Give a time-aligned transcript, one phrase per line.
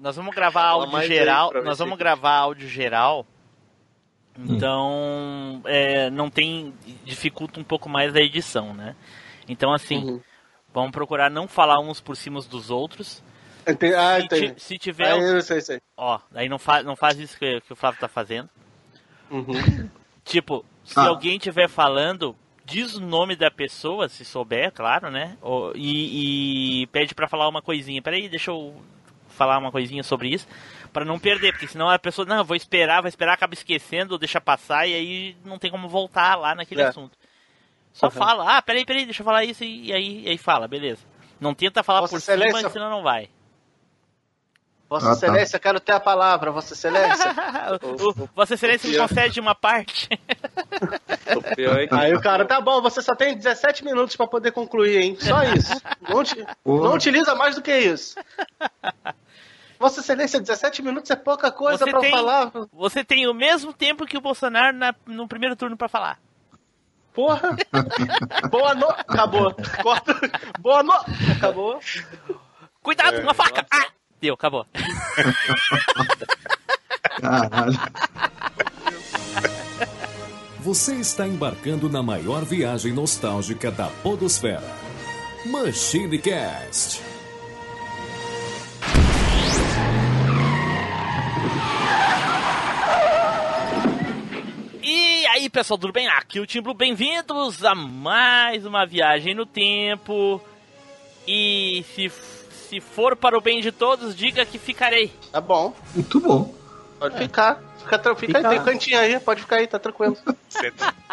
[0.00, 1.52] nós vamos gravar áudio geral.
[1.62, 3.26] Nós vamos gravar áudio geral.
[4.38, 6.72] Então, é, não tem.
[7.04, 8.96] dificulta um pouco mais a edição, né?
[9.46, 10.20] Então, assim, uhum.
[10.72, 13.22] vamos procurar não falar uns por cima dos outros.
[13.66, 13.94] Entendi.
[13.94, 15.12] Ah, se, se tiver.
[15.12, 15.80] Ah, eu sei, sei.
[15.96, 18.48] Ó, aí não, fa não faz isso que, que o Flávio tá fazendo.
[19.30, 19.52] Uhum.
[20.24, 21.08] Tipo, se ah.
[21.08, 25.36] alguém estiver falando, diz o nome da pessoa, se souber, claro, né?
[25.74, 28.00] E, e pede para falar uma coisinha.
[28.00, 28.80] Peraí, deixa eu
[29.40, 30.46] falar uma coisinha sobre isso,
[30.92, 34.38] para não perder, porque senão a pessoa, não, vou esperar, vai esperar, acaba esquecendo, deixa
[34.38, 36.88] passar e aí não tem como voltar lá naquele é.
[36.88, 37.16] assunto.
[37.90, 38.12] Só uhum.
[38.12, 41.00] fala, ah, peraí, peraí, deixa eu falar isso e aí, e aí fala, beleza.
[41.40, 42.58] Não tenta falar Vossa por Excelência...
[42.58, 43.30] cima, senão não vai.
[44.90, 45.16] Vossa ah, tá.
[45.16, 45.62] Excelência, tá.
[45.62, 47.34] quero ter a palavra, Vossa Excelência.
[47.80, 50.06] o, o, Vossa Excelência me concede uma parte.
[51.32, 55.16] o Aí o cara, tá bom, você só tem 17 minutos para poder concluir, hein?
[55.18, 55.80] Só isso.
[56.66, 58.16] Não, não utiliza mais do que isso.
[59.80, 62.52] Vossa Excelência, 17 minutos é pouca coisa para falar.
[62.70, 66.18] Você tem o mesmo tempo que o Bolsonaro na, no primeiro turno para falar.
[67.14, 67.56] Porra!
[68.52, 69.00] Boa noite!
[69.08, 69.56] Acabou.
[69.82, 70.14] Corta.
[70.60, 71.32] Boa noite!
[71.34, 71.80] Acabou.
[72.82, 73.66] Cuidado é, com a faca!
[73.72, 73.86] Ah!
[74.20, 74.66] Deu, acabou.
[77.18, 77.80] Caralho.
[80.58, 84.60] Você está embarcando na maior viagem nostálgica da Podosfera.
[85.46, 87.09] Machine Cast.
[94.92, 96.08] E aí, pessoal, tudo bem?
[96.08, 100.42] Aqui é o Tim Blue, bem-vindos a mais uma viagem no tempo.
[101.28, 105.12] E se, se for para o bem de todos, diga que ficarei.
[105.30, 105.72] Tá bom.
[105.94, 106.52] Muito bom.
[106.98, 107.62] Pode ficar.
[107.78, 108.38] Fica, fica, fica.
[108.38, 110.16] aí, tem cantinho aí, pode ficar aí, tá tranquilo.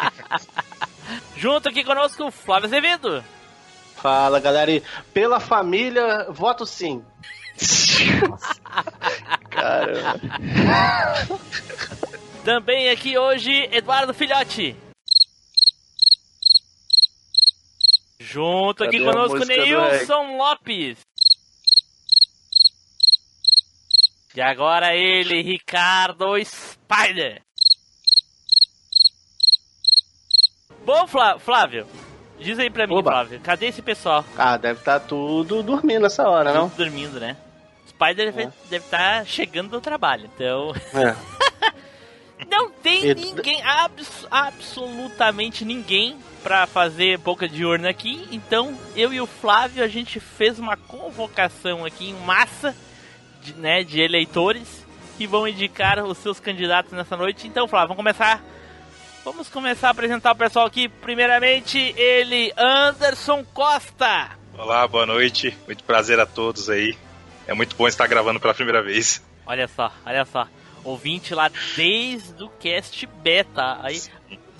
[1.36, 3.22] Junto aqui conosco, Flávio Azevedo.
[3.94, 4.72] Fala, galera.
[4.72, 4.82] E
[5.14, 7.00] pela família, voto sim.
[9.50, 10.18] Caramba.
[12.44, 14.76] Também aqui hoje, Eduardo Filhote.
[18.18, 20.98] Junto aqui Cadê conosco, Neilson Lopes.
[24.34, 27.42] E agora ele, Ricardo Spider.
[30.84, 31.86] Bom, Flávio,
[32.38, 33.10] diz aí pra mim, Oba.
[33.10, 34.24] Flávio, cadê esse pessoal?
[34.36, 36.68] Ah, deve estar tá tudo dormindo nessa hora, tudo não?
[36.68, 37.36] dormindo, né?
[37.88, 38.32] Spider é.
[38.32, 40.72] deve estar tá chegando do trabalho, então...
[40.94, 41.16] É.
[42.46, 48.28] Não tem ninguém, abs absolutamente ninguém para fazer boca de urna aqui.
[48.30, 52.74] Então, eu e o Flávio, a gente fez uma convocação aqui em massa,
[53.42, 57.48] de, né, de eleitores que vão indicar os seus candidatos nessa noite.
[57.48, 58.42] Então, Flávio, vamos começar.
[59.24, 60.88] Vamos começar a apresentar o pessoal aqui.
[60.88, 64.30] Primeiramente, ele, Anderson Costa.
[64.56, 65.56] Olá, boa noite.
[65.66, 66.96] Muito prazer a todos aí.
[67.46, 69.22] É muito bom estar gravando pela primeira vez.
[69.44, 70.46] Olha só, olha só
[70.84, 73.78] ouvinte lá desde o cast beta.
[73.82, 74.00] Aí,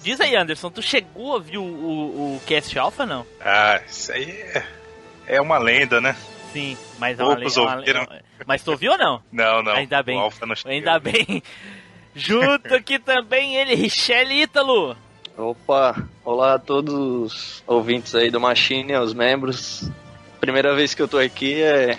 [0.02, 3.26] diz aí, Anderson, tu chegou a ver o, o, o cast alpha não?
[3.40, 4.64] Ah, isso aí é,
[5.26, 6.16] é uma lenda, né?
[6.52, 7.60] Sim, mas é uma lenda.
[7.60, 9.22] Uma, mas tu ouviu ou não?
[9.30, 9.72] Não, não.
[9.72, 10.18] Ainda bem.
[10.64, 11.42] Ainda bem.
[12.14, 14.96] Junto aqui também ele, Richelle Ítalo.
[15.36, 19.88] Opa, olá a todos os ouvintes aí do Machine, os membros.
[20.40, 21.96] Primeira vez que eu tô aqui é,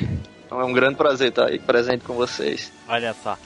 [0.52, 2.72] é um grande prazer estar aí presente com vocês.
[2.88, 3.38] Olha só.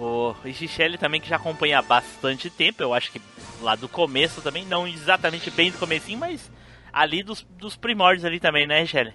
[0.00, 3.20] O Richelle também que já acompanha há bastante tempo, eu acho que
[3.60, 6.50] lá do começo também, não exatamente bem do comecinho, mas
[6.90, 9.12] ali dos, dos primórdios ali também, né, Richelle?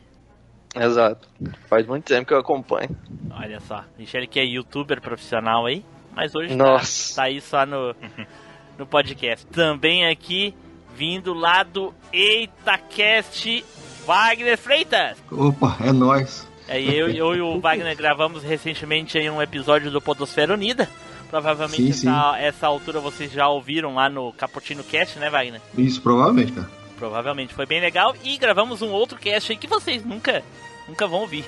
[0.75, 1.27] Exato.
[1.67, 2.95] Faz muito tempo que eu acompanho.
[3.31, 5.83] Olha só, Richelle que é youtuber profissional aí,
[6.15, 7.15] mas hoje Nossa.
[7.15, 7.95] Tá, tá aí só no,
[8.77, 9.43] no podcast.
[9.47, 10.53] Também aqui,
[10.95, 13.65] vindo lá do EitaCast,
[14.05, 15.17] Wagner Freitas.
[15.31, 16.47] Opa, é nóis.
[16.67, 20.89] É, eu, eu e o Wagner gravamos recentemente em um episódio do Podosfera Unida.
[21.29, 22.43] Provavelmente sim, essa, sim.
[22.43, 25.61] essa altura vocês já ouviram lá no Cappuccino Cast, né, Wagner?
[25.77, 26.69] Isso, provavelmente, cara.
[26.97, 28.15] Provavelmente, foi bem legal.
[28.23, 30.43] E gravamos um outro cast aí que vocês nunca,
[30.87, 31.45] nunca vão ouvir.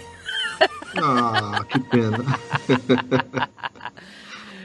[0.96, 2.24] Ah, que pena.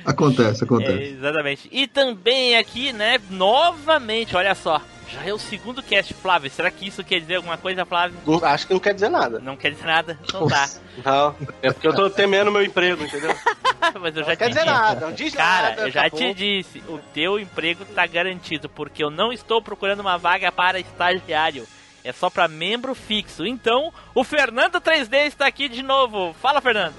[0.04, 1.02] acontece, acontece.
[1.02, 1.68] É, exatamente.
[1.70, 6.50] E também aqui, né, novamente, olha só, já é o segundo cast, Flávio.
[6.50, 8.18] Será que isso quer dizer alguma coisa, Flávio?
[8.44, 9.38] Acho que não quer dizer nada.
[9.40, 10.18] Não quer dizer nada?
[10.32, 10.68] Não tá.
[11.04, 13.34] Não, é porque eu tô temendo meu emprego, entendeu?
[14.00, 14.72] Mas eu já não te quer dizer disse.
[14.72, 15.82] nada, não diz Cara, nada.
[15.82, 20.16] eu já te disse, o teu emprego tá garantido, porque eu não estou procurando uma
[20.16, 21.66] vaga para estagiário.
[22.04, 23.46] É só para membro fixo.
[23.46, 26.34] Então, o Fernando 3D está aqui de novo.
[26.40, 26.94] Fala, Fernando.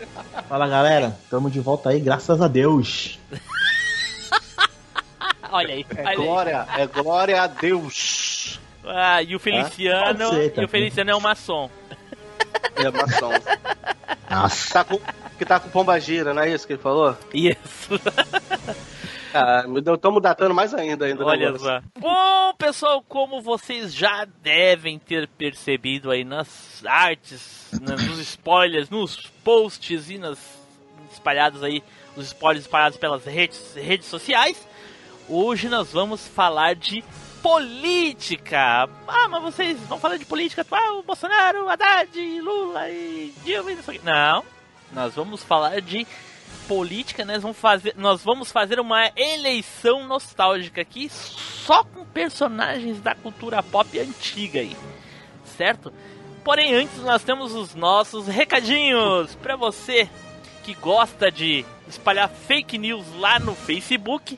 [0.48, 1.18] Fala, galera.
[1.24, 3.20] Estamos de volta aí, graças a Deus.
[5.52, 5.86] olha aí.
[5.96, 6.84] É glória, aí.
[6.84, 8.60] é glória a Deus.
[8.86, 11.70] Ah, e o Feliciano, ser, tá e o Feliciano é um maçom.
[12.76, 13.32] É maçom.
[14.30, 14.74] Nossa.
[14.74, 15.00] Tá com,
[15.38, 17.16] que tá com pomba gira, não é isso que ele falou?
[17.34, 17.90] Isso.
[19.34, 21.06] Ah, estamos datando mais ainda.
[21.06, 21.82] ainda né, Olha só.
[22.00, 30.10] Bom, pessoal, como vocês já devem ter percebido aí nas artes, nos spoilers, nos posts
[30.10, 30.38] e nas
[31.12, 31.84] espalhados aí,
[32.16, 34.68] os spoilers espalhados pelas redes, redes sociais,
[35.28, 37.04] hoje nós vamos falar de
[37.42, 38.88] política.
[39.08, 43.84] Ah, mas vocês vão falar de política atual, Bolsonaro, Haddad, Lula e Dilma e não
[44.04, 44.44] Não,
[44.94, 46.08] nós vamos falar de
[46.68, 53.16] política, nós vamos fazer, nós vamos fazer uma eleição nostálgica aqui só com personagens da
[53.16, 54.76] cultura pop antiga aí,
[55.58, 55.92] certo?
[56.44, 60.10] Porém, antes nós temos os nossos recadinhos para você
[60.64, 64.38] que gosta de espalhar fake news lá no Facebook.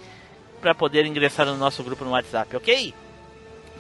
[0.61, 2.95] para poder ingressar no nosso grupo no WhatsApp, ok?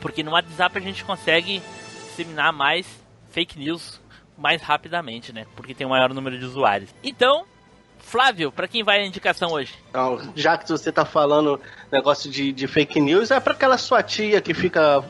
[0.00, 1.62] Porque no WhatsApp a gente consegue
[2.08, 2.86] disseminar mais
[3.30, 4.00] fake news
[4.36, 5.46] mais rapidamente, né?
[5.56, 6.94] Porque tem um maior número de usuários.
[7.02, 7.46] Então,
[8.06, 9.74] Flávio, para quem vai a indicação hoje?
[9.90, 11.60] Então, já que você tá falando
[11.90, 15.04] negócio de, de fake news, é para aquela sua tia que fica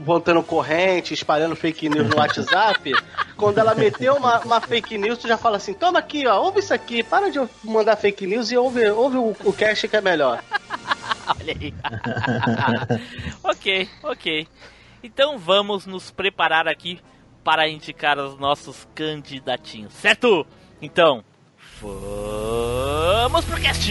[0.00, 2.92] botando corrente, espalhando fake news no WhatsApp.
[3.38, 6.60] quando ela meteu uma, uma, fake news, tu já fala assim: toma aqui, ó, ouve
[6.60, 10.02] isso aqui, para de mandar fake news e ouve, ouve o, o cast que é
[10.02, 10.44] melhor.
[11.26, 11.74] Olha aí.
[13.42, 14.48] ok, ok.
[15.02, 17.00] Então vamos nos preparar aqui
[17.42, 20.46] para indicar os nossos candidatinhos, certo?
[20.82, 21.24] Então,
[21.80, 23.88] vamos pro cast!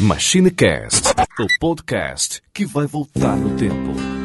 [0.00, 1.08] MachineCast,
[1.38, 4.21] o podcast que vai voltar no tempo.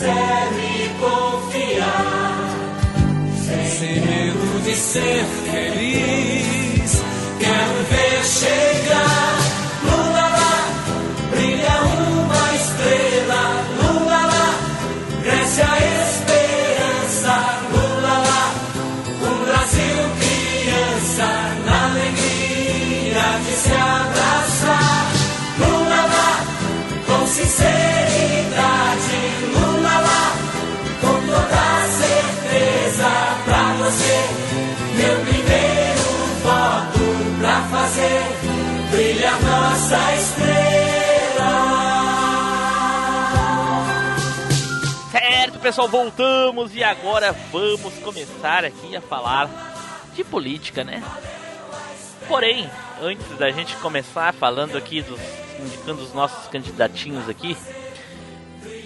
[0.00, 2.56] Foi sincero e confiar,
[3.76, 7.02] sem medo de ser feliz,
[7.38, 9.29] quero ver chegar.
[45.70, 49.48] Pessoal, voltamos e agora vamos começar aqui a falar
[50.16, 51.00] de política, né?
[52.26, 52.68] Porém,
[53.00, 55.20] antes da gente começar falando aqui dos
[55.60, 57.56] indicando os nossos candidatinhos aqui,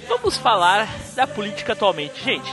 [0.07, 2.53] vamos falar da política atualmente, gente.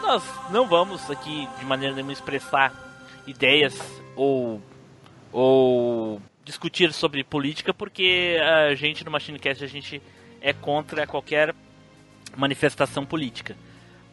[0.00, 2.72] Nós não vamos aqui de maneira nenhuma expressar
[3.26, 3.76] ideias
[4.14, 4.62] ou
[5.32, 10.00] ou discutir sobre política porque a gente no MachineCast a gente
[10.40, 11.52] é contra qualquer
[12.36, 13.56] manifestação política.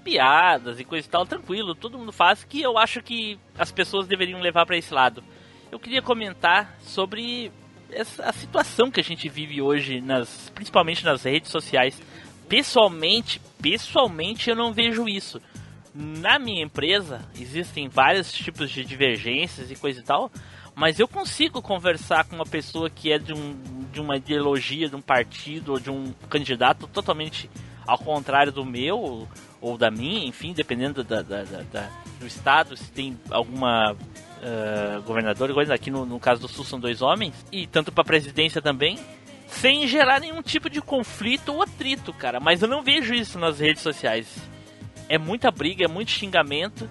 [0.03, 4.07] Piadas e coisa e tal, tranquilo, todo mundo faz que eu acho que as pessoas
[4.07, 5.23] deveriam levar para esse lado.
[5.71, 7.51] Eu queria comentar sobre
[7.91, 12.01] essa, a situação que a gente vive hoje, nas, principalmente nas redes sociais.
[12.47, 15.41] Pessoalmente, pessoalmente eu não vejo isso.
[15.93, 20.31] Na minha empresa existem vários tipos de divergências e coisa e tal,
[20.75, 23.59] mas eu consigo conversar com uma pessoa que é de, um,
[23.91, 27.49] de uma ideologia, de um partido ou de um candidato totalmente
[27.87, 29.27] ao contrário do meu
[29.61, 31.89] ou, da minha, enfim, dependendo da, da, da,
[32.19, 36.79] do estado, se tem alguma uh, governadora, coisa aqui no, no caso do Sul são
[36.79, 38.99] dois homens, e tanto para presidência também,
[39.47, 42.39] sem gerar nenhum tipo de conflito ou atrito, cara.
[42.39, 44.27] Mas eu não vejo isso nas redes sociais.
[45.07, 46.89] É muita briga, é muito xingamento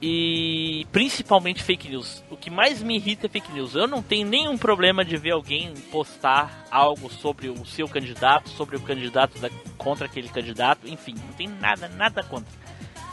[0.00, 2.22] e principalmente fake news.
[2.30, 3.74] O que mais me irrita é fake news.
[3.74, 8.76] Eu não tenho nenhum problema de ver alguém postar algo sobre o seu candidato, sobre
[8.76, 9.48] o candidato da,
[9.78, 12.52] contra aquele candidato, enfim, não tem nada, nada contra.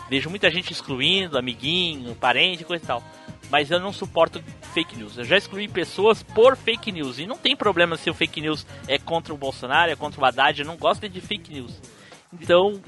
[0.09, 3.03] Vejo muita gente excluindo, amiguinho, parente, coisa e tal.
[3.49, 5.17] Mas eu não suporto fake news.
[5.17, 7.19] Eu já excluí pessoas por fake news.
[7.19, 10.25] E não tem problema se o fake news é contra o Bolsonaro, é contra o
[10.25, 10.59] Haddad.
[10.59, 11.79] Eu não gosto de fake news.
[12.33, 12.81] Então,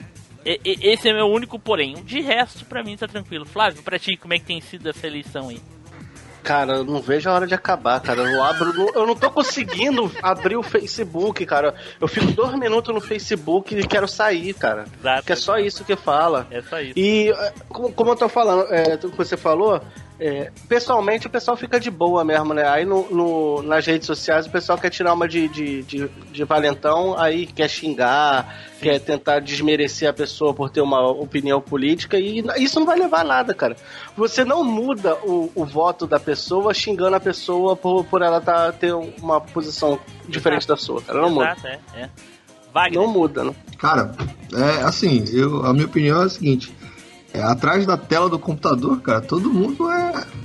[0.46, 1.96] esse é meu único porém.
[2.04, 3.46] De resto, para mim tá tranquilo.
[3.46, 5.60] Flávio, pra ti, como é que tem sido essa eleição aí?
[6.46, 8.22] Cara, eu não vejo a hora de acabar, cara.
[8.22, 11.74] Eu abro, eu não tô conseguindo abrir o Facebook, cara.
[12.00, 14.86] Eu fico dois minutos no Facebook e quero sair, cara.
[15.00, 15.26] Exato.
[15.26, 16.46] Que é só isso que fala.
[16.52, 16.94] É só isso.
[16.96, 19.82] E é, como, como eu tô falando, é, que você falou,
[20.20, 22.68] é, pessoalmente o pessoal fica de boa mesmo, né?
[22.68, 26.44] Aí no, no, nas redes sociais o pessoal quer tirar uma de, de, de, de
[26.44, 28.84] valentão, aí quer xingar, Sim.
[28.84, 33.22] quer tentar desmerecer a pessoa por ter uma opinião política, e isso não vai levar
[33.22, 33.76] a nada, cara.
[34.16, 38.72] Você não muda o, o voto da pessoa xingando a pessoa por, por ela tá,
[38.72, 40.74] ter uma posição diferente Exato.
[40.74, 41.20] da sua, cara.
[41.20, 41.80] Não Exato, muda.
[41.94, 42.10] É, é.
[42.74, 43.02] Wagner.
[43.02, 43.56] Não muda, né?
[43.78, 44.12] Cara,
[44.54, 46.74] é assim, eu, a minha opinião é a seguinte
[47.36, 49.95] é, atrás da tela do computador, cara, todo mundo é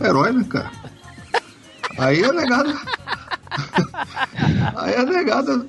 [0.01, 0.71] herói, né, cara?
[1.99, 2.31] Aí é
[4.77, 5.69] aí é negado.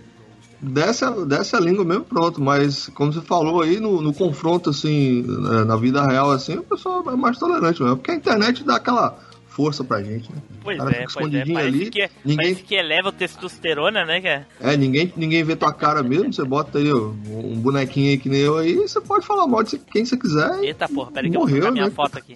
[0.61, 2.39] Desce, desce a língua mesmo, pronto.
[2.39, 5.23] Mas, como você falou aí, no, no confronto, assim,
[5.65, 7.97] na vida real, assim, o pessoal é mais tolerante mesmo.
[7.97, 10.38] Porque a internet dá aquela força pra gente, né?
[10.63, 11.45] Pois é, pois é.
[11.45, 12.38] Parece, ali, que, é, ninguém...
[12.38, 14.47] parece que eleva o testosterona, né, cara?
[14.61, 18.39] É, ninguém, ninguém vê tua cara mesmo, você bota aí um bonequinho aí que nem
[18.39, 20.63] eu aí, você pode falar mal de quem você quiser.
[20.63, 21.91] Eita porra, peraí que eu vou colocar minha né?
[21.91, 22.35] foto aqui.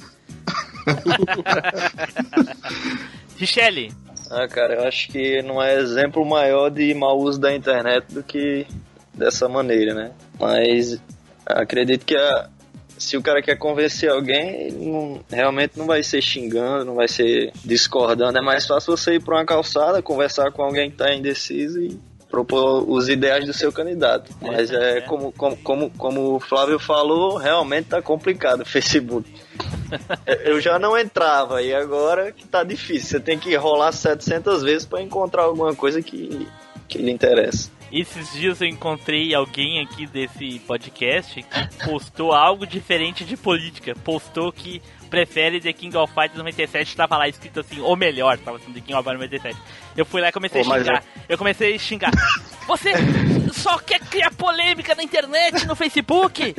[3.37, 3.91] Richelle.
[4.29, 8.23] Ah, cara, eu acho que não é exemplo maior de mau uso da internet do
[8.23, 8.65] que
[9.13, 10.11] dessa maneira, né?
[10.39, 10.99] Mas
[11.45, 12.49] acredito que a,
[12.97, 17.51] se o cara quer convencer alguém, não, realmente não vai ser xingando, não vai ser
[17.63, 18.37] discordando.
[18.37, 21.99] É mais fácil você ir para uma calçada, conversar com alguém que está indeciso e
[22.29, 24.31] propor os ideais do seu candidato.
[24.41, 29.29] Mas é, é como, como, como, como o Flávio falou, realmente tá complicado o Facebook.
[30.43, 33.09] Eu já não entrava e agora que tá difícil.
[33.09, 36.47] Você tem que rolar 700 vezes para encontrar alguma coisa que,
[36.87, 37.69] que lhe interessa.
[37.91, 43.95] Esses dias eu encontrei alguém aqui desse podcast que postou algo diferente de política.
[44.03, 48.57] Postou que prefere The King of Fighters 97, tava lá escrito assim, ou melhor, tava
[48.57, 49.57] assim, The King of Fighters 97.
[49.95, 50.97] Eu fui lá e comecei Pô, a xingar.
[50.97, 51.03] É...
[51.29, 52.11] Eu comecei a xingar.
[52.67, 52.91] Você
[53.53, 56.53] só quer criar polêmica na internet, no Facebook?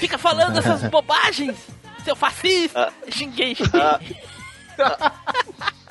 [0.00, 1.54] Fica falando essas bobagens,
[2.02, 2.88] seu fascista!
[2.88, 3.10] Ah.
[3.10, 3.80] Xinguei, xinguei.
[3.80, 4.00] Ah.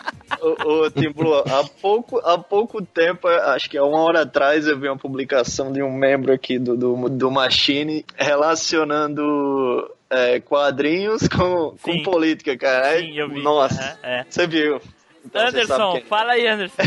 [0.42, 4.88] Ô, Timblu, há pouco, há pouco tempo, acho que há uma hora atrás, eu vi
[4.88, 12.04] uma publicação de um membro aqui do, do, do Machine relacionando é, quadrinhos com, com
[12.04, 12.98] política, cara.
[12.98, 13.42] Sim, eu vi.
[13.42, 14.26] Nossa, é.
[14.28, 14.82] você viu.
[15.24, 16.02] Então, Anderson, é.
[16.02, 16.82] fala aí, Anderson.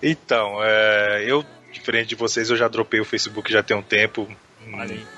[0.00, 4.28] então, é, eu, diferente de vocês, eu já dropei o Facebook já tem um tempo.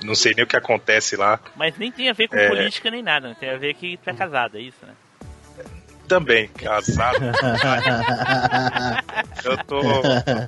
[0.05, 1.41] Não sei nem o que acontece lá.
[1.57, 2.49] Mas nem tem a ver com é...
[2.49, 3.37] política nem nada, né?
[3.39, 4.95] tem a ver que tá casado, é isso, né?
[6.13, 7.19] também, casado.
[9.45, 9.81] eu tô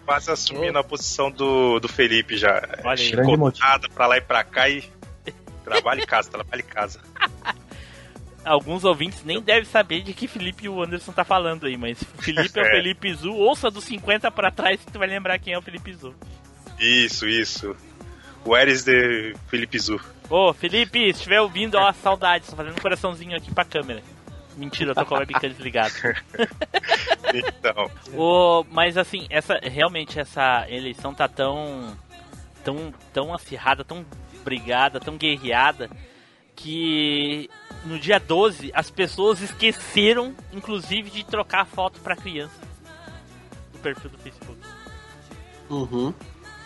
[0.04, 2.62] quase assumindo a posição do, do Felipe já.
[2.84, 4.84] Olha Chicotada pra lá e pra cá e
[5.64, 7.00] trabalho em casa, trabalho em casa.
[8.44, 11.98] Alguns ouvintes nem devem saber de que Felipe e o Anderson tá falando aí, mas
[12.18, 13.32] Felipe é, é o Felipe Zu.
[13.32, 16.14] Ouça dos 50 pra trás que tu vai lembrar quem é o Felipe Zu.
[16.78, 17.74] Isso, isso.
[18.44, 20.00] O Eres de Felipe Zu.
[20.28, 22.46] Ô, Felipe, se estiver ouvindo, ó, saudade.
[22.46, 24.02] Tô fazendo um coraçãozinho aqui pra câmera.
[24.56, 25.92] Mentira, eu tô com a webcam desligada.
[27.34, 27.90] então.
[28.12, 31.96] O, mas assim, essa realmente essa eleição tá tão
[32.62, 34.04] tão tão acirrada, tão
[34.44, 35.90] brigada, tão guerreada
[36.54, 37.50] que
[37.84, 42.60] no dia 12 as pessoas esqueceram inclusive de trocar a foto para criança
[43.72, 44.58] no perfil do Facebook.
[45.68, 46.14] Uhum.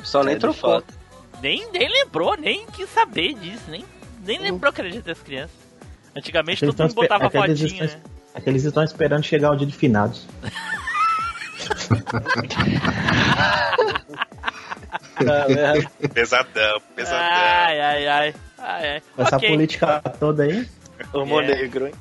[0.02, 0.82] Só nem é trocou.
[1.42, 3.84] Nem, nem lembrou, nem quis saber disso, nem,
[4.24, 4.44] nem uhum.
[4.44, 5.56] lembrou que era dia das crianças.
[6.16, 8.00] Antigamente todo mundo botava fotinha, estão, né?
[8.34, 10.26] Aqueles estão esperando chegar o dia de finados.
[16.12, 17.20] pesadão, pesadão.
[17.20, 18.34] Ai, ai, ai.
[18.58, 19.02] ai, ai.
[19.16, 19.50] Essa okay.
[19.50, 20.68] política toda aí.
[21.12, 21.46] Homo é.
[21.46, 21.94] negro, hein?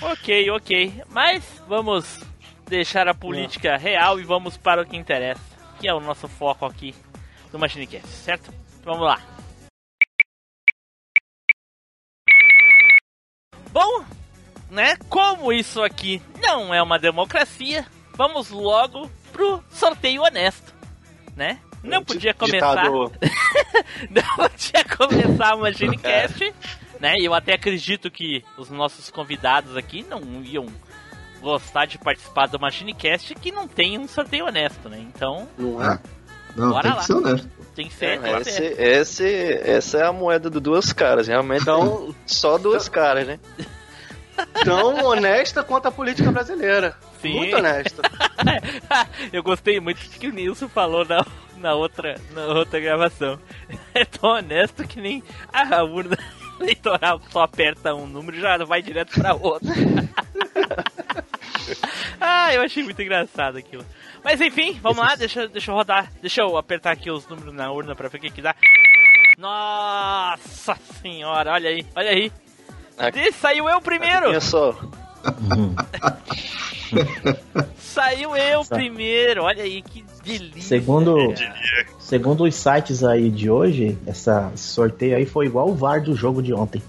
[0.00, 1.02] Ok, ok.
[1.10, 2.20] Mas vamos
[2.68, 3.76] deixar a política é.
[3.76, 5.40] real e vamos para o que interessa,
[5.80, 6.94] que é o nosso foco aqui
[7.54, 8.52] do Machinecast, certo?
[8.82, 9.22] Vamos lá.
[13.70, 14.04] Bom,
[14.68, 14.96] né?
[15.08, 20.74] Como isso aqui não é uma democracia, vamos logo pro sorteio honesto,
[21.36, 21.60] né?
[21.80, 22.86] Não podia começar.
[22.90, 26.52] não podia começar o MagineCast,
[26.98, 27.14] né?
[27.20, 30.66] Eu até acredito que os nossos convidados aqui não iam
[31.40, 34.98] gostar de participar do MachineCast que não tem um sorteio honesto, né?
[34.98, 35.48] Então.
[35.56, 36.00] Não é?
[36.56, 36.98] Não, Bora tem lá.
[36.98, 37.48] que ser honesto.
[37.74, 41.62] Tem que ser, é, esse, esse, essa é a moeda de duas caras, realmente.
[41.62, 43.40] Então, só duas caras, né?
[44.64, 46.96] Tão honesta quanto a política brasileira.
[47.20, 47.34] Sim.
[47.34, 48.02] Muito honesta.
[49.32, 51.24] Eu gostei muito do que o Nilson falou na,
[51.56, 53.38] na, outra, na outra gravação.
[53.94, 56.18] É tão honesto que nem a urna
[56.60, 59.68] eleitoral só aperta um número e já vai direto pra outro.
[62.20, 63.84] ah, eu achei muito engraçado aquilo.
[64.22, 66.10] Mas enfim, vamos lá, deixa, deixa eu rodar.
[66.20, 68.54] Deixa eu apertar aqui os números na urna pra ver o que, que dá.
[69.38, 72.32] Nossa senhora, olha aí, olha aí.
[72.96, 74.28] Aqui, saiu eu primeiro!
[74.28, 74.72] Olha só.
[77.76, 80.62] saiu eu primeiro, olha aí que delícia.
[80.62, 81.34] Segundo,
[81.98, 86.14] segundo os sites aí de hoje, essa, esse sorteio aí foi igual o VAR do
[86.14, 86.80] jogo de ontem.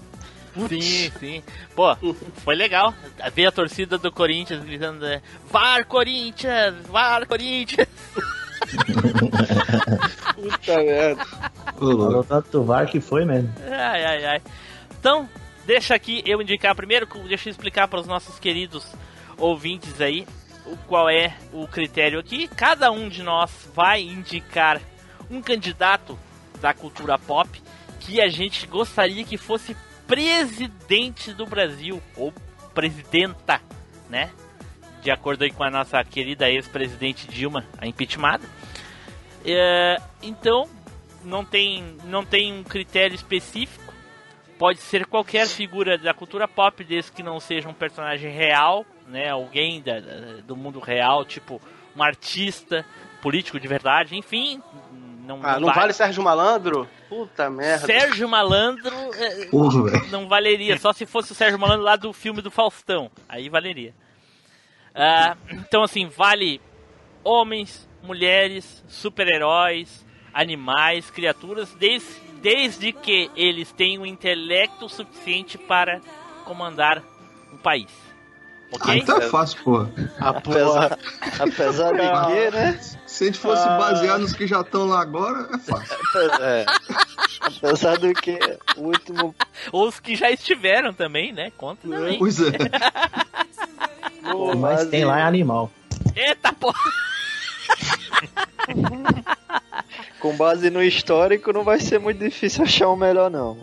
[0.68, 1.42] Sim, sim.
[1.74, 1.96] Pô,
[2.36, 2.94] foi legal.
[3.34, 5.20] Ver a torcida do Corinthians gritando: é,
[5.50, 6.86] VAR Corinthians!
[6.86, 7.88] VAR Corinthians!
[10.34, 11.24] Puta merda.
[11.78, 13.52] Falou tanto VAR que foi mesmo.
[13.70, 14.42] Ai, ai, ai.
[14.98, 15.28] Então,
[15.66, 18.86] deixa aqui eu indicar primeiro, deixa eu explicar para os nossos queridos
[19.38, 20.26] ouvintes aí
[20.64, 22.48] o qual é o critério aqui.
[22.48, 24.80] Cada um de nós vai indicar
[25.30, 26.18] um candidato
[26.60, 27.62] da cultura pop
[28.00, 32.32] que a gente gostaria que fosse presidente do Brasil ou
[32.74, 33.60] presidenta,
[34.08, 34.30] né?
[35.02, 38.44] De acordo aí com a nossa querida ex-presidente Dilma, a impeachmentada.
[39.44, 40.68] É, então,
[41.24, 43.86] não tem, não tem um critério específico
[44.58, 49.30] pode ser qualquer figura da cultura pop, desde que não seja um personagem real, né?
[49.30, 50.00] Alguém da,
[50.44, 51.60] do mundo real, tipo
[51.94, 52.84] um artista,
[53.22, 54.60] político de verdade, enfim.
[55.24, 55.80] Não, ah, não vale.
[55.80, 56.88] vale Sérgio Malandro?
[57.08, 57.86] Puta merda.
[57.86, 59.48] Sérgio Malandro é,
[60.10, 63.10] não valeria, só se fosse o Sérgio Malandro lá do filme do Faustão.
[63.28, 63.94] Aí valeria.
[64.90, 66.60] Uh, então, assim, vale
[67.22, 76.00] homens, mulheres, super-heróis, animais, criaturas, desde desde que eles tenham intelecto suficiente para
[76.44, 77.02] comandar
[77.52, 77.90] um país.
[78.72, 78.92] Ok?
[78.92, 79.86] Ah, então é fácil, pô.
[80.18, 80.98] Apesar,
[81.38, 82.80] apesar de que, né?
[83.06, 83.78] Se a gente fosse ah.
[83.78, 85.96] basear nos que já estão lá agora, é fácil.
[86.40, 86.66] É.
[87.40, 88.38] Apesar do que
[88.76, 89.34] o último.
[89.70, 91.52] Ou os que já estiveram também, né?
[91.56, 92.18] Conta também.
[92.18, 92.50] Pois é.
[94.30, 95.70] Pô, mas tem lá é animal.
[96.14, 96.78] Eita porra!
[100.26, 103.58] com base no histórico, não vai ser muito difícil achar um melhor, não.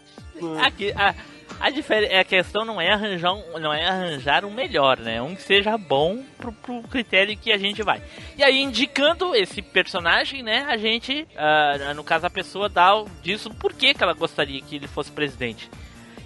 [0.61, 1.13] Aqui, a,
[1.59, 5.21] a, é, a questão não é arranjar um, não é arranjar um melhor, né?
[5.21, 8.01] Um que seja bom pro, pro critério que a gente vai.
[8.37, 10.65] E aí, indicando esse personagem, né?
[10.67, 14.87] A gente, uh, no caso, a pessoa dá disso por que ela gostaria que ele
[14.87, 15.69] fosse presidente.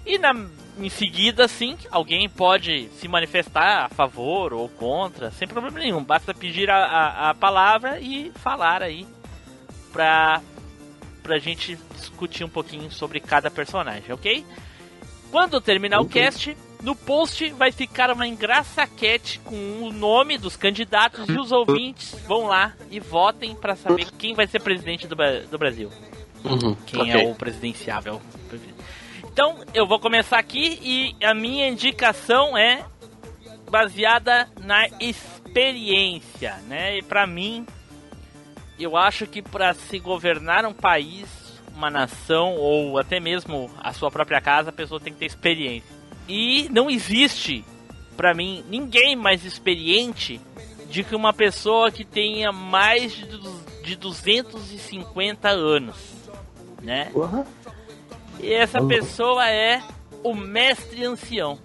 [0.05, 0.33] E na,
[0.79, 6.03] em seguida, sim, alguém pode se manifestar a favor ou contra, sem problema nenhum.
[6.03, 9.05] Basta pedir a, a, a palavra e falar aí
[9.91, 10.41] pra,
[11.21, 14.45] pra gente discutir um pouquinho sobre cada personagem, ok?
[15.31, 21.27] Quando terminar o cast, no post vai ficar uma engraçaquete com o nome dos candidatos
[21.27, 25.15] e os ouvintes vão lá e votem para saber quem vai ser presidente do,
[25.49, 25.91] do Brasil.
[26.43, 26.75] Uhum.
[26.85, 27.21] Quem okay.
[27.21, 28.21] é o presidenciável.
[29.23, 32.85] Então, eu vou começar aqui e a minha indicação é
[33.69, 36.97] baseada na experiência, né?
[36.97, 37.65] E para mim,
[38.79, 41.27] eu acho que para se governar um país,
[41.77, 45.95] uma nação ou até mesmo a sua própria casa, a pessoa tem que ter experiência.
[46.27, 47.63] E não existe,
[48.17, 50.41] para mim, ninguém mais experiente
[50.89, 53.13] de que uma pessoa que tenha mais
[53.83, 55.95] de 250 anos,
[56.81, 57.11] né?
[57.13, 57.45] Uhum.
[58.39, 59.81] E essa pessoa é
[60.23, 61.59] o mestre ancião.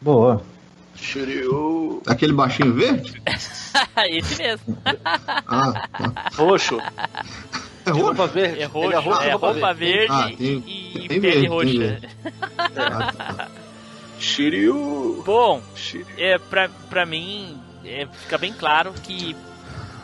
[0.00, 0.42] Boa.
[0.94, 2.02] Shiryu.
[2.06, 3.20] Aquele baixinho verde?
[4.08, 4.78] Esse mesmo.
[5.46, 6.30] ah, tá.
[6.36, 6.78] Roxo.
[7.86, 8.60] É roupa verde.
[8.60, 12.00] É roxo, é, roupa, é roupa verde, ah, tem, e, tem pele roxa.
[12.76, 13.48] Ah, tá.
[14.18, 15.22] Shiryu.
[15.24, 16.06] Bom, Shiryu.
[16.18, 19.34] É, pra, pra mim, é, fica bem claro que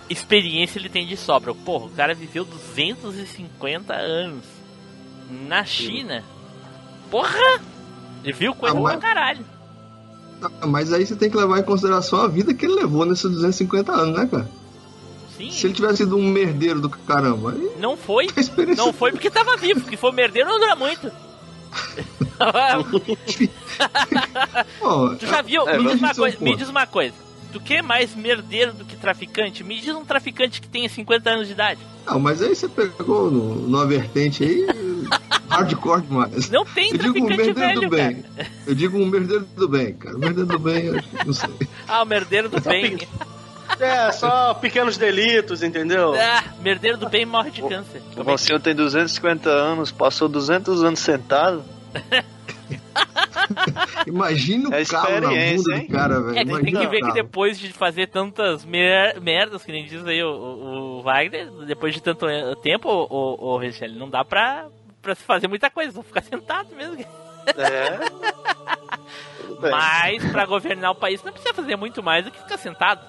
[0.08, 1.54] experiência ele tem de sobra.
[1.54, 4.44] Porra, o cara viveu 250 anos
[5.28, 6.24] na China.
[7.10, 7.60] Porra!
[8.26, 8.98] Ele viu coisa ah, mas...
[8.98, 9.44] pra caralho.
[10.42, 13.30] Ah, mas aí você tem que levar em consideração a vida que ele levou nesses
[13.30, 14.50] 250 anos, né, cara?
[15.36, 15.52] Sim.
[15.52, 17.54] Se ele tivesse sido um merdeiro do caramba.
[17.78, 18.26] Não foi.
[18.76, 21.08] Não foi porque tava vivo, porque foi merdeiro não dura muito.
[25.18, 25.68] tu já viu?
[25.68, 27.14] É, me, diz uma coisa, me diz uma coisa.
[27.56, 29.64] Tu quer mais merdeiro do que traficante?
[29.64, 31.80] Me diz um traficante que tenha 50 anos de idade.
[32.04, 34.66] Não, mas aí você pegou no, numa vertente aí
[35.48, 36.50] hardcore demais.
[36.50, 38.22] Não tem eu digo um merdeiro velho, do bem.
[38.22, 38.50] Cara.
[38.66, 40.16] Eu digo um merdeiro do bem, cara.
[40.16, 41.48] O merdeiro do bem, não sei.
[41.88, 42.98] Ah, o merdeiro do bem.
[43.80, 46.12] É, só pequenos delitos, entendeu?
[46.14, 48.02] Ah, merdeiro do bem morre de câncer.
[48.14, 51.64] O é senhor tem 250 anos, passou 200 anos sentado.
[54.06, 55.86] Imagina o é carro na bunda hein?
[55.86, 56.38] do cara, velho.
[56.38, 60.22] É, tem que ver que depois de fazer tantas mer merdas, que nem diz aí
[60.22, 62.26] o, o, Wagner, depois de tanto
[62.62, 64.66] tempo, o, o, o Richelle, não dá pra,
[65.02, 67.04] pra se fazer muita coisa, só ficar sentado mesmo.
[67.56, 67.98] É.
[69.70, 73.00] Mas pra governar o país não precisa fazer muito mais do que ficar sentado.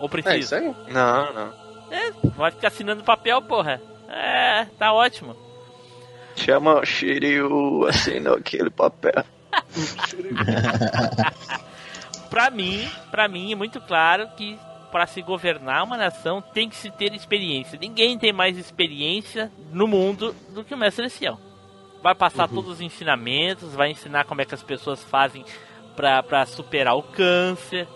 [0.00, 0.34] Ou precisa?
[0.34, 0.74] É isso aí.
[0.92, 1.52] Não, não.
[1.90, 3.80] É, pode ficar assinando papel, porra.
[4.08, 5.36] É, tá ótimo.
[6.36, 9.24] Chama o Shiryu, assina aquele papel.
[12.30, 14.58] pra mim, pra mim é muito claro que
[14.92, 17.78] para se governar uma nação tem que se ter experiência.
[17.80, 21.40] Ninguém tem mais experiência no mundo do que o mestre Celestial.
[22.02, 22.56] Vai passar uhum.
[22.56, 25.44] todos os ensinamentos, vai ensinar como é que as pessoas fazem
[25.96, 27.88] para superar o câncer,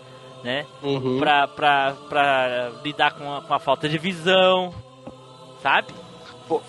[0.43, 0.65] né?
[0.81, 1.19] Uhum.
[1.19, 4.73] Pra, pra, pra lidar com a, com a falta de visão,
[5.61, 5.93] sabe?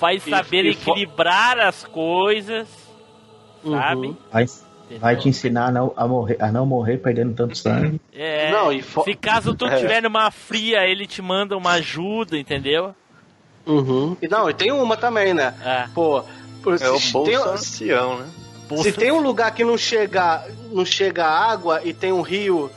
[0.00, 2.68] Vai saber e, equilibrar as coisas,
[3.64, 3.72] uhum.
[3.72, 4.16] sabe?
[5.00, 8.00] Vai te ensinar a não, a, morrer, a não morrer perdendo tanto sangue.
[8.12, 9.76] É, não, e se caso tu é.
[9.76, 12.94] tiver numa fria, ele te manda uma ajuda, entendeu?
[13.66, 14.16] Uhum.
[14.22, 15.54] E não, e tem uma também, né?
[15.62, 15.88] É.
[15.94, 18.26] Pô, é o bolso tem, ancião, né?
[18.82, 22.70] Se tem um lugar que não chega, não chega água e tem um rio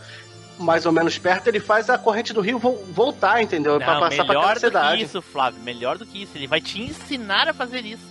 [0.57, 3.73] mais ou menos perto, ele faz a corrente do rio voltar, entendeu?
[3.73, 4.73] Não, pra passar pra aquela cidade.
[4.73, 5.61] Melhor do que isso, Flávio.
[5.63, 6.31] Melhor do que isso.
[6.35, 8.03] Ele vai te ensinar a fazer isso.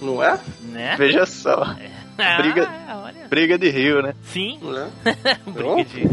[0.00, 0.38] Não é?
[0.62, 0.96] Né?
[0.96, 1.74] Veja só.
[1.80, 1.94] É.
[2.16, 2.70] Ah, briga,
[3.28, 4.14] briga de rio, né?
[4.22, 4.60] Sim.
[5.04, 5.34] É?
[5.50, 6.10] briga de rio.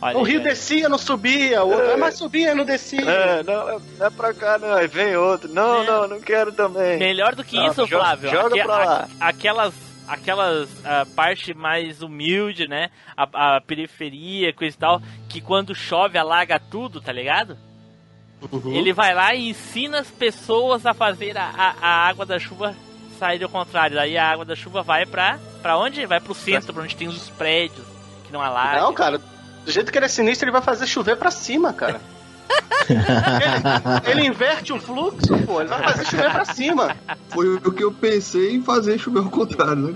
[0.18, 1.62] o rio descia, não subia.
[1.62, 1.96] O outro, é.
[1.98, 3.02] mas subia, não descia.
[3.02, 4.72] É, não, é pra cá, não.
[4.72, 5.52] Aí vem outro.
[5.52, 5.86] Não, é.
[5.86, 6.98] não, não quero também.
[6.98, 8.30] Melhor do que não, isso, Flávio.
[8.30, 9.08] Joga, joga pra lá.
[9.20, 9.74] aquelas
[10.06, 12.90] aquelas a parte mais humilde, né?
[13.16, 17.58] A, a, periferia, coisa e tal, que quando chove alaga tudo, tá ligado?
[18.52, 18.72] Uhum.
[18.72, 22.74] Ele vai lá e ensina as pessoas a fazer a, a, a, água da chuva
[23.18, 23.96] sair ao contrário.
[23.96, 26.04] Daí a água da chuva vai pra, pra onde?
[26.06, 27.86] Vai pro centro, pra onde tem os prédios,
[28.24, 28.80] que não alaga.
[28.80, 29.18] Não, cara,
[29.64, 32.00] do jeito que ele é sinistro, ele vai fazer chover pra cima, cara
[34.04, 36.96] ele, ele, inverte o fluxo, pô, ele vai fazer chover pra cima.
[37.28, 39.94] Foi o que eu pensei em fazer chover ao contrário, né?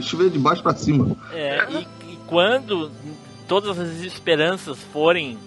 [0.00, 1.16] chover de baixo pra cima.
[1.32, 2.90] É, e, e quando
[3.46, 5.38] todas as esperanças forem,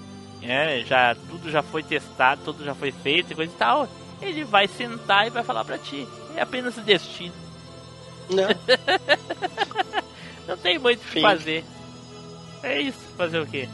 [0.42, 3.88] é, já tudo já foi testado, tudo já foi feito e coisa e tal,
[4.22, 6.08] ele vai sentar e vai falar pra ti.
[6.36, 7.34] É apenas o destino.
[8.30, 8.48] Não.
[10.48, 11.64] Não tem muito o que fazer.
[12.64, 13.68] É isso, fazer o quê?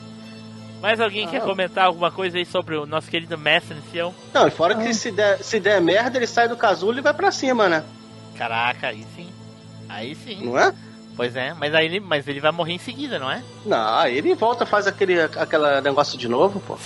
[0.82, 4.14] Mais alguém ah, quer comentar alguma coisa aí sobre o nosso querido mestre ancião?
[4.34, 4.78] Não, e fora ah.
[4.78, 7.84] que se der, se der merda, ele sai do casulo e vai pra cima, né?
[8.38, 9.28] Caraca, aí sim.
[9.90, 10.46] Aí sim.
[10.46, 10.74] Não é?
[11.18, 13.44] Pois é, mas aí ele, mas ele vai morrer em seguida, não é?
[13.66, 16.78] Não, aí ele volta faz aquele aquela negócio de novo, pô.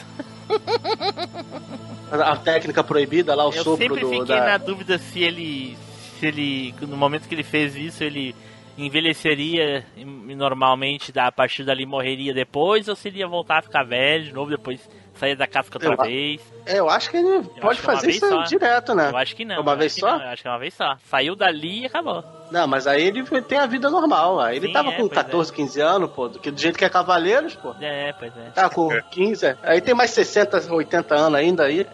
[2.10, 3.96] a técnica proibida lá, o Eu sopro do...
[3.96, 4.46] Eu sempre fiquei da...
[4.46, 5.78] na dúvida se ele...
[6.18, 6.74] Se ele...
[6.82, 8.34] No momento que ele fez isso, ele
[8.78, 14.24] envelheceria normalmente a partir dali morreria depois ou se ele ia voltar a ficar velho
[14.24, 14.90] de novo depois
[15.22, 16.42] sair da casca outra eu, vez?
[16.66, 18.42] É, eu acho que ele eu pode é fazer isso só.
[18.44, 19.12] direto, né?
[19.12, 19.62] Eu acho que não.
[19.62, 20.18] Uma vez só?
[20.18, 20.98] Não, eu acho que é uma vez só.
[21.06, 22.24] Saiu dali e acabou.
[22.52, 24.40] Não, mas aí ele tem a vida normal.
[24.40, 25.56] Aí ele Sim, tava é, com 14, é.
[25.56, 27.74] 15 anos, pô, do, do jeito que é Cavaleiros, pô.
[27.80, 28.50] É, pois é.
[28.50, 29.58] Tá com 15.
[29.62, 31.86] Aí tem mais 60, 80 anos ainda aí.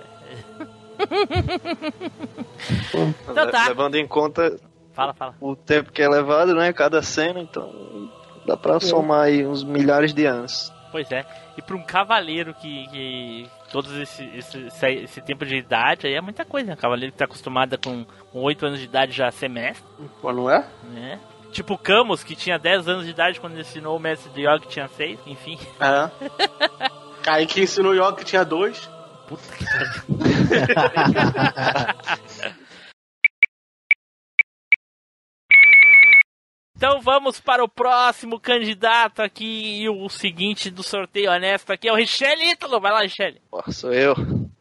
[3.30, 3.68] então tá.
[3.68, 4.58] Levando em conta
[4.94, 5.36] Fala, fala.
[5.40, 6.74] O tempo que é levado, né?
[6.74, 8.10] Cada cena, então
[8.48, 8.80] dá pra é.
[8.80, 10.74] somar aí uns milhares de anos.
[10.92, 11.26] Pois é.
[11.58, 16.22] E pra um cavaleiro que, que todos esse, esse, esse, tempo de idade aí é
[16.22, 16.74] muita coisa, né?
[16.74, 19.86] Um cavaleiro que tá acostumado com, com 8 anos de idade já ser mestre.
[20.22, 20.66] Pô, não é?
[20.96, 21.20] É.
[21.52, 24.60] Tipo o Camus, que tinha 10 anos de idade quando ensinou o mestre de Yoga,
[24.60, 25.60] que tinha 6, enfim.
[25.80, 26.10] É.
[27.24, 28.90] Kaique ensinou Yoga, que tinha 2.
[29.28, 30.02] Puta que pariu.
[36.78, 41.92] Então vamos para o próximo candidato aqui e o seguinte do sorteio honesto aqui é
[41.92, 42.80] o Richelle Ítalo.
[42.80, 43.42] Vai lá, Richelle.
[43.70, 44.14] Sou eu.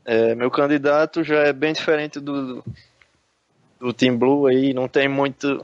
[0.02, 2.64] É, meu candidato já é bem diferente do,
[3.78, 5.60] do Team Blue aí, não tem muito,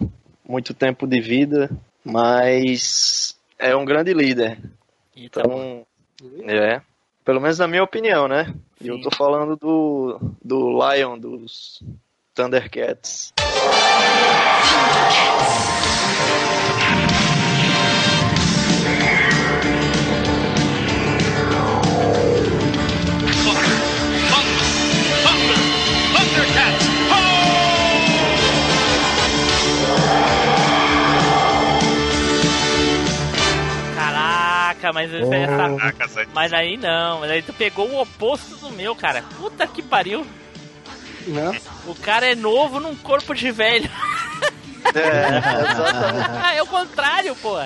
[0.46, 1.70] muito tempo de vida,
[2.04, 4.58] mas é um grande líder.
[5.16, 5.86] Então,
[6.42, 6.82] é,
[7.24, 8.54] pelo menos na minha opinião, né?
[8.78, 11.82] E eu tô falando do, do Lion, dos
[12.34, 13.32] Thundercats.
[33.94, 35.36] Caraca, mas essa,
[36.04, 39.22] essa, mas aí não, mas aí tu pegou o oposto do meu, cara.
[39.38, 40.26] Puta que pariu.
[41.26, 41.54] Não.
[41.86, 43.88] O cara é novo num corpo de velho.
[44.94, 46.30] É, exatamente.
[46.42, 47.56] ah, é o contrário, pô.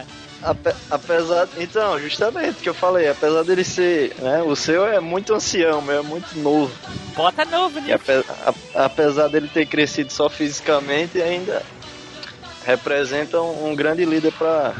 [0.42, 5.34] Ape, apesar, então, justamente que eu falei, apesar dele ser, né, o seu é muito
[5.34, 6.72] ancião, meu é muito novo.
[7.16, 7.94] Bota novo, né?
[7.94, 8.12] Ape,
[8.74, 11.62] a, apesar dele ter crescido só fisicamente, ainda
[12.64, 14.74] representa um, um grande líder para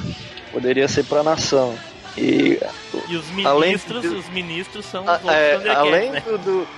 [0.53, 1.77] poderia ser para a nação.
[2.17, 2.59] E,
[3.09, 6.21] e os ministros, de, os ministros são a, é, além né?
[6.21, 6.69] do, do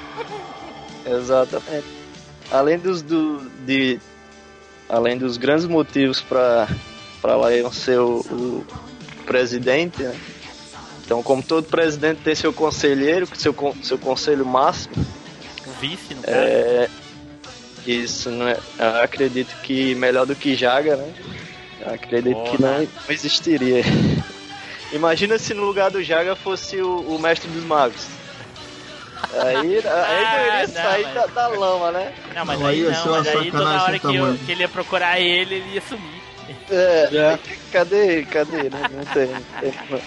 [1.06, 1.86] exatamente.
[2.50, 4.00] Além dos do, de
[4.88, 6.66] além dos grandes motivos para
[7.48, 8.66] Lion ser o, o
[9.26, 10.16] presidente, né?
[11.04, 14.94] Então, como todo presidente tem seu conselheiro, seu, seu conselho máximo.
[15.66, 16.88] O vice, não é,
[17.86, 21.14] Isso, não é, eu acredito que melhor do que Jaga, né?
[21.86, 23.82] Acredito que não, não existiria.
[24.92, 28.06] Imagina se no lugar do Jaga fosse o, o mestre dos magos.
[29.32, 31.14] Aí, aí ah, não iria sair mas...
[31.14, 32.14] da, da, lama, né?
[32.34, 35.56] Não, mas aí, não, mas aí toda hora que, eu, que, ele ia procurar ele,
[35.56, 36.22] ele ia sumir.
[36.70, 37.38] É, é.
[37.70, 38.82] cadê, cadê, né?
[38.90, 40.02] Não tem, não tem.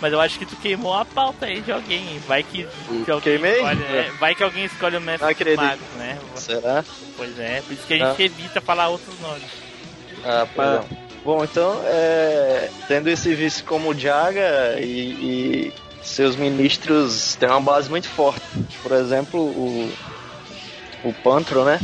[0.00, 2.18] Mas eu acho que tu queimou a pauta aí de alguém.
[2.26, 2.68] Vai que,
[3.04, 3.56] que alguém Queimei?
[3.56, 3.82] escolhe.
[3.84, 6.18] É, vai que alguém escolhe o mestre dos magos, né?
[6.36, 6.84] Será?
[7.16, 8.24] Pois é, por isso que a gente ah.
[8.24, 9.50] evita falar outros nomes.
[10.24, 10.84] Ah, perdão.
[11.24, 15.72] Bom, então, é, tendo esse vice como Jaga e, e,
[16.08, 18.42] seus ministros têm uma base muito forte.
[18.82, 19.92] Por exemplo, o,
[21.04, 21.80] o Pantro, né?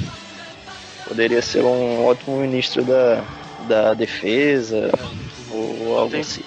[1.06, 3.22] Poderia ser um ótimo ministro da,
[3.68, 4.90] da defesa
[5.50, 6.42] ou algo assim.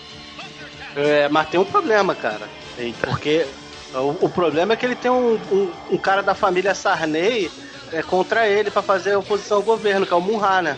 [0.96, 2.50] É, mas tem um problema, cara.
[2.78, 3.08] Eita.
[3.08, 3.46] Porque
[3.94, 7.52] o, o, problema é que ele tem um, um, um cara da família Sarney
[7.92, 10.74] é, contra ele para fazer oposição ao governo, que é o Munhana.
[10.74, 10.78] né?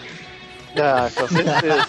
[0.77, 1.87] Ah, com certeza.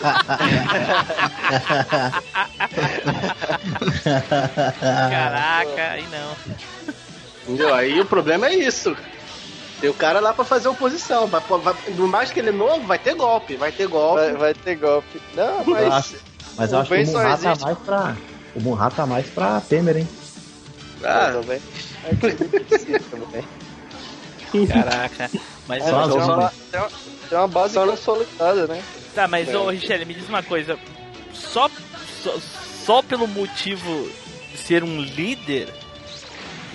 [5.10, 6.36] Caraca, aí não.
[7.44, 7.74] Entendeu?
[7.74, 8.96] Aí o problema é isso.
[9.80, 11.26] Tem o cara lá pra fazer oposição.
[11.26, 13.56] Vai, vai, por mais que ele é novo, vai ter golpe.
[13.56, 14.20] Vai ter golpe.
[14.20, 15.20] Vai, vai ter golpe.
[15.34, 16.14] Não, mas.
[16.56, 18.16] mas eu acho que o Munha tá mais pra.
[18.54, 20.08] O Munha tá mais pra Temer, hein?
[21.02, 21.60] Ah, também.
[24.66, 25.30] Caraca.
[25.66, 26.08] Mas é, tem, uma,
[26.70, 26.90] tem, uma,
[27.28, 27.86] tem uma base só...
[27.86, 28.82] consolidada, né?
[29.14, 29.56] Tá, mas é.
[29.56, 30.78] ô Richelle, me diz uma coisa.
[31.32, 31.70] Só,
[32.22, 32.34] só,
[32.84, 34.10] só pelo motivo
[34.52, 35.72] de ser um líder,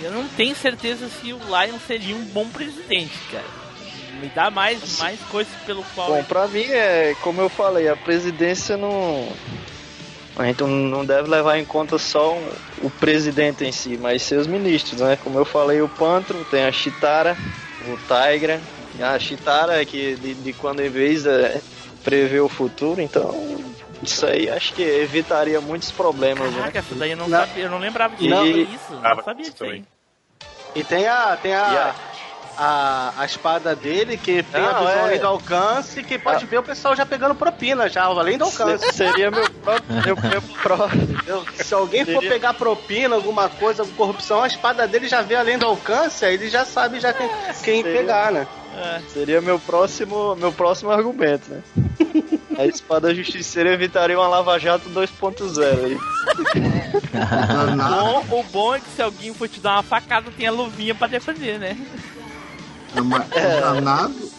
[0.00, 3.66] eu não tenho certeza se o Lion seria um bom presidente, cara.
[4.20, 6.08] Me dá mais, mais coisas pelo qual.
[6.08, 9.28] Bom, pra mim é, como eu falei, a presidência não.
[10.36, 12.48] A gente não deve levar em conta só um,
[12.82, 15.18] o presidente em si, mas seus ministros, né?
[15.22, 17.36] Como eu falei, o Pantro, tem a Chitara,
[17.92, 18.60] o Tigra,
[19.00, 21.60] a Chitara que de, de quando em vez é,
[22.02, 23.30] prever o futuro, então
[24.02, 26.54] isso aí acho que evitaria muitos problemas.
[26.54, 26.86] Caraca, né?
[26.96, 27.38] daí eu não, não.
[27.40, 28.30] Sabia, eu não lembrava disso.
[28.30, 29.84] Não, isso, não sabia disso aí.
[30.74, 31.36] E tem a.
[31.36, 31.94] Tem a...
[32.58, 35.00] A, a espada dele, que tem não, a visão é...
[35.00, 36.48] além do alcance, que pode ah.
[36.48, 38.92] ver o pessoal já pegando propina, já, além do alcance.
[38.94, 40.02] Seria meu próprio.
[40.02, 41.44] meu, próprio.
[41.62, 42.20] Se alguém Seria...
[42.20, 46.34] for pegar propina, alguma coisa, corrupção, a espada dele já vê além do alcance, aí
[46.34, 47.28] ele já sabe já quem,
[47.62, 47.98] quem Seria...
[47.98, 48.46] pegar, né?
[48.76, 51.62] É, seria meu próximo, meu próximo argumento, né?
[52.58, 55.98] A espada justiceira evitaria uma Lava Jato 2.0
[58.32, 61.06] o bom é que se alguém for te dar uma facada, tem a luvinha pra
[61.06, 61.76] defender, né?
[63.32, 63.58] É.
[63.58, 64.30] O, danado,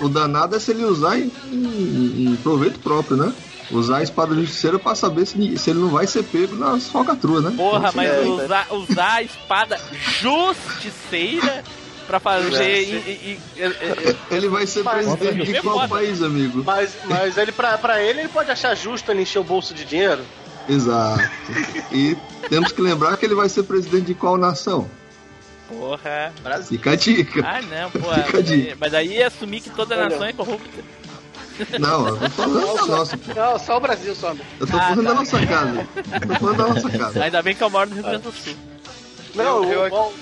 [0.00, 3.32] o danado é se ele usar em, em, em proveito próprio, né?
[3.70, 7.44] Usar a espada justiceira pra saber se, se ele não vai ser pego nas falcatruas,
[7.44, 7.52] né?
[7.56, 9.80] Porra, mas é, usar, usar a espada
[10.20, 11.62] justiceira
[12.10, 12.82] pra fazer.
[12.82, 16.64] E, e, e, ele vai ser presidente de qual país, amigo?
[16.64, 19.84] Mas, mas ele, pra, pra ele, ele pode achar justo ele encher o bolso de
[19.84, 20.22] dinheiro?
[20.68, 21.22] Exato.
[21.92, 22.16] E
[22.48, 24.88] temos que lembrar que ele vai ser presidente de qual nação?
[25.70, 26.78] Porra, Brasil.
[26.78, 27.40] Fica a dica.
[27.46, 28.22] Ah, não, porra.
[28.24, 28.76] Fica a dica.
[28.78, 30.82] Mas aí ia assumir que toda a nação é corrupta.
[31.78, 33.34] Não, eu tô falando da nossa, pô.
[33.34, 34.34] Não, só o Brasil, só.
[34.58, 35.86] Eu tô falando da nossa casa.
[35.96, 37.22] Eu tô falando da nossa casa.
[37.24, 38.54] Ainda bem que eu moro no Rio Grande do Sul.
[39.34, 40.12] Não, Eu- o, eu- bom,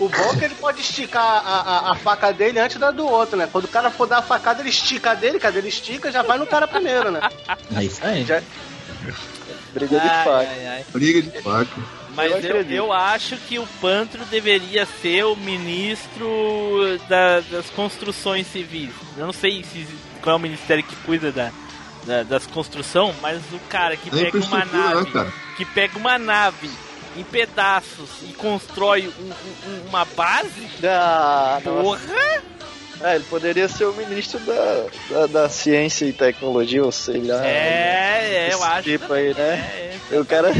[0.00, 3.06] o bom é que ele pode esticar a, a, a faca dele antes da do
[3.06, 3.46] outro, né?
[3.52, 6.22] Quando o cara for dar a facada, ele estica a dele, cadê ele estica, já
[6.22, 7.20] vai no cara primeiro, né?
[7.76, 8.24] É isso aí.
[8.24, 8.40] Já,
[9.74, 10.38] Briga de Ai, faca.
[10.50, 10.84] ai, ai.
[10.92, 11.70] Briga de faca.
[12.14, 18.46] Mas Eu eu, eu acho que o Pantro deveria ser o ministro da- das construções
[18.46, 18.90] civis.
[19.16, 19.86] Eu não sei se,
[20.22, 21.50] qual é o ministério que cuida da,
[22.04, 26.18] da- das construções, mas o cara que É pega uma né, nave, que pega uma
[26.18, 26.70] nave
[27.16, 29.32] em pedaços e constrói um-
[29.70, 31.82] um- uma base, Ah, nossa.
[31.82, 32.42] porra!
[33.02, 37.42] É, ele poderia ser o ministro da, da, da ciência e tecnologia, ou sei lá.
[37.46, 38.82] É, é, eu esse acho.
[38.82, 39.98] Tipo aí, né?
[40.12, 40.52] É, O cara.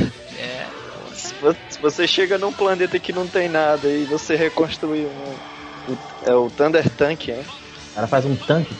[1.48, 1.52] É.
[1.52, 5.92] Se vo- se você chega num planeta que não tem nada e você reconstruir um.
[5.92, 7.44] o- É o Thunder Tank, hein?
[7.92, 8.74] O cara faz um tanque.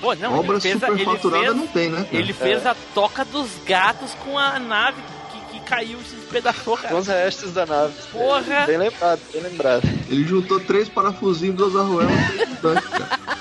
[0.00, 2.06] Pô, não, Obra ele fez, a- ele superfaturada fez, não tem, né?
[2.12, 6.76] ele fez a toca dos gatos com a nave que, que caiu e se despedaçou,
[6.76, 6.96] Com cara.
[6.96, 7.94] os restos da nave.
[8.10, 8.66] Porra!
[8.66, 9.82] Bem lembrado, bem lembrado.
[10.10, 13.31] Ele juntou três parafusinhos, duas arruelas e um tanque, cara.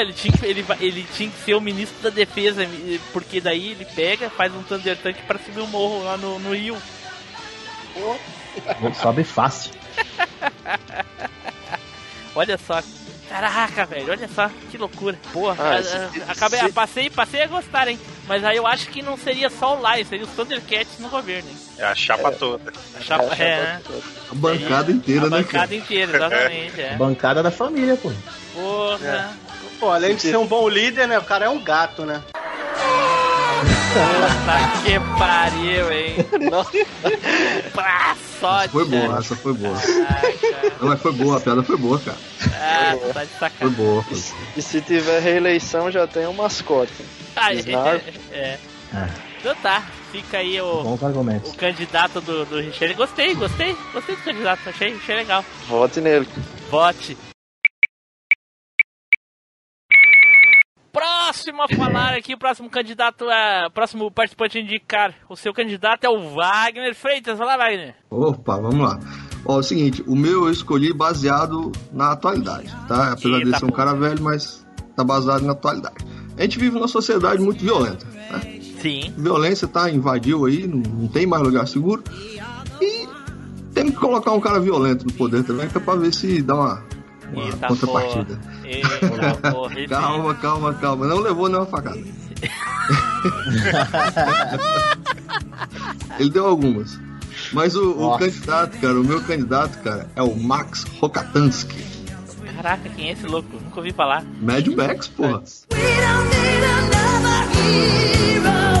[0.00, 2.66] Ele tinha, que, ele, ele tinha que ser o ministro da defesa,
[3.12, 6.52] porque daí ele pega, faz um Thunder Tank pra subir o morro lá no, no
[6.54, 6.76] Rio.
[9.00, 9.72] Sobe fácil.
[12.34, 12.82] Olha só.
[13.28, 15.18] Caraca, velho, olha só, que loucura.
[15.32, 17.98] Porra, Ah, a- se- a- acabei, se- passei, passei a gostar, hein?
[18.28, 21.48] Mas aí eu acho que não seria só o Lai, seria os Thundercats no governo,
[21.48, 21.56] hein?
[21.78, 22.70] É a chapa toda.
[22.94, 23.80] A chapa, É, é, né?
[24.30, 25.74] A bancada inteira, a né, bancada cara?
[25.74, 26.96] inteira, exatamente, é.
[26.96, 28.12] Bancada da família, pô.
[28.52, 29.34] Porra.
[29.74, 31.18] Pô, além de ser um bom líder, né?
[31.18, 32.22] O cara é um gato, né?
[33.94, 36.16] Puta que pariu, hein?
[37.72, 38.70] Pra sorte.
[38.70, 39.76] Foi boa, essa foi boa.
[39.78, 40.72] Caraca.
[40.80, 42.16] Não, mas foi boa, a piada foi boa, cara.
[42.56, 43.84] Ah, tá de Foi sacanagem.
[43.84, 44.02] boa.
[44.02, 44.18] Foi.
[44.56, 46.92] E se tiver reeleição, já tem um mascote.
[47.36, 48.20] Ah, é, Snarf.
[48.32, 48.58] é.
[48.94, 49.08] É,
[49.40, 49.82] Então tá,
[50.12, 52.62] fica aí o, o candidato do, do.
[52.96, 55.44] Gostei, gostei, gostei do candidato, achei, achei legal.
[55.68, 56.28] Vote nele.
[56.70, 57.16] Vote.
[60.94, 63.68] Próximo a falar aqui, o próximo candidato é.
[63.68, 65.12] Próximo participante a indicar.
[65.28, 67.36] O seu candidato é o Wagner Freitas.
[67.36, 67.96] Vai lá, Wagner.
[68.08, 69.00] Opa, vamos lá.
[69.44, 73.12] Ó, é o seguinte, o meu eu escolhi baseado na atualidade, tá?
[73.12, 75.96] Apesar Eita, de ser um cara velho, mas tá baseado na atualidade.
[76.38, 78.60] A gente vive numa sociedade muito violenta, né?
[78.80, 79.12] Sim.
[79.16, 82.04] Violência tá, invadiu aí, não, não tem mais lugar seguro.
[82.80, 83.08] E
[83.74, 86.54] tem que colocar um cara violento no poder também, que é pra ver se dá
[86.54, 86.84] uma,
[87.34, 88.38] uma Eita contrapartida.
[89.52, 89.78] porra.
[89.78, 91.06] Eita Calma, calma, calma.
[91.06, 91.98] Não levou nenhuma facada.
[96.18, 96.98] Ele deu algumas.
[97.52, 101.84] Mas o, o candidato, cara, o meu candidato, cara, é o Max Rokatansky.
[102.56, 103.48] Caraca, quem é esse louco?
[103.62, 104.24] Nunca ouvi falar.
[104.40, 105.42] Mad Max, porra.
[105.72, 108.73] We don't need another hero.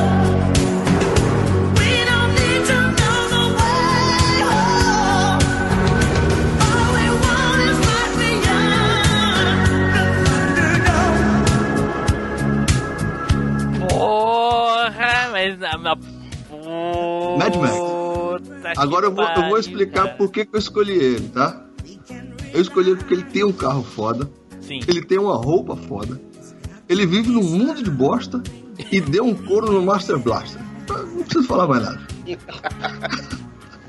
[15.84, 15.92] Mas.
[15.92, 18.78] a- a- Mad Max.
[18.78, 21.60] Agora eu vou, eu vou explicar por que, que eu escolhi ele, tá?
[22.52, 24.28] Eu escolhi ele porque ele tem um carro foda,
[24.60, 24.80] Sim.
[24.88, 26.20] ele tem uma roupa foda,
[26.88, 28.42] ele vive num mundo de bosta
[28.90, 30.60] e deu um couro no Master Blaster.
[30.88, 32.00] Não preciso falar mais nada.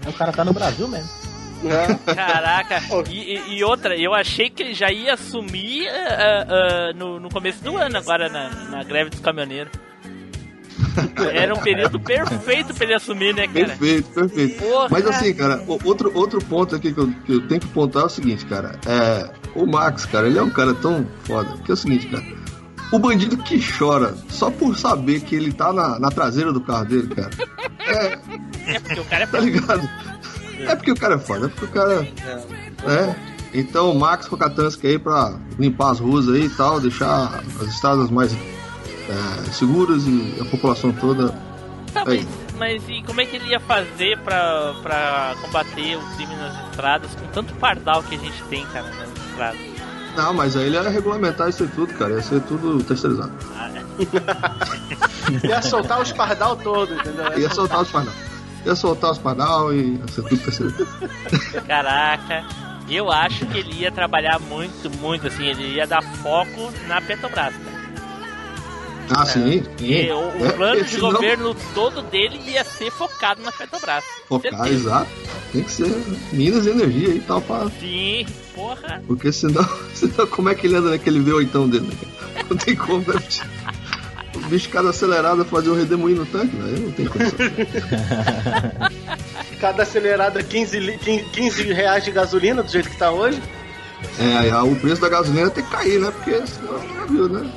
[0.07, 1.09] O cara tá no Brasil mesmo.
[2.15, 6.45] Caraca, e, e- outra, eu achei que ele já ia assumir ah,
[6.89, 9.71] ah, no, no começo do ano, agora na, na greve dos caminhoneiros.
[11.33, 13.67] Era um período perfeito pra ele assumir, né, cara?
[13.67, 14.63] Perfeito, perfeito.
[14.63, 14.87] Porra.
[14.91, 18.07] Mas assim, cara, outro, outro ponto aqui que eu, que eu tenho que pontuar é
[18.07, 18.79] o seguinte, cara.
[18.85, 22.23] É, o Max, cara, ele é um cara tão foda que é o seguinte, cara.
[22.91, 26.85] O bandido que chora só por saber que ele tá na, na traseira do carro
[26.85, 27.31] dele, cara.
[27.79, 28.17] É,
[28.75, 29.89] É porque o cara é tá ligado?
[30.59, 32.01] É porque o cara é foda, é porque o cara.
[32.01, 33.15] né?
[33.53, 38.09] Então, o Max Rokatansky aí pra limpar as ruas aí e tal, deixar as estradas
[38.09, 38.35] mais
[39.09, 41.29] é, seguras e a população toda.
[41.93, 42.27] Tá, Aí.
[42.57, 46.69] mas, mas e como é que ele ia fazer pra, pra combater o crime nas
[46.69, 49.75] estradas com tanto pardal que a gente tem, cara, nas estradas?
[50.15, 52.13] Não, mas aí ele ia regulamentar isso tudo, cara.
[52.13, 53.33] Ia ser tudo terceirizado.
[53.55, 53.85] Ah, é.
[55.47, 57.37] Ia soltar os pardal todo, entendeu?
[57.37, 58.13] Ia soltar os pardal.
[58.65, 60.87] Ia soltar os pardal e ia ser tudo terceirizado.
[61.67, 62.45] Caraca,
[62.89, 67.53] eu acho que ele ia trabalhar muito, muito assim, ele ia dar foco na Petrobras,
[67.55, 67.74] cara.
[69.09, 69.63] Ah, sim.
[69.79, 70.11] E sim.
[70.11, 74.03] o, o É, plano de governo todo dele ia ser focado na Petrobras.
[74.27, 75.09] Focar, exato.
[75.51, 75.87] Tem que ser
[76.31, 77.69] Minas e Energia e tal, pra...
[77.79, 79.01] Sim, porra.
[79.07, 81.87] porque senão, senão como é que ele anda naquele V8 dele?
[81.87, 82.43] né?
[82.49, 83.21] Não tem como, né?
[84.35, 86.77] O bicho cada acelerada fazer um redemoinho no tanque, né?
[86.79, 87.39] Não tem condição.
[89.61, 93.41] Cada acelerada 15, li- 15 15 reais de gasolina, do jeito que tá hoje.
[94.19, 96.11] É, aí o preço da gasolina tem que cair, né?
[96.11, 97.49] Porque senão já viu, né?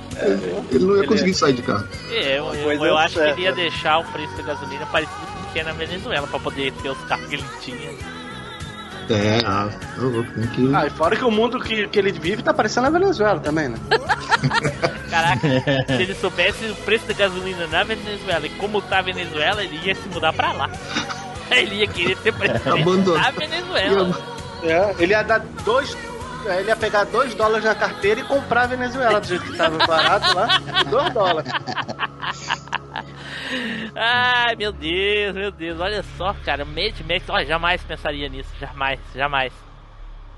[0.70, 1.86] Ele não ia conseguir sair de carro.
[2.10, 3.38] É, eu, eu, eu é, acho que certo.
[3.38, 6.38] ele ia deixar o preço da gasolina parecido com o que é na Venezuela, pra
[6.38, 7.90] poder ter os carros que ele tinha.
[9.10, 10.74] É, ah, tá louco, tem que.
[10.74, 13.70] Ah, e fora que o mundo que, que ele vive tá parecendo a Venezuela também,
[13.70, 13.78] né?
[15.08, 15.48] Caraca,
[15.86, 19.80] se ele soubesse o preço da gasolina na Venezuela e como tá a Venezuela, ele
[19.82, 20.70] ia se mudar pra lá.
[21.50, 23.18] Ele ia querer ser presidente Abandonou.
[23.18, 24.14] da Venezuela.
[24.62, 25.96] É, ele ia dar dois.
[26.46, 29.78] Ele ia pegar dois dólares na carteira e comprar a Venezuela, do jeito que tava
[29.86, 30.46] barato lá,
[30.90, 31.50] dois dólares.
[33.94, 39.00] Ai, meu Deus, meu Deus, olha só, cara, Mad Max, olha, jamais pensaria nisso, jamais,
[39.14, 39.52] jamais.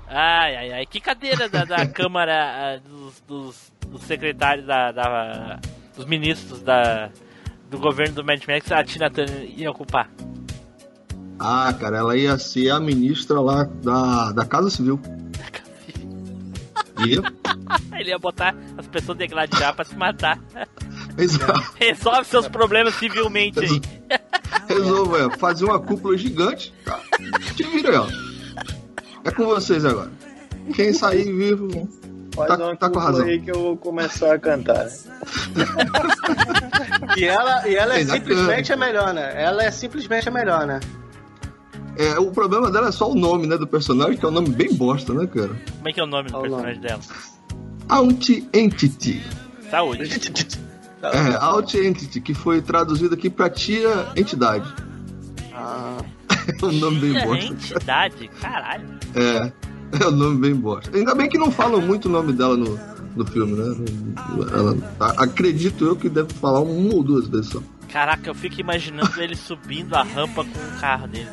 [0.07, 5.59] Ai, ai, ai, que cadeira da, da Câmara ah, dos, dos, dos secretários, da, da-
[5.95, 7.09] dos ministros da,
[7.69, 10.09] do governo do Mad Max a Tina Turner ia ocupar?
[11.39, 14.99] Ah, cara, ela ia ser a ministra lá da, da Casa Civil.
[17.99, 20.39] Ele ia botar as pessoas degladiar pra se matar.
[21.17, 21.73] Exato.
[21.75, 23.81] Resolve seus problemas civilmente aí.
[24.67, 26.73] Resolva, é, fazer uma cúpula gigante.
[26.85, 26.99] Tá?
[27.55, 28.07] Te vira ó.
[29.23, 30.11] É com vocês agora.
[30.75, 31.87] Quem sair vivo.
[32.33, 33.25] Faz Tá- uma tá com razão.
[33.25, 34.87] aí que eu vou começar a cantar.
[37.17, 38.29] E ela, e ela é Exatamente.
[38.29, 39.33] simplesmente a melhor, né?
[39.43, 40.79] Ela é simplesmente a melhor, né?
[41.97, 44.49] É, o problema dela é só o nome, né, do personagem, que é um nome
[44.49, 45.49] bem bosta, né, cara?
[45.77, 46.99] Como é que é o nome do Qual personagem dela?
[47.89, 49.21] Anti-Entity.
[49.69, 50.03] Saúde.
[51.01, 54.71] É, Anti-Entity, que foi traduzido aqui pra Tia Entidade.
[55.53, 55.97] Ah,
[56.61, 57.45] É um nome bem bosta.
[57.53, 58.87] entidade, caralho.
[59.15, 59.51] É,
[60.03, 60.95] é um nome bem bosta.
[60.97, 62.79] Ainda bem que não falam muito o nome dela no,
[63.15, 63.85] no filme, né?
[64.51, 67.61] Ela, a- acredito eu que deve falar uma ou duas vezes só.
[67.89, 71.27] Caraca, eu fico imaginando ele subindo a rampa com o carro dele.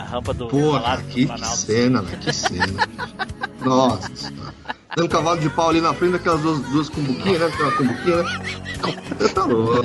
[0.00, 1.56] A rampa do Palácio do que, que Planalto.
[1.56, 2.88] cena, velho, que cena.
[3.64, 4.54] Nossa senhora.
[4.96, 7.46] Dando cavalo de pau ali na frente daquelas duas, duas cumbuquinhas, né?
[7.46, 8.40] Aquela cumbuquinha, né?
[9.18, 9.82] Você tá louco.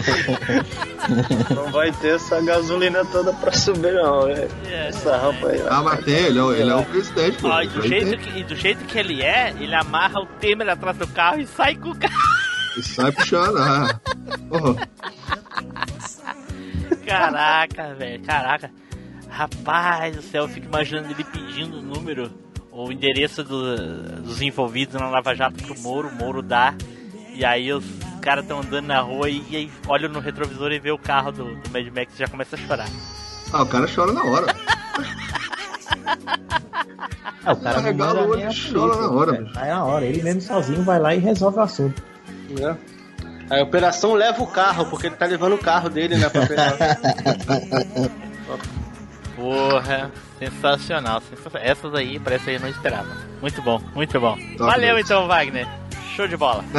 [1.54, 4.26] Não vai ter essa gasolina toda pra subir, não.
[4.28, 4.48] né?
[4.66, 5.62] É, Essa rampa aí.
[5.70, 7.50] Ah, mas tem, ele é, o- ele é o presidente, pô.
[7.50, 10.26] Ó, e, do jeito tem- que, e do jeito que ele é, ele amarra o
[10.26, 12.16] Temer atrás do carro e sai com o carro.
[12.78, 14.00] E sai puxando, ah.
[14.50, 14.88] Porra.
[17.06, 18.72] Caraca, velho, caraca.
[19.40, 22.32] Rapaz do céu, eu fico imaginando ele pedindo o número
[22.72, 26.74] ou o endereço do- dos envolvidos na Lava Jato pro Moro, o Moro dá.
[27.34, 27.84] E aí os
[28.22, 31.34] caras estão andando na rua e, e aí olham no retrovisor e vê o carro
[31.34, 32.88] do, do Mad Max e já começa a chorar.
[33.52, 34.56] Ah, o cara chora na hora.
[37.46, 39.60] Ah, o cara manda o olho e chora na hora, bicho.
[39.60, 42.02] Aí na hora, ele mesmo sozinho vai lá e resolve o assunto.
[42.58, 42.78] né?
[43.50, 46.30] A operação leva o carro, porque ele tá levando o carro dele, né?
[46.30, 46.46] Pra.
[49.36, 51.62] Porra, sensacional, sensacional.
[51.68, 53.14] Essas aí, parece aí eu não esperava.
[53.42, 54.36] Muito bom, muito bom.
[54.58, 55.68] Top Valeu então, Wagner.
[56.16, 56.64] Show de bola.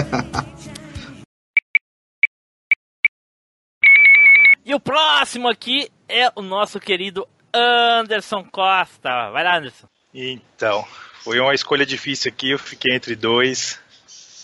[4.65, 9.31] e o próximo aqui é o nosso querido Anderson Costa.
[9.31, 9.87] Vai lá, Anderson.
[10.15, 10.83] Então,
[11.23, 13.79] foi uma escolha difícil aqui, eu fiquei entre dois,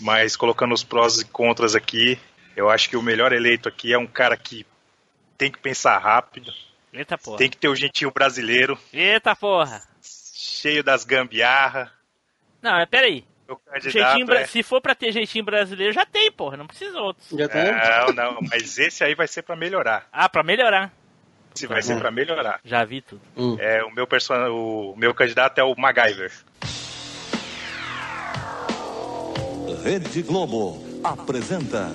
[0.01, 2.19] mas colocando os prós e contras aqui,
[2.55, 4.67] eu acho que o melhor eleito aqui é um cara que
[5.39, 6.53] tem que pensar rápido,
[6.93, 7.39] Eita porra.
[7.39, 9.83] tem que ter o gentil brasileiro, Eita porra.
[10.03, 11.91] cheio das gambiarra.
[12.61, 13.25] Não, mas peraí.
[13.49, 14.47] O Jeitinho é...
[14.47, 16.57] Se for pra ter jeitinho brasileiro, já tem, porra.
[16.57, 17.29] Não precisa outros.
[17.31, 17.65] Já tem?
[17.73, 20.07] Não, não, mas esse aí vai ser pra melhorar.
[20.13, 20.91] Ah, pra melhorar.
[21.55, 22.61] Esse vai ser pra melhorar.
[22.65, 23.21] Já vi tudo.
[23.61, 24.35] É, o meu person...
[24.49, 26.33] o meu candidato é o MacGyver.
[29.85, 31.91] Rede Globo apresenta.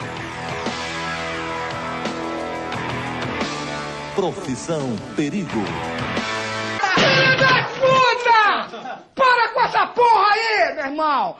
[4.18, 5.64] Profissão Perigo.
[7.80, 9.00] Puta!
[9.14, 11.36] Para com essa porra aí, meu irmão!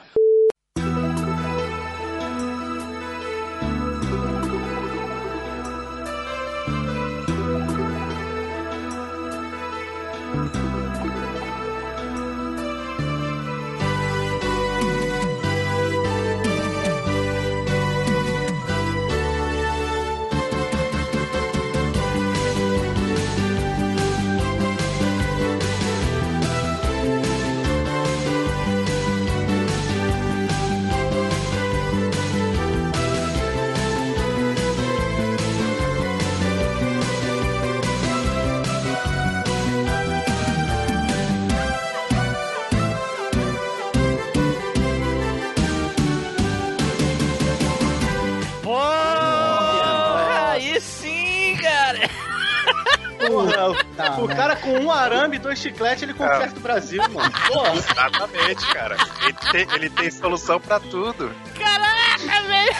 [53.46, 57.30] Porra, o cara com um arame e dois chicletes, ele conserta o Brasil, mano.
[57.46, 57.74] Porra.
[57.74, 58.96] Exatamente, cara.
[59.22, 61.32] Ele tem, ele tem solução pra tudo.
[61.58, 62.76] Caraca, velho!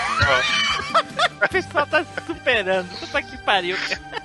[1.45, 2.89] O pessoal tá se superando.
[2.99, 4.23] Puta que pariu, cara.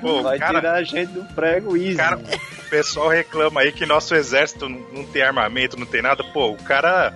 [0.00, 1.96] Pô, Vai cara, tirar a gente do prego easy.
[1.96, 6.22] cara, o pessoal reclama aí que nosso exército não, não tem armamento, não tem nada.
[6.22, 7.12] Pô, o cara.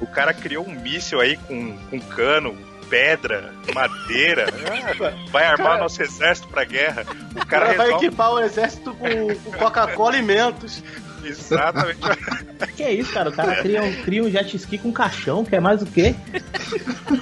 [0.00, 2.56] O cara criou um míssil aí com, com cano,
[2.94, 4.46] pedra, madeira.
[5.32, 7.04] Vai armar Cara- nosso exército pra guerra.
[7.32, 8.06] O cara cara vai resolve.
[8.06, 10.80] equipar o exército com, com Coca-Cola e Mentos.
[11.24, 11.98] Exatamente.
[12.76, 13.30] Que é isso, cara?
[13.30, 16.14] O cara cria um, cria um jet ski com caixão, que é mais o quê?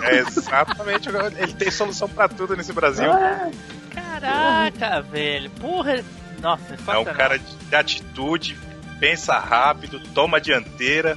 [0.03, 1.09] É exatamente.
[1.39, 3.11] Ele tem solução pra tudo nesse Brasil.
[3.11, 3.49] Ah,
[3.95, 5.49] Caraca, velho.
[5.53, 6.05] Porra.
[6.43, 7.15] Nossa, É um sensacional.
[7.15, 8.59] cara de, de atitude,
[8.99, 11.17] pensa rápido, toma a dianteira.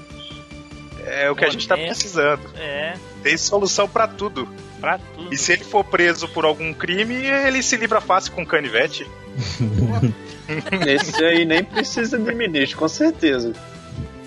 [1.05, 2.41] É o que a gente tá precisando.
[2.57, 4.47] É, Tem solução pra tudo.
[4.81, 5.33] pra tudo.
[5.33, 9.07] E se ele for preso por algum crime, ele se livra fácil com canivete.
[10.87, 13.53] Esse aí nem precisa de ministro, com certeza.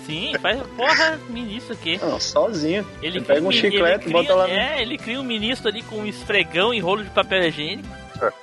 [0.05, 0.59] Sim, faz.
[0.75, 1.99] Porra, ministro aqui.
[2.01, 2.85] Não, sozinho.
[3.01, 5.67] Ele Ele pega um cria- chiclete, ele bota lá no- É, ele cria um ministro
[5.69, 7.87] ali com um esfregão e rolo de papel higiênico.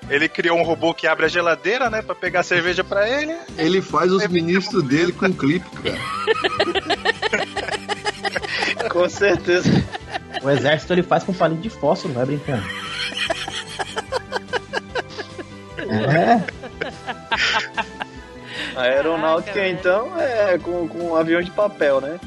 [0.08, 2.00] Ele criou um robô que abre a geladeira, né?
[2.00, 3.36] Pra pegar cerveja pra ele.
[3.58, 5.98] Ele faz os ministros dele com clipe, cara.
[8.90, 9.68] Com certeza.
[10.42, 12.64] o exército ele faz com palito de fósforo, vai brincando.
[15.78, 16.42] É,
[18.76, 22.20] A aeronáutica, Caraca, então, é com, com um avião de papel, né?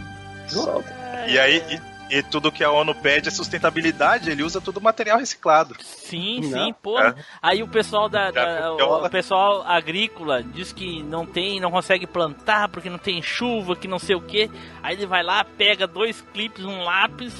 [0.47, 0.91] Solta.
[1.27, 5.17] E aí, e, e tudo que a ONU pede é sustentabilidade, ele usa tudo material
[5.19, 5.75] reciclado.
[5.81, 6.65] Sim, Não.
[6.65, 7.15] sim, porra.
[7.41, 12.07] Aí o pessoal da, da- Já o, pessoal agrícola diz que não tem, não consegue
[12.07, 14.49] plantar porque não tem chuva, que não sei o que.
[14.81, 17.33] Aí ele vai lá, pega dois clipes, um lápis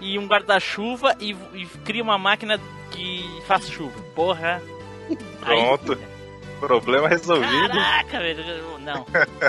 [0.00, 2.58] e um guarda-chuva e, e cria uma máquina
[2.90, 4.00] que faz chuva.
[4.14, 4.60] Porra.
[5.08, 5.16] Aí-
[5.62, 5.98] Pronto.
[6.60, 7.68] Problema resolvido.
[7.68, 8.44] Caraca, velho.
[8.80, 9.06] Não.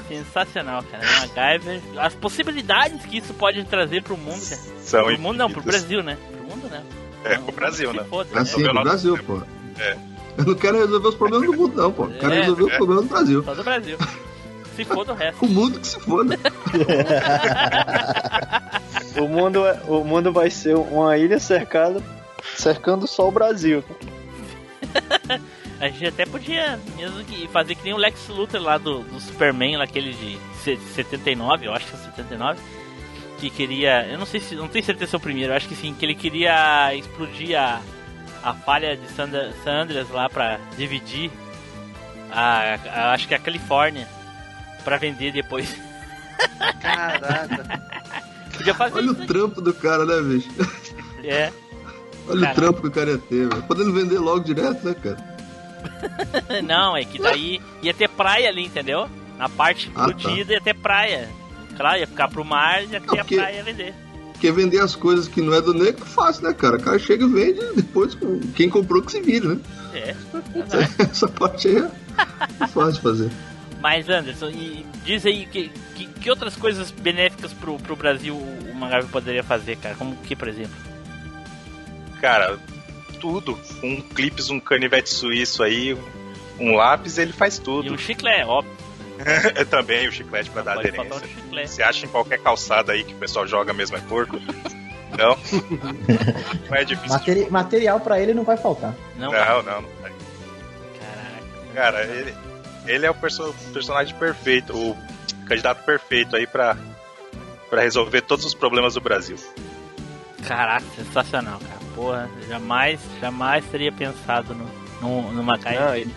[0.07, 1.03] Sensacional, cara.
[1.20, 1.82] MacGyver.
[1.99, 4.62] As possibilidades que isso pode trazer pro mundo, cara.
[4.82, 5.62] São Pro mundo não, pro.
[5.62, 6.18] Brasil, né?
[6.32, 6.84] Pro mundo não.
[7.32, 8.03] É, pro Brasil, né?
[8.09, 8.49] foda, Pra né?
[8.57, 9.41] meu pro Brasil, pô.
[9.78, 9.97] É.
[10.38, 12.05] Eu não quero resolver os problemas do mundo, não, pô.
[12.05, 12.39] Eu quero É.
[12.39, 13.43] resolver os problemas do Brasil.
[13.43, 13.97] Só do Brasil.
[14.76, 15.45] Se foda o resto.
[15.45, 16.39] O mundo que se foda.
[19.22, 22.01] O mundo, é- o mundo vai ser uma ilha cercada,
[22.55, 23.84] cercando só o Brasil.
[25.82, 29.19] A gente até podia mesmo que fazer que nem o Lex Luthor lá do, do
[29.19, 32.59] Superman, lá, aquele de se- 79, eu acho que é 79,
[33.39, 34.05] que queria.
[34.07, 34.55] Eu não sei se.
[34.55, 37.59] Não tenho certeza se é o primeiro, eu acho que sim, que ele queria explodir
[37.59, 37.82] a,
[38.43, 39.27] a falha de San,
[39.63, 41.32] San Andreas lá pra dividir
[42.32, 44.07] a, a- acho que a Califórnia
[44.84, 45.75] pra vender depois.
[46.79, 47.82] Caraca.
[48.55, 49.23] Podia fazer Olha isso.
[49.23, 50.49] o trampo do cara, né, bicho?
[51.23, 51.51] É.
[52.27, 52.51] Olha Cara.
[52.51, 53.63] o trampo que o cara ia ter, velho.
[53.63, 55.30] Podendo vender logo direto, né, cara?
[56.63, 59.09] Não, é que daí ia ter praia ali, entendeu?
[59.38, 60.32] Na parte Ah, tá.
[60.32, 61.29] ia ter praia.
[61.75, 63.93] Claro, ia ficar pro mar e ia ter a porque- praia a vender.
[64.34, 66.77] Porque vender as coisas que não é do negro é fácil, né, cara?
[66.77, 68.17] O cara chega e vende, depois
[68.55, 69.59] quem comprou que se vira, né?
[69.93, 70.15] É.
[71.03, 73.32] Essa parte aí é fácil de fazer.
[73.79, 78.73] Mas Anderson, e diz aí que, que, que outras coisas benéficas pro, pro Brasil o
[78.75, 79.93] Magabe poderia fazer, cara?
[79.95, 80.73] Como que, por exemplo?
[82.19, 82.57] Cara,
[83.22, 83.57] tudo.
[83.84, 85.97] Um clipes, um canivete suíço aí,
[86.59, 87.93] um lápis, ele faz E tudo.
[87.93, 88.74] um chiclete, óbvio.
[89.55, 91.03] É também o chiclete pra dar aderência.
[91.51, 91.67] um.
[91.67, 94.38] Você acha em qualquer calçada aí que o pessoal joga mesmo é porco?
[95.15, 95.38] Não?
[96.69, 97.11] Não é difícil.
[97.19, 98.95] materi- material pra ele não vai faltar.
[99.17, 99.89] Não, Não, não, não.
[100.05, 100.11] é.
[100.99, 101.74] caraca.
[101.76, 102.34] Cara, ele,
[102.88, 104.97] ele é o perso- personagem perfeito, o
[105.45, 106.76] candidato perfeito aí pra
[107.74, 109.38] resolver todos os problemas do Brasil.
[110.47, 111.80] Caraca, sensacional, cara.
[111.95, 114.65] Porra, jamais, jamais teria pensado no,
[115.01, 115.31] no,
[115.97, 116.13] ele-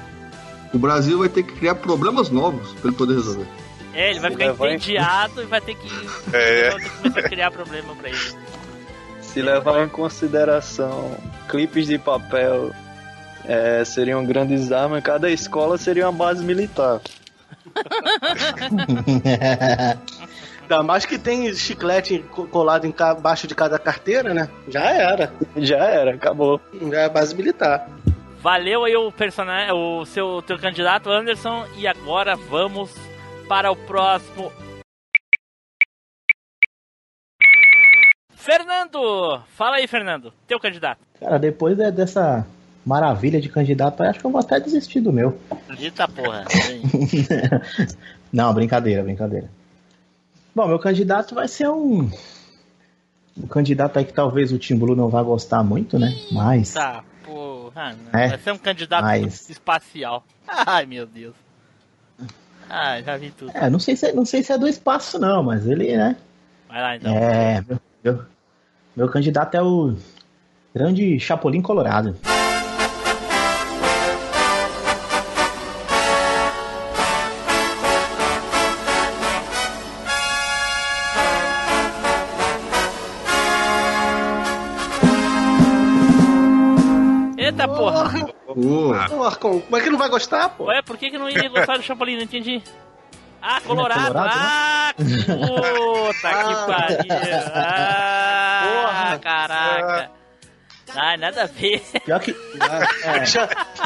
[0.73, 3.47] O Brasil vai ter que criar problemas novos pra ele poder resolver.
[3.93, 5.89] É, ele vai Se ficar levar em- entediado e vai ter que,
[6.33, 6.71] É.
[6.71, 8.19] vai ter que começar a criar problema pra ele.
[9.21, 11.17] se levar em consideração
[11.49, 12.71] clipes de papel
[13.45, 17.01] é, seriam grandes armas, cada escola seria uma base militar.
[20.65, 24.49] Ainda mais que tem chiclete co- colado embaixo de cada carteira, né?
[24.69, 25.33] Já era.
[25.57, 26.59] Já era, acabou.
[26.91, 27.87] Já é base militar.
[28.41, 32.91] Valeu aí o personagem, o seu teu candidato Anderson e agora vamos
[33.49, 34.51] para o próximo.
[38.35, 41.01] Fernando, fala aí, Fernando, teu candidato.
[41.21, 42.47] Cara, depois de- dessa
[42.85, 45.39] maravilha de candidato, acho que eu vou até desistir do meu.
[45.79, 46.45] Eita porra.
[48.33, 49.49] Não, brincadeira, brincadeira.
[50.55, 52.11] Bom, meu candidato vai ser um.
[53.37, 56.15] Um candidato aí que talvez o Tim Blue não vá gostar muito, né?
[56.31, 56.73] Mas.
[56.73, 58.21] tá, não.
[58.21, 60.25] É, Vai ser um candidato mas- espacial.
[60.47, 61.35] Ai, meu Deus.
[62.71, 63.51] Ah, já vi tudo.
[63.55, 66.17] É, não sei se, não sei se é do espaço, não, mas ele, né?
[66.69, 67.15] Vai lá então.
[67.15, 68.25] É, meu, meu,
[68.97, 69.95] meu candidato é o
[70.75, 72.17] grande Chapolin Colorado.
[89.09, 90.65] Pô, Ô, Arcon, como é que não vai gostar, pô?
[90.65, 92.17] Ué, por que, que não ia gostar do Chapolin?
[92.17, 92.63] Não entendi.
[93.43, 94.07] Ah, Colorado!
[94.07, 94.43] Colorado, né?
[94.43, 97.51] ah, puta que pariu!
[97.55, 99.19] Ah, Porra.
[99.19, 100.11] caraca!
[100.97, 101.83] Ah, nada a ver.
[102.05, 102.35] Pior que.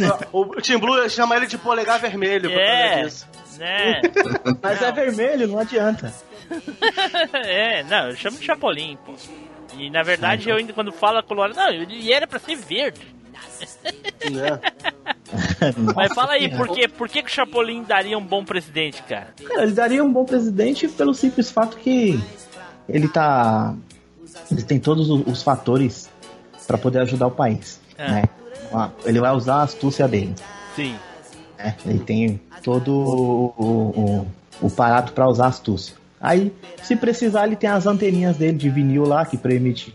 [0.01, 3.03] É, O Team Blue chama ele de polegar vermelho É.
[3.59, 4.01] Né?
[4.63, 6.13] mas é vermelho, não adianta.
[7.33, 9.15] é, não, eu chamo de Chapolin, pô.
[9.77, 13.01] E na verdade eu ainda quando falo Colorado, não, ele era pra ser verde.
[14.31, 14.61] Né?
[15.95, 16.89] Mas fala aí, por, quê?
[16.89, 19.35] por que, que o Chapolin daria um bom presidente, cara?
[19.47, 22.21] Cara, ele daria um bom presidente pelo simples fato que
[22.89, 23.75] ele tá.
[24.51, 26.09] Ele tem todos os, fatores
[26.67, 27.81] pra poder ajudar o país.
[27.99, 28.11] Ah.
[28.11, 28.25] Né?
[29.05, 30.35] Ele vai usar a astúcia dele.
[30.75, 30.97] Sim.
[31.59, 31.77] né?
[31.85, 34.27] Ele tem todo o, o, o,
[34.63, 35.95] o aparato pra usar a astúcia.
[36.21, 39.95] Aí, se precisar, ele tem as anteninhas dele de vinil lá que permite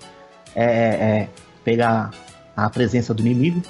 [0.55, 1.29] é, é, é,
[1.63, 2.11] pegar
[2.55, 3.61] a presença do inimigo.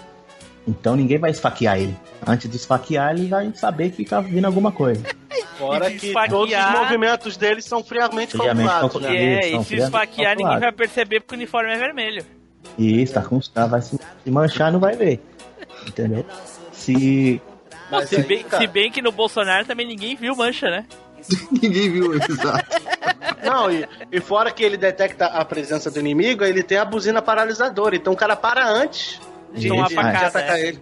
[0.67, 1.95] Então ninguém vai esfaquear ele.
[2.25, 5.03] Antes de esfaquear, ele vai saber que tá vindo alguma coisa.
[5.57, 9.35] Fora que esfaquear- todos os movimentos dele são friamente Friamente calculados, né?
[9.35, 12.25] É, Isso, e se esfaquear, ninguém vai perceber porque o uniforme é vermelho.
[12.77, 15.21] E isso, tá com, tá, vai se, se manchar, não vai ver.
[15.87, 16.25] Entendeu?
[16.71, 17.41] Se.
[17.91, 20.85] Mas Se bem, cara, se bem que no Bolsonaro também ninguém viu mancha, né?
[21.51, 22.31] ninguém viu isso.
[22.31, 22.65] exato.
[23.43, 27.21] Não, e, e fora que ele detecta a presença do inimigo, ele tem a buzina
[27.21, 27.95] paralisadora.
[27.95, 29.19] Então o cara para antes
[29.53, 30.67] de, Tomar de- de facada, atacar é.
[30.67, 30.79] ele.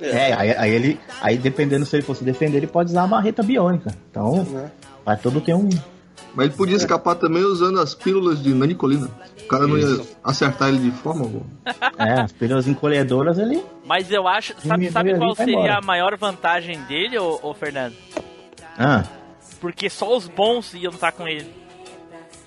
[0.00, 1.00] É, aí, aí ele.
[1.20, 3.94] Aí dependendo se ele fosse defender, ele pode usar a marreta biônica.
[4.10, 4.70] Então, Né?
[5.04, 5.68] vai todo ter um.
[6.34, 9.08] Mas ele podia escapar também usando as pílulas de nanicolina.
[9.44, 11.44] O cara não ia acertar ele de forma alguma.
[11.98, 13.62] É, as pílulas encolhedoras ele.
[13.84, 14.54] Mas eu acho.
[14.66, 17.94] Sabe, sabe qual seria a maior vantagem dele, ô, ô Fernando?
[18.78, 19.04] Ah,
[19.62, 21.48] Porque só os bons iam estar com ele,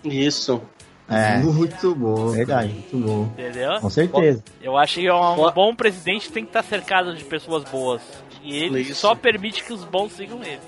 [0.04, 0.62] Isso.
[1.10, 1.38] é.
[1.38, 2.28] Muito bom.
[2.28, 2.74] Verdade.
[2.74, 3.24] Muito bom.
[3.34, 3.80] entendeu?
[3.80, 4.44] Com certeza.
[4.62, 8.02] Eu acho que um bom presidente tem que estar cercado de pessoas boas.
[8.44, 8.96] E ele Isso.
[8.96, 10.60] só permite que os bons sigam ele.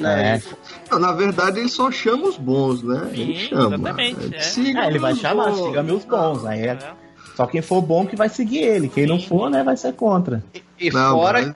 [0.00, 0.40] É.
[0.90, 3.10] Não, na verdade, ele só chama os bons, né?
[3.12, 3.74] ele Sim, chama.
[3.76, 4.40] exatamente, é.
[4.40, 5.66] Siga É, ele vai chamar, bons.
[5.66, 6.44] siga meus bons.
[6.46, 6.78] Aí é
[7.36, 8.88] só quem for bom que vai seguir ele.
[8.88, 10.42] Quem não for, né, vai ser contra.
[10.78, 11.54] E Não, fora, mas-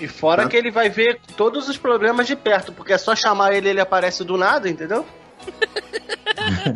[0.00, 3.52] e fora que ele vai ver todos os problemas de perto, porque é só chamar
[3.54, 5.04] ele ele aparece do nada, entendeu?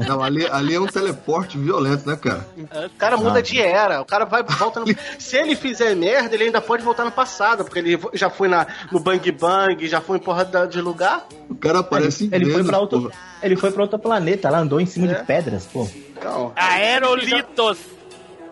[0.09, 2.47] Não, ali, ali é um teleporte violento, né, cara?
[2.87, 3.43] O cara muda Ah.
[3.43, 4.87] de era, o cara vai volta no...
[5.19, 8.67] Se ele fizer merda, ele ainda pode voltar no passado, porque ele já foi na,
[8.91, 11.27] no Bang Bang, já foi em porra de lugar.
[11.49, 13.15] O cara aparece ele, em ele foi pra outro, porra.
[13.43, 15.15] ele foi para outro planeta, lá andou em cima É.
[15.15, 15.87] de pedras, pô.
[16.17, 17.79] Então, Aerolitos!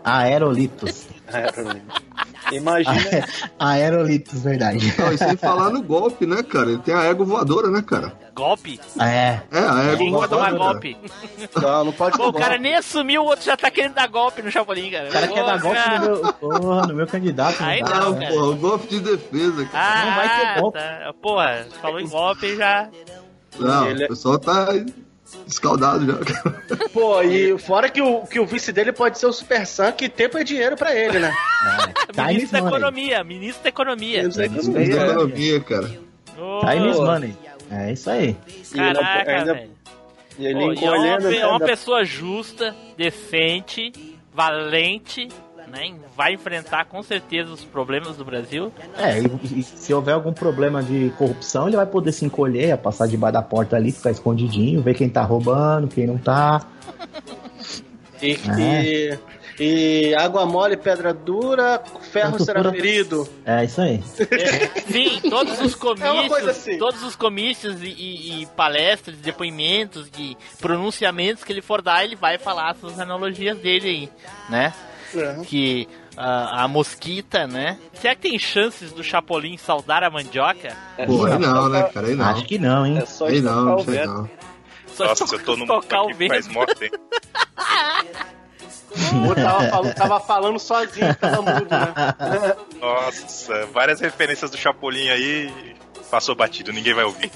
[0.05, 1.07] Aerolitos.
[2.53, 3.27] Imagina,
[3.59, 4.95] Aerolitos, verdade.
[4.99, 6.71] Não, e sem falar no golpe, né, cara?
[6.71, 8.13] Ele tem a ego voadora, né, cara?
[8.35, 8.81] Golpe?
[9.01, 9.41] É.
[9.51, 10.29] É, a ego Quem voadora.
[10.29, 10.73] tomar cara.
[10.73, 10.97] golpe?
[11.61, 14.41] não, não pode Pô, o cara nem assumiu, o outro já tá querendo dar golpe
[14.41, 15.09] no Chapolin, cara.
[15.09, 17.57] O cara quer dar golpe no meu, porra, no meu candidato.
[17.63, 18.21] Aí não não, Ah, né?
[18.27, 18.35] cara.
[18.35, 20.01] porra, o golpe de defesa, cara.
[20.01, 20.79] Ah, Não vai ter golpe.
[20.79, 21.15] Tá.
[21.21, 22.89] Porra, falou em golpe já.
[23.59, 24.69] Não, ele- o pessoal tá
[25.47, 26.89] escaldado já.
[26.93, 30.09] Pô, e fora que o, que o vice dele pode ser o Super Sam, que
[30.09, 31.33] tempo é dinheiro pra ele, né?
[32.17, 32.27] É.
[32.27, 32.69] Ministro da.
[32.69, 34.19] Economia, ministro da Economia.
[34.23, 34.97] Ministro da Ministro Economia.
[35.07, 36.01] da economia, cara.
[36.39, 37.37] Ô, Time is money.
[37.71, 38.37] É isso aí.
[38.75, 39.71] Caraca, ainda- velho.
[40.39, 43.93] e ele e é uma, é uma pessoa justa, decente,
[44.33, 45.29] valente,
[45.69, 45.95] né?
[46.17, 48.73] Vai enfrentar com certeza os problemas do Brasil.
[48.97, 53.07] É, e, e se houver algum problema de corrupção, ele vai poder se encolher, passar
[53.07, 56.67] debaixo da porta ali, ficar escondidinho, ver quem tá roubando, quem não tá.
[58.21, 58.83] E, É.
[59.61, 63.29] e, e água mole, pedra dura, ferro Tanto será dura- ferido.
[63.45, 64.03] É isso aí.
[64.91, 66.79] Sim, todos os É comícios, assim.
[66.79, 72.17] todos os comícios e, e- e palestras, depoimentos, de pronunciamentos que ele for dar, ele
[72.17, 74.11] vai falar essas analogias dele aí,
[74.51, 74.73] né?
[75.15, 75.41] É.
[75.45, 77.79] Que a, a mosquita, né?
[77.95, 80.77] Será que tem chances do Chapolin saudar a mandioca?
[81.07, 82.07] Pô, aí não, né, cara?
[82.09, 82.25] Aí não.
[82.27, 82.99] Acho que não, hein?
[82.99, 84.29] É só Aí não, o sei não.
[84.89, 86.99] Só Nossa, to- eu tô num tocar o faz mó tempo.
[89.31, 92.57] O tava, falando, tava falando sozinho, tava mudo, né?
[92.81, 95.53] Nossa, várias referências do Chapolin aí
[96.11, 97.31] passou batido, ninguém vai ouvir.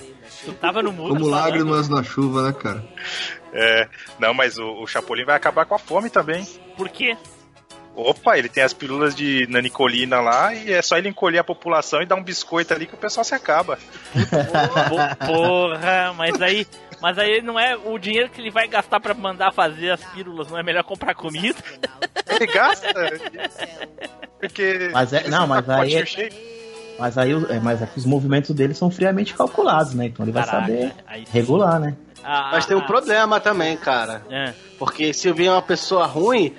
[0.44, 1.10] Tu tava no mundo.
[1.10, 1.30] Como falando.
[1.44, 2.84] lágrimas na chuva, né, cara?
[3.52, 6.44] É, não, mas o, o Chapolin vai acabar com a fome também.
[6.76, 7.16] Por quê?
[7.94, 12.00] Opa, ele tem as pílulas de nanicolina lá e é só ele encolher a população
[12.00, 13.78] e dar um biscoito ali que o pessoal se acaba.
[14.12, 16.66] Po- Porra, mas aí.
[17.02, 20.48] Mas aí não é o dinheiro que ele vai gastar pra mandar fazer as pílulas,
[20.48, 21.58] não é melhor comprar comida?
[22.30, 22.88] Ele gasta.
[24.40, 24.90] Porque.
[24.92, 26.32] Mas é- não, mas aí- cheio.
[26.98, 30.06] Mas aí é, mas é que os movimentos dele são friamente calculados, né?
[30.06, 31.24] Então ele vai Caraca, saber sim.
[31.32, 31.96] regular, né?
[32.24, 34.22] Ah, Mas tem um ah, problema também, cara.
[34.30, 34.52] é.
[34.78, 36.54] Porque se vier uma pessoa ruim,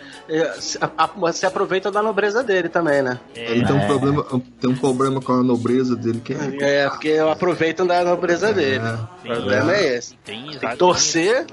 [0.60, 3.20] se a- se aproveita da nobreza dele também, né?
[3.36, 3.86] Ele tem um É.
[3.86, 4.26] problema,
[4.62, 6.84] tem um problema com a nobreza dele que é.
[6.86, 8.84] É, porque aproveitam da nobreza dele.
[8.86, 8.94] É.
[8.94, 10.16] O problema é esse.
[10.24, 11.46] Tem, Tem que torcer,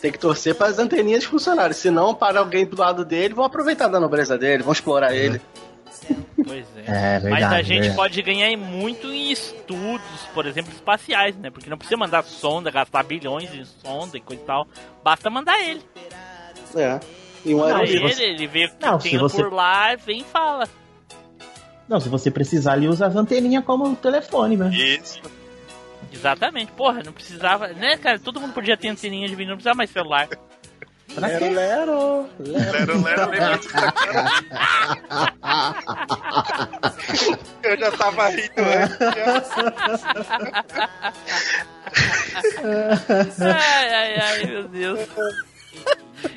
[0.00, 1.72] tem que torcer para as anteninhas funcionarem.
[1.72, 5.40] Senão, para alguém do lado dele, vão aproveitar da nobreza dele, vão explorar ele.
[6.44, 6.80] Pois é.
[6.86, 7.30] É verdade.
[7.30, 7.96] Mas a gente verdade.
[7.96, 10.00] pode ganhar muito em estudos,
[10.34, 11.50] por exemplo, espaciais, né?
[11.50, 14.66] Porque não precisa mandar sonda, gastar bilhões em sonda e coisa e tal.
[15.04, 15.82] Basta mandar ele.
[16.74, 16.98] É.
[17.44, 18.22] E um Não, Aí se aeromoço.
[18.22, 20.68] ele, ele vê o que Não, tem se você- por lá, vem e fala.
[21.88, 24.70] Não, se você precisar, ele usa as anteninhas como telefone, né?
[24.72, 25.20] Isso.
[26.12, 26.72] Exatamente.
[26.72, 27.68] Porra, não precisava.
[27.68, 28.18] Né, cara?
[28.18, 30.28] Todo mundo podia ter anteninha de vídeo, não precisava mais celular.
[31.14, 31.50] Pra Lero, quê?
[31.50, 33.00] lero, lero.
[33.00, 33.92] Lero, lero, cara?
[37.62, 38.98] Eu já tava rindo antes.
[43.40, 45.00] Ai, ai, ai, meu Deus.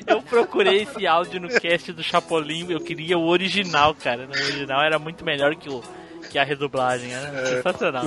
[0.06, 4.26] Eu procurei esse áudio no cast do Chapolin, eu queria o original, cara.
[4.26, 5.82] O original era muito melhor que, o,
[6.30, 8.04] que a redublagem, era sensacional,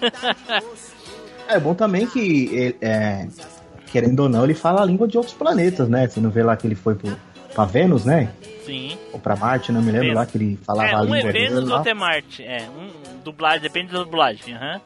[0.00, 0.62] cara.
[1.48, 3.26] É bom também que, ele- é,
[3.90, 6.06] querendo ou não, ele fala a língua de outros planetas, né?
[6.08, 7.16] Você não vê lá que ele foi pro,
[7.54, 8.30] pra Vênus, né?
[8.64, 8.98] Sim.
[9.12, 10.16] Ou pra Marte, não me lembro Vênus.
[10.16, 11.76] lá que ele falava É, a um língua é dele Vênus, lá.
[11.76, 12.42] outro é Marte.
[12.44, 12.90] É, um
[13.24, 14.80] dublagem, depende da dublagem, aham.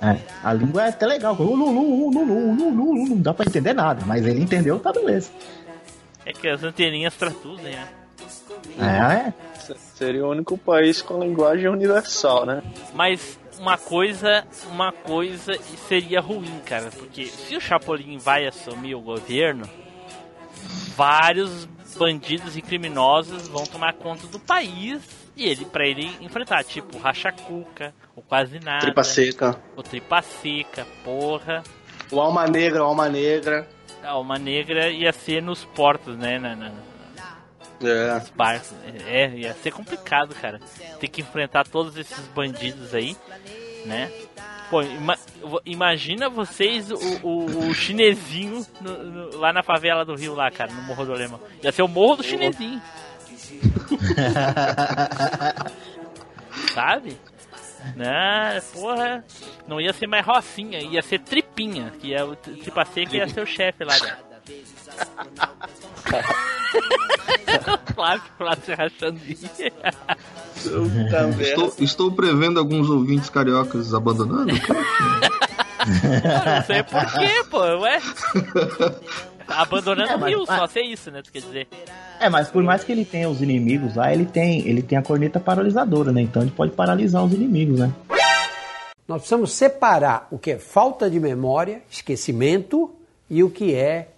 [0.00, 1.34] É, a língua é até legal.
[1.34, 2.24] Lu, lu, lu, lu, lu,
[2.54, 5.30] lu, lu, lu, Não dá pra entender nada, mas ele entendeu, tá beleza.
[6.24, 7.88] É que as anteninhas traduzem, né?
[8.78, 9.32] É, é.
[9.96, 12.62] Seria o único país com linguagem universal, né?
[12.94, 19.00] Mas uma coisa, uma coisa seria ruim, cara, porque se o Chapolin vai assumir o
[19.00, 19.68] governo,
[20.96, 25.00] vários bandidos e criminosos vão tomar conta do país
[25.36, 29.60] e ele para ele enfrentar, tipo o Racha Cuca, o Quase Nada, Tripa seca.
[29.76, 31.62] o Tripa Seca, porra,
[32.10, 33.68] O Alma Negra, o Alma Negra.
[34.02, 36.87] a Alma Negra ia ser nos portos, né, na, na-
[37.82, 38.14] É.
[38.14, 38.72] nos barcos.
[39.06, 40.60] É, ia ser complicado, cara.
[41.00, 43.16] Ter que enfrentar todos esses bandidos aí,
[43.86, 44.10] né?
[44.70, 45.18] Pô, ima-
[45.64, 50.70] imagina vocês o, o, o chinesinho no- no- lá na favela do Rio, lá, cara,
[50.72, 51.40] no Morro do Alemão.
[51.62, 52.80] Ia ser o Morro do Chinesinho,
[56.74, 57.16] sabe?
[57.96, 59.24] Né, porra,
[59.66, 63.40] não ia ser mais Rocinha, ia ser Tripinha, que é o Tripa Seca ia ser
[63.40, 63.94] o chefe lá.
[67.94, 69.20] Flávio, Flávio se rachando.
[71.40, 74.52] Estou, estou prevendo alguns ouvintes cariocas abandonando?
[75.88, 78.00] Não sei por quê, pô, ué.
[79.48, 81.22] Abandonando É, o mas- Rio, só ser isso, né?
[81.22, 81.66] Tu quer dizer?
[82.20, 85.02] É, mas por mais que ele tenha os inimigos lá, ele tem, ele tem a
[85.02, 86.20] corneta paralisadora, né?
[86.20, 87.90] Então ele pode paralisar os inimigos, né?
[89.06, 92.94] Nós precisamos separar o que é falta de memória, esquecimento,
[93.30, 94.08] e o que é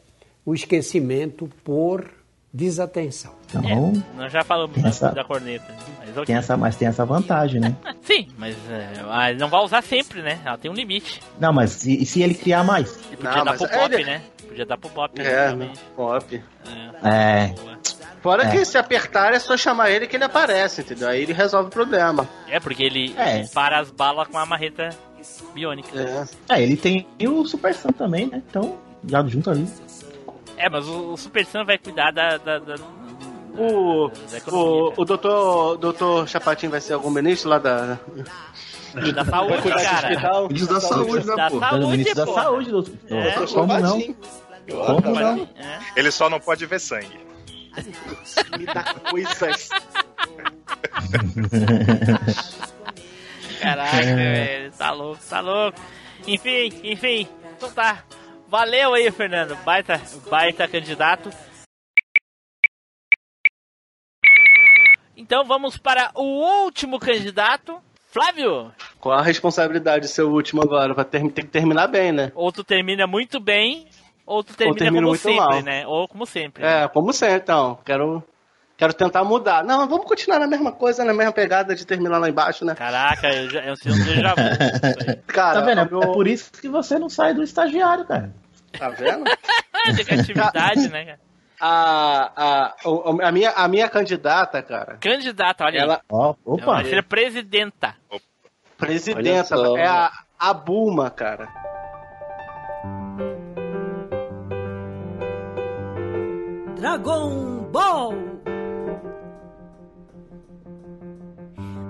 [0.45, 2.11] o esquecimimento por
[2.53, 3.33] desatenção.
[3.49, 5.65] Então, Nós já falamos Tem da, essa- da corneta.
[5.99, 6.25] Mas, ok.
[6.25, 7.75] tem essa, mas tem essa vantagem, né?
[8.03, 10.41] Sim, mas, é, mas não vai usar sempre, né?
[10.45, 11.21] Ela tem um limite.
[11.39, 12.97] Não, mas e, e se ele criar mais?
[13.13, 14.23] E podia Não, dar mas pro Pop, ele- né?
[14.49, 15.79] Podia dar pro Pop, É, realmente.
[15.95, 16.43] pop.
[17.03, 17.45] É.
[17.45, 17.79] É, boa.
[18.21, 18.51] Fora É.
[18.51, 21.09] que se apertar é só chamar ele que ele aparece, entendeu?
[21.09, 22.29] Aí ele resolve o problema.
[22.49, 23.39] É, porque ele, É.
[23.39, 24.91] ele para as balas com a marreta
[25.55, 25.89] biônica.
[26.49, 26.57] É.
[26.57, 28.43] é, ele tem o Super Sam também, né?
[28.49, 28.77] Então,
[29.07, 29.67] já junto ali.
[30.61, 32.37] É, mas o, o Super Sam vai cuidar da.
[32.37, 32.75] da, da
[33.57, 37.99] O, da o, o doutor, doutor Chapatinho vai ser algum ministro lá da.
[39.15, 40.09] Da saúde, cara.
[40.09, 40.49] hospital?
[40.49, 41.61] Ministro da saúde, né, Da pô?
[41.61, 42.95] saúde, o ministro da saúde, doutor.
[43.09, 44.01] É, Como não?
[44.87, 45.49] Como não?
[45.57, 45.79] É.
[45.97, 47.19] Ele só não pode ver sangue.
[48.59, 49.69] Me dá coisas.
[53.61, 55.79] Caraca, velho, tá louco, tá louco.
[56.27, 58.03] Enfim, enfim, então tá.
[58.51, 59.55] Valeu aí, Fernando.
[59.65, 61.31] Baita, baita candidato.
[65.17, 67.81] Então vamos para o último candidato.
[68.09, 70.93] Flávio, Qual a responsabilidade de ser o último agora?
[70.93, 72.33] Vai ter, tem que terminar bem, né?
[72.35, 73.87] ou tu termina muito bem,
[74.27, 75.63] ou tu termina termina como muito sempre, mal.
[75.63, 75.87] né?
[75.87, 76.65] Ou como sempre.
[76.65, 76.83] né?
[76.83, 77.79] É, como sempre, então.
[77.85, 78.21] Quero,
[78.81, 79.63] quero tentar mudar.
[79.63, 82.75] Não, vamos continuar na mesma coisa, na mesma pegada de terminar lá embacho, né?
[82.75, 84.01] Caraca, eu já, eu sei um vu.
[84.01, 85.17] isso aí.
[85.29, 85.91] Cara, Tá vendo?
[85.91, 88.33] meu- É por isso que você não sai do estagiário, cara.
[88.79, 89.25] Tá vendo?
[89.97, 91.21] Negatividade, né, cara?
[91.61, 92.75] a, a,
[93.29, 96.01] a, minha, a minha candidata, cara, Candidata, olha ela, aí.
[96.11, 96.65] Ó, Ela opa.
[96.77, 97.95] vai ser presidenta.
[98.79, 99.77] presidenta, Olha só.
[99.77, 101.49] é a, a Bulma, cara.
[106.77, 108.15] Dragon Ball.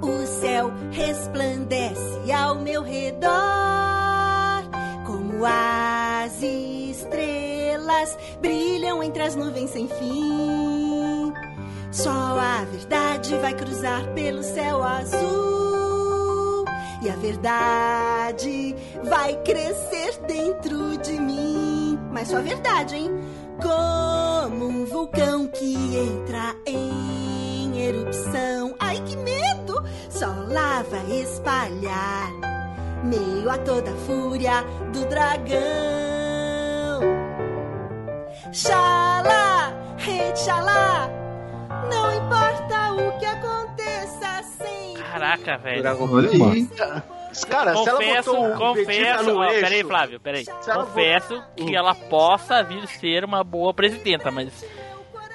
[0.02, 3.30] O céu resplandece ao meu redor,
[5.06, 11.32] como as estrelas brilham entre as nuvens sem fim.
[11.92, 16.64] Só a verdade vai cruzar pelo céu azul.
[17.02, 21.98] E a verdade vai crescer dentro de mim.
[22.12, 23.10] Mas só a verdade, hein?
[23.60, 26.69] Como um vulcão que entra em
[30.90, 32.32] vai espalhar,
[33.04, 34.62] meio a toda a fúria
[34.92, 35.60] do dragão.
[38.52, 39.72] Xalá,
[40.34, 41.08] Xalá,
[41.88, 45.02] não importa o que aconteça sempre.
[45.02, 45.82] Caraca, velho.
[47.48, 50.44] Cara, se ela Confesso, botou Vegeta confesso, ó, eixo, peraí, Flávio, peraí.
[50.66, 54.64] Ela Confesso que ela possa vir ser uma boa presidenta, mas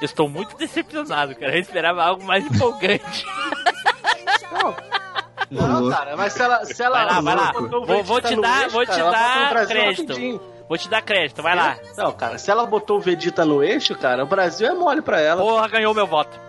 [0.01, 1.56] eu estou muito decepcionado, cara.
[1.56, 3.26] Eu esperava algo mais empolgante.
[5.52, 6.66] Não, cara, mas se ela.
[6.66, 7.52] Se ela Vai lá, vai lá.
[7.54, 10.08] botou o Vou, vou Vegeta te no dar, eixo, vou te cara, dar Brasil crédito.
[10.10, 10.41] rapidinho.
[10.68, 11.78] Vou te dar crédito, vai lá.
[11.96, 15.20] Não, cara, se ela botou o Vegeta no eixo, cara, o Brasil é mole pra
[15.22, 15.41] ela.
[15.41, 16.39] Porra, ganhou meu voto.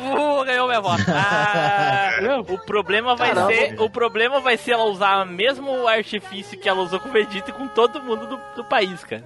[0.00, 1.02] Porra, ganhou meu voto.
[1.12, 3.52] Ah, o problema vai Caramba.
[3.52, 7.12] ser, o problema vai ser ela usar o mesmo artifício que ela usou com o
[7.12, 9.24] Vegeta e com todo mundo do, do país, cara.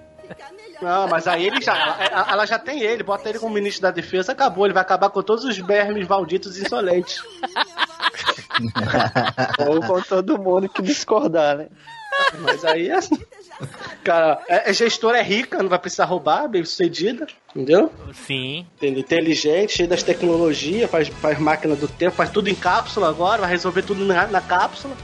[0.80, 1.76] Não, mas aí ele já.
[1.76, 4.64] Ela, ela já tem ele, bota ele como ministro da defesa, acabou.
[4.64, 7.22] Ele vai acabar com todos os bermes malditos e insolentes.
[9.66, 11.68] Ou com todo mundo que discordar, né?
[12.40, 12.98] Mas aí é.
[14.04, 17.92] Cara, é, é gestora é rica, não vai precisar roubar, bem sucedida, entendeu?
[18.12, 18.66] Sim.
[18.80, 23.50] Inteligente, cheia das tecnologias, faz, faz máquina do tempo, faz tudo em cápsula agora, vai
[23.50, 24.96] resolver tudo na, na cápsula.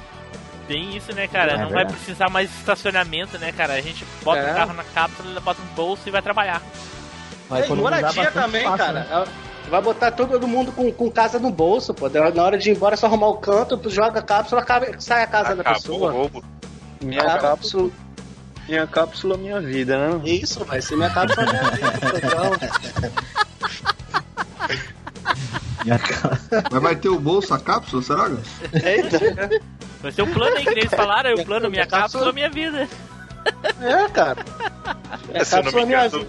[0.66, 1.52] Tem isso, né, cara?
[1.52, 1.94] É Não vai verdade.
[1.94, 3.74] precisar mais de estacionamento, né, cara?
[3.74, 4.52] A gente bota É.
[4.52, 6.62] o carro na cápsula, bota no bolso e vai trabalhar.
[7.48, 8.92] Vai É, economizar moradia também, espaço, cara.
[9.00, 9.06] né?
[9.10, 9.28] Ela
[9.70, 12.06] Vai botar todo mundo com, com casa no bolso, pô.
[12.10, 15.00] Na hora de ir embora é só arrumar o canto, tu joga a cápsula, acaba-
[15.00, 16.12] sai a casa da Acabou o pessoa.
[16.12, 16.44] roubo.
[17.02, 17.90] Minha cápsula.
[18.68, 20.20] Minha cápsula, minha vida, né?
[20.24, 23.12] Isso, vai ser minha cápsula minha vida, então.
[26.70, 28.31] Mas vai ter o bolso, a cápsula, será?
[28.72, 29.62] Eita.
[30.01, 32.89] Vai ser o plano aí que eles falaram, é o plano minha Cápsula- minha vida.
[33.81, 34.45] É, cara.
[35.29, 36.27] Minha se, eu não me engano,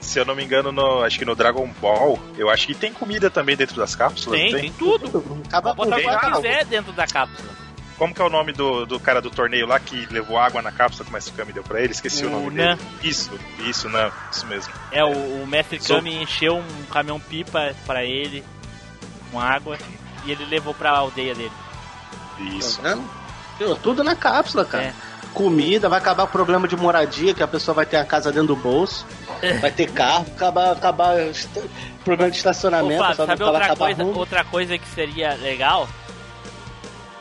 [0.00, 2.92] se eu não me engano, no, acho que no Dragon Ball, eu acho que tem
[2.92, 4.38] comida também dentro das cápsulas.
[4.40, 5.42] Tem, não tem tudo.
[5.46, 7.48] Acaba Pode botar o que Tem, quiser dentro da cápsula.
[7.98, 10.70] Como que é o nome do, do cara do torneio lá que levou água na
[10.70, 11.92] cápsula que o Mestre Kami deu pra ele?
[11.92, 12.76] Esqueci o, O nome Nan.
[12.76, 12.88] dele.
[13.02, 14.72] Isso, isso, não, isso mesmo.
[14.92, 18.44] É, o, o mestre Sou- Kami encheu um caminhão pipa pra ele
[19.32, 19.76] com água
[20.24, 21.52] e ele levou pra aldeia dele.
[22.56, 22.80] Isso.
[22.80, 22.96] Tá?
[23.58, 24.84] Meu, Tudo na cápsula, cara.
[24.84, 24.92] É.
[25.34, 28.48] Comida, vai acabar o problema de moradia, que a pessoa vai ter a casa dentro
[28.48, 29.04] do bolso.
[29.60, 31.14] Vai ter carro, acabar, acabar
[32.04, 35.88] problema de estacionamento, só sabe outra coisa, outra coisa que seria legal?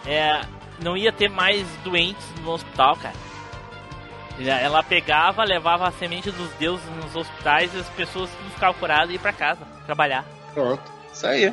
[0.04, 0.42] É.
[0.82, 3.16] Não ia ter mais doentes no hospital, cara.
[4.40, 9.10] Ela- pegava, levava a semente dos deuses nos hospitais e as pessoas que ficavam curadas
[9.10, 10.24] e ir pra casa, trabalhar.
[10.54, 10.84] Pronto.
[11.12, 11.52] Isso aí.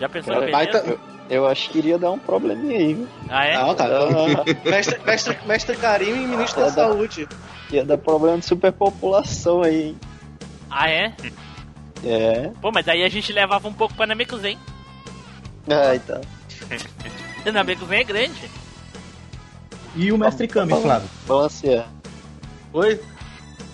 [0.00, 0.82] Já pensou beleza?
[0.82, 0.96] tá-
[1.30, 3.08] Eu acho que iria dar um probleminha aí, viu?
[3.28, 3.56] Ah, é?
[3.56, 3.98] Não, cara.
[4.00, 4.08] Ah,
[4.68, 7.28] mestre, mestre, mestre Carinho e ministro da É, dá- Saúde.
[7.70, 10.00] ia dar problema de superpopulação aí, hein?
[10.70, 11.12] Ah, é?
[12.04, 12.50] É.
[12.60, 14.58] Pô, mas daí a gente levava um pouco pra Namekusei.
[15.68, 16.20] Ah, então.
[17.52, 18.50] Namekusei é grande.
[19.94, 21.08] E o mestre Kami, Flávio?
[21.26, 21.88] Balancear.
[22.72, 23.00] Oi?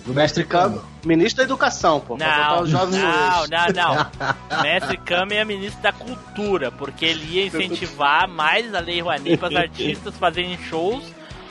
[0.07, 0.79] O mestre Kami.
[1.05, 2.17] Ministro da Educação, pô.
[2.17, 4.61] Não, não, não, não.
[4.61, 9.49] Mestre Kami é ministro da cultura, porque ele ia incentivar mais a Lei Rouanet para
[9.49, 11.03] os artistas fazerem shows,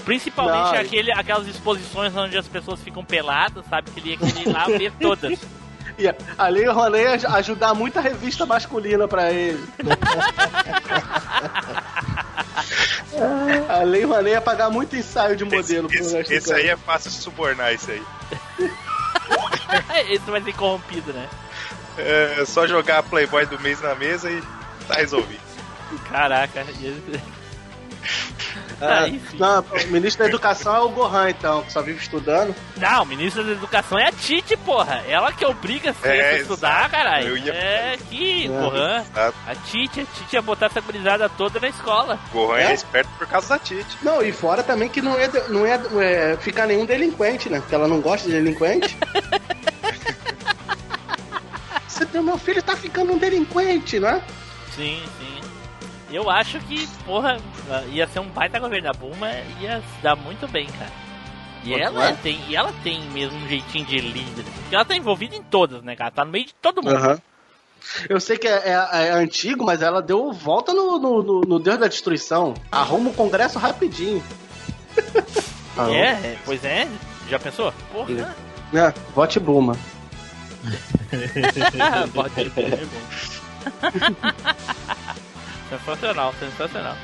[0.04, 3.90] principalmente Não, aquele, aquelas exposições onde as pessoas ficam peladas, sabe?
[3.90, 5.38] Que ele ia querer ir lá ver todas.
[5.98, 6.08] E
[6.38, 9.62] a Lei Rouanet ia ajudar muita revista masculina pra ele.
[13.68, 16.68] A Lei Rouanet ia pagar muito ensaio de Esse, modelo pro esse- mestre esse aí
[16.68, 18.02] é fácil de subornar, esse aí.
[20.10, 21.28] Esse vai ser corrompido, né?
[21.96, 24.42] É só jogar a Playboy do mês na mesa e
[24.86, 25.40] tá resolvido.
[26.10, 26.64] Caraca.
[28.80, 29.06] Ah, Ah,
[29.38, 32.54] não, o ministro da Educação é o Gohan, então, que só vive estudando.
[32.76, 35.02] Não, ministro da Educação é a Tite, porra.
[35.08, 37.28] Ela que obriga você É, a estudar, caralho.
[37.28, 38.48] Eu ia- É que, É.
[38.48, 39.06] porra.
[39.12, 39.36] Exato.
[39.46, 42.18] A Tite, a Tite ia botar essa gurizada toda na escola.
[42.32, 42.70] Gohan É?
[42.72, 43.96] é esperto por causa da Tite.
[44.02, 47.60] Não, e fora também que não é, não é, é ficar nenhum delinquente, né?
[47.60, 48.96] Porque ela não gosta de delinquente.
[52.12, 54.20] Deus, meu filho tá ficando um delinquente, né?
[54.74, 55.40] Sim, sim.
[56.10, 57.38] Eu acho que, porra,
[57.90, 60.90] ia ser um baita governo da Bulma, ia dar muito bem, cara.
[61.64, 62.12] E ela, é?
[62.14, 64.44] tem, e ela tem mesmo um jeitinho de líder.
[64.44, 66.10] Porque ela tá envolvida em todas, né, cara?
[66.10, 66.96] Tá no meio de todo mundo.
[66.96, 67.18] Uhum.
[68.08, 71.58] Eu sei que é, é, é, antigo, mas ela deu volta no, no, no, no
[71.58, 72.54] Deus da Destruição.
[72.70, 74.22] Arruma o Congresso rapidinho.
[75.90, 76.88] é, é, pois é.
[77.28, 77.72] Já pensou?
[77.92, 78.34] Porra.
[78.74, 79.76] É, vote Buma.
[82.12, 82.78] vote Buma.
[85.70, 86.96] sensacional, sensacional.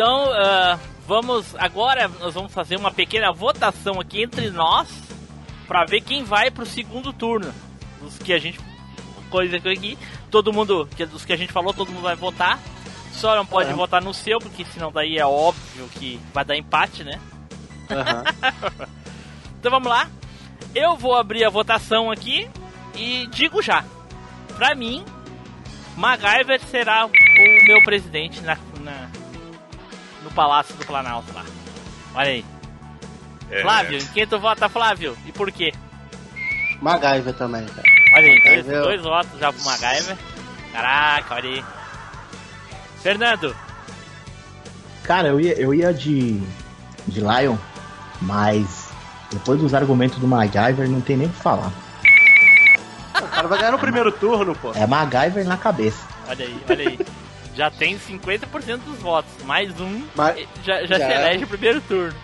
[0.00, 4.88] Então, uh, vamos agora nós vamos fazer uma pequena votação aqui entre nós
[5.68, 7.52] para ver quem vai pro segundo turno.
[8.00, 8.58] Os que a gente
[9.28, 9.98] coisa aqui,
[10.30, 12.58] todo mundo, que dos que a gente falou, todo mundo vai votar.
[13.12, 13.74] Só não pode é.
[13.74, 17.20] votar no seu, porque senão daí é óbvio que vai dar empate, né?
[17.90, 18.88] Uhum.
[19.60, 20.08] então vamos lá.
[20.74, 22.48] Eu vou abrir a votação aqui
[22.94, 23.84] e digo já.
[24.56, 25.04] Pra mim,
[25.94, 27.10] MacGyver será o
[27.66, 29.19] meu presidente na, na
[30.22, 31.44] no Palácio do Planalto lá.
[32.14, 32.44] Olha aí.
[33.50, 33.62] É.
[33.62, 35.16] Flávio, em quem tu vota, Flávio?
[35.26, 35.72] E por quê?
[36.80, 37.88] MacGyver também, cara.
[38.14, 40.16] Olha aí, dois, dois votos já pro MacGyver.
[40.72, 41.64] Caraca, olha aí.
[43.02, 43.56] Fernando.
[45.02, 46.40] Cara, eu ia, eu ia de,
[47.06, 47.56] de Lion,
[48.20, 48.90] mas
[49.30, 51.72] depois dos argumentos do MacGyver não tem nem o que falar.
[53.20, 54.72] O cara vai ganhar no primeiro turno, pô.
[54.74, 56.06] É MacGyver na cabeça.
[56.28, 56.98] Olha aí, olha aí.
[57.60, 59.30] Já tem 50% dos votos.
[59.44, 62.18] Mais um Mas, já, já, já, se elege o primeiro turno.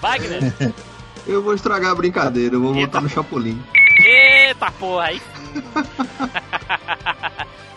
[0.00, 0.52] Wagner.
[1.28, 2.86] eu vou estragar a brincadeira, eu vou Eita.
[2.86, 3.62] votar no Chapolin.
[4.04, 5.22] Eita porra, aí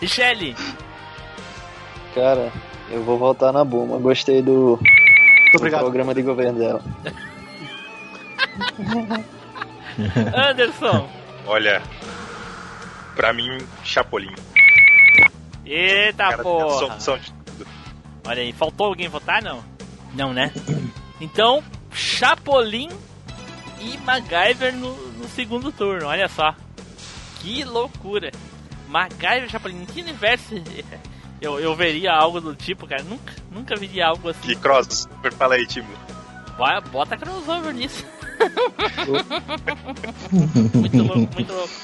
[0.02, 0.56] Michele.
[2.16, 2.52] Cara,
[2.90, 3.98] eu vou voltar na Buma.
[3.98, 4.76] Gostei do,
[5.52, 6.82] do programa de governo dela.
[10.34, 11.08] Anderson.
[11.46, 11.80] Olha,
[13.14, 14.34] pra mim, Chapolin.
[15.68, 16.98] Eita Cara, porra.
[18.26, 19.62] Olha aí, faltou alguém votar, não?
[20.14, 20.50] Não, né?
[21.20, 21.62] Então,
[21.92, 22.88] Chapolin
[23.80, 26.54] e MacGyver no, no segundo turno, olha só.
[27.40, 28.30] Que loucura.
[28.88, 30.54] MacGyver Chapolin, em que universo
[31.40, 33.02] eu, eu veria algo do tipo, cara?
[33.02, 34.40] Nunca, nunca veria algo assim.
[34.40, 35.88] Que crossover, fala aí, Timo.
[36.56, 38.06] Vai, bota crossover nisso.
[40.74, 41.74] muito louco, muito louco.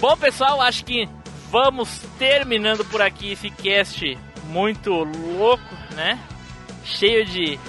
[0.00, 1.08] Bom, pessoal, acho que
[1.52, 6.18] vamos terminando por aqui esse cast muito louco, né?
[6.82, 7.60] Cheio de,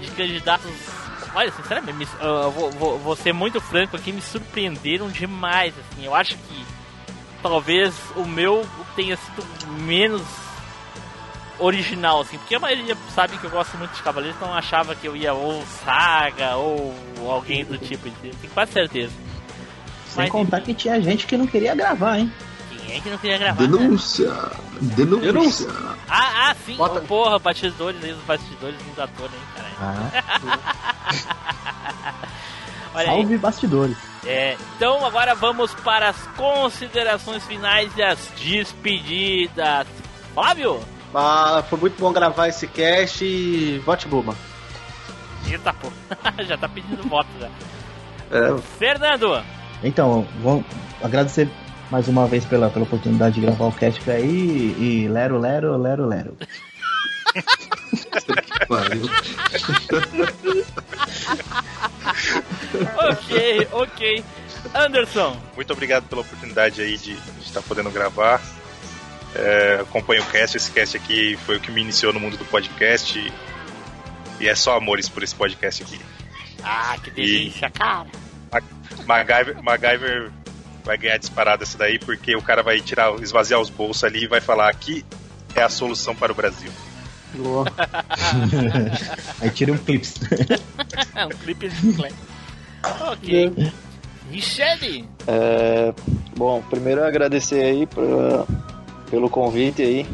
[0.00, 0.98] de candidatos
[1.34, 6.04] Olha, sinceramente, eu vou, vou, vou, ser muito franco aqui, me surpreenderam demais, assim.
[6.04, 6.64] Eu acho que
[7.42, 8.66] talvez o meu
[8.96, 9.46] tenha sido
[9.82, 10.22] menos
[11.58, 15.06] original, assim, porque a maioria sabe que eu gosto muito de Cavaleiros, então achava que
[15.06, 16.94] eu ia ou Saga ou
[17.28, 19.12] alguém do tipo, tenho quase certeza.
[20.08, 22.32] Sem Mas, contar que tinha gente que não queria gravar, hein?
[22.88, 23.60] Quem é que não queria gravar?
[23.60, 24.32] Denúncia!
[24.32, 24.94] Né?
[24.96, 25.32] Denúncia!
[25.32, 25.68] Denúncia.
[26.08, 27.02] Ah, ah, sim, Bota...
[27.02, 29.68] porra, bastidores aí, os bastidores dos atores, hein, cara.
[29.78, 30.10] Ah.
[33.04, 33.38] Salve aí.
[33.38, 33.96] bastidores.
[34.24, 39.86] É, então agora vamos para as considerações finais e as despedidas.
[40.32, 40.80] Flávio?
[41.14, 44.34] Ah, foi muito bom gravar esse cast e vote Buma.
[45.46, 45.92] Eita, pô.
[46.42, 47.50] já tá pedindo voto já.
[48.30, 48.58] É.
[48.78, 49.42] Fernando!
[49.82, 50.64] Então, vou
[51.02, 51.50] agradecer
[51.90, 56.06] mais uma vez pela, pela oportunidade de gravar o cast aí e lero, lero, lero,
[56.06, 56.36] lero.
[62.96, 64.24] ok, ok.
[64.74, 65.40] Anderson.
[65.54, 68.40] Muito obrigado pela oportunidade aí de, de estar podendo gravar.
[69.34, 72.44] É, acompanho o cast, esse cast aqui foi o que me iniciou no mundo do
[72.44, 73.18] podcast.
[73.18, 73.32] E,
[74.40, 75.98] e é só amores por esse podcast aqui.
[76.62, 78.08] Ah, que delícia, e, cara!
[79.06, 80.30] MacGyver, MacGyver
[80.88, 84.26] vai ganhar disparado essa daí, porque o cara vai tirar, esvaziar os bolsos ali e
[84.26, 85.04] vai falar que
[85.54, 86.70] é a solução para o Brasil.
[89.38, 90.08] Aí tira um clipe.
[91.26, 92.14] um clipe de chiclete.
[93.02, 93.52] Ok.
[94.30, 95.06] Michele!
[95.26, 95.92] É,
[96.34, 98.46] bom, primeiro agradecer aí pra,
[99.10, 100.06] pelo convite aí.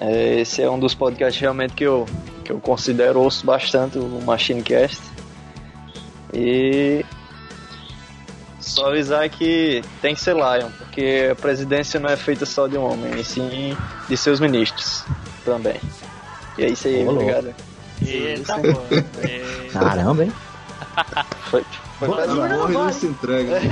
[0.00, 2.06] É, esse é um dos podcasts realmente que eu,
[2.42, 5.02] que eu considero ouço bastante, o Machinecast.
[6.32, 7.04] E
[8.60, 12.76] só avisar que tem que ser Lion, porque a presidência não é feita só de
[12.76, 13.76] um homem, e sim
[14.08, 15.04] de seus ministros
[15.44, 15.80] também.
[16.58, 17.12] E é isso aí, Olô.
[17.12, 17.54] obrigado.
[18.06, 18.54] Eita,
[19.72, 20.32] Caramba, hein?
[21.50, 21.64] Foi,
[21.98, 23.60] foi Morre se entrega.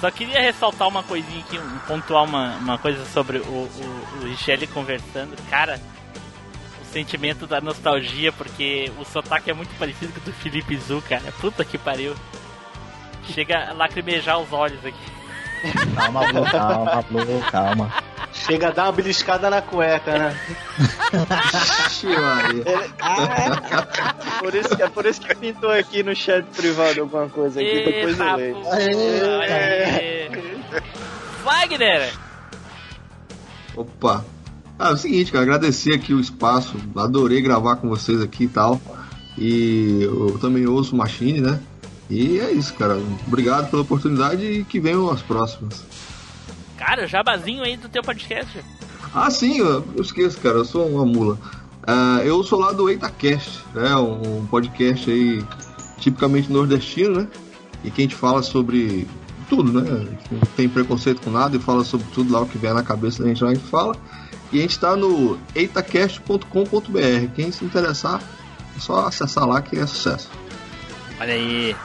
[0.00, 4.66] Só queria ressaltar uma coisinha aqui, pontuar uma, uma coisa sobre o, o, o Richelle
[4.68, 5.36] conversando.
[5.50, 5.80] Cara,
[6.80, 11.02] o sentimento da nostalgia, porque o sotaque é muito parecido com o do Felipe Zu,
[11.08, 11.32] cara.
[11.40, 12.14] Puta que pariu.
[13.32, 14.96] Chega a lacrimejar os olhos aqui.
[15.96, 17.92] Calma, Blue, calma, Blue, calma.
[18.32, 20.40] Chega a dar uma beliscada na cueca, né?
[22.64, 24.38] Ele- Ah, é.
[24.38, 27.84] Por isso, que- é por isso que pintou aqui no chat privado alguma coisa aqui,
[27.84, 28.56] depois eu leio.
[31.44, 32.12] Wagner!
[33.76, 34.24] Opa.
[34.78, 38.48] Ah, é o seguinte, cara, agradecer aqui o espaço, adorei gravar com vocês aqui e
[38.48, 38.80] tal.
[39.36, 41.60] E eu também ouço Machine, né?
[42.10, 42.98] E é isso, cara.
[43.26, 45.84] Obrigado pela oportunidade e que venham as próximas.
[46.76, 48.64] Cara, jabazinho aí do teu podcast.
[49.14, 51.38] Ah, sim, eu, eu esqueço, cara, eu sou uma mula.
[51.86, 53.94] Ah, eu sou lá do EitaCast, né?
[53.96, 55.44] Um podcast aí
[55.98, 57.28] tipicamente nordestino, né?
[57.84, 59.06] E que a gente fala sobre
[59.48, 60.06] tudo, né?
[60.30, 63.22] Não tem preconceito com nada e fala sobre tudo lá o que vier na cabeça
[63.22, 63.96] da gente lá a gente fala.
[64.52, 67.32] E a gente tá no eitacast.com.br.
[67.34, 68.22] Quem se interessar,
[68.76, 70.30] é só acessar lá que é sucesso.
[71.20, 71.76] Olha aí.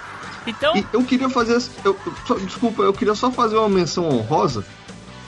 [0.45, 1.61] Então, E eu queria fazer.
[1.85, 1.97] eu-
[2.45, 4.65] desculpa, eu queria só fazer uma menção honrosa.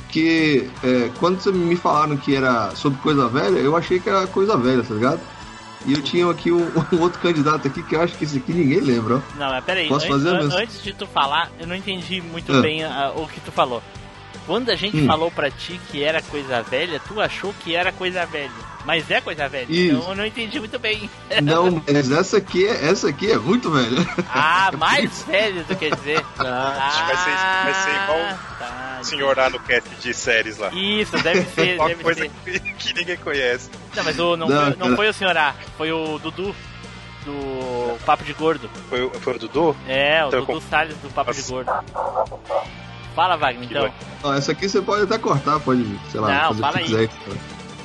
[0.09, 4.25] Que é, quando vocês me falaram que era sobre coisa velha, eu achei que era
[4.27, 5.19] coisa velha, tá ligado?
[5.85, 8.53] E eu tinha aqui um, um outro candidato aqui que eu acho que esse aqui
[8.53, 9.37] ninguém lembra, ó.
[9.37, 9.87] não, mas peraí.
[9.89, 10.57] Posso antes, fazer an- mesmo?
[10.57, 12.61] antes de tu falar, eu não entendi muito Ah.
[12.61, 13.83] bem ah, o que tu falou.
[14.47, 15.05] Quando a gente Hum.
[15.07, 18.51] falou pra ti que era coisa velha, tu achou que era coisa velha.
[18.85, 19.65] Mas é coisa velha.
[19.69, 19.95] Isso.
[19.97, 21.09] Então eu não entendi muito bem.
[21.41, 23.97] Não, mas essa aqui é, essa aqui é muito velha.
[24.29, 26.23] Ah, mais velho, tu quer dizer?
[26.37, 27.31] Ah, Acho que vai ser,
[27.63, 28.97] vai ser igual tá.
[29.01, 30.69] o senhor lá no cast de séries lá.
[30.71, 32.31] Isso, deve ser, Uma deve coisa ser.
[32.59, 33.69] que, que ninguém conhece.
[33.95, 36.55] Não, mas o, não, Não, foi, não foi o senhor A, foi o Dudu
[37.25, 38.69] do Papo de Gordo.
[38.87, 39.75] Foi, o- foi o Dudu?
[39.87, 41.51] É, o Então Dudu conf- Salles do Papo de Nossa.
[41.51, 41.71] Gordo.
[43.15, 43.93] Fala, Wagner, então.
[44.23, 46.95] Ó, essa aqui você pode até cortar, pode, sei lá, Não, fazer fala o que
[46.97, 47.07] aí.
[47.07, 47.37] quiser.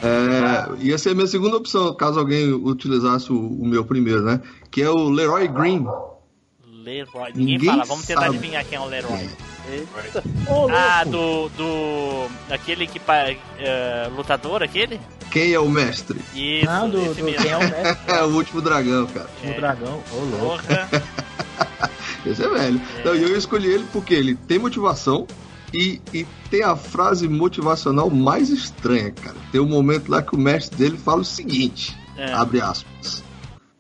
[0.02, 4.40] É, ia ser a minha segunda opção, caso alguém utilizasse o, o meu primeiro, né?
[4.70, 5.86] Que é o Leroy Green.
[6.82, 7.32] Leroy.
[7.34, 8.36] Ninguém, Ninguém fala, vamos tentar sabe.
[8.36, 9.28] adivinhar quem é o Leroy.
[9.70, 10.24] Eita.
[10.48, 11.50] Ô, Ah, louco.
[11.56, 11.56] do.
[11.58, 12.52] do.
[12.54, 12.98] aquele que.
[12.98, 13.28] pa-
[13.58, 14.98] eh, lutador, aquele?
[15.30, 16.18] Quem é o mestre?
[16.34, 17.42] Isso, Não, do, esse do mesmo.
[17.42, 19.28] quem é o mestre É o último dragão, cara.
[19.44, 20.02] do dragão.
[20.12, 20.64] Ô, louco.
[20.66, 20.88] Porra.
[22.26, 22.80] Esse é velho.
[22.98, 25.26] Então, e eu escolhi ele porque ele tem motivação
[25.72, 29.36] e, e tem a frase motivacional mais estranha, cara.
[29.52, 32.32] Tem um momento lá que o mestre dele fala o seguinte: É.
[32.32, 33.22] abre aspas.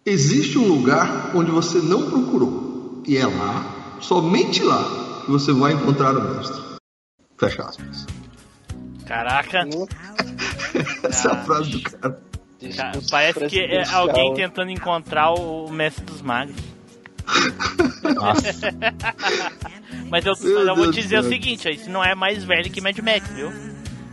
[0.06, 3.02] Existe um lugar onde você não procurou.
[3.06, 6.60] E é lá, somente lá, que você vai encontrar o mestre.
[7.38, 8.06] Fecha aspas.
[9.06, 9.66] Caraca.
[11.02, 12.20] Essa é a frase do cara.
[12.76, 16.54] Ca- Parece que é alguém tentando encontrar o mestre dos magos.
[18.14, 18.70] Nossa.
[20.10, 21.30] Mas eu, vou Deus te dizer o céu.
[21.30, 23.50] seguinte, ó, isso não é mais velho que Mad Max, viu?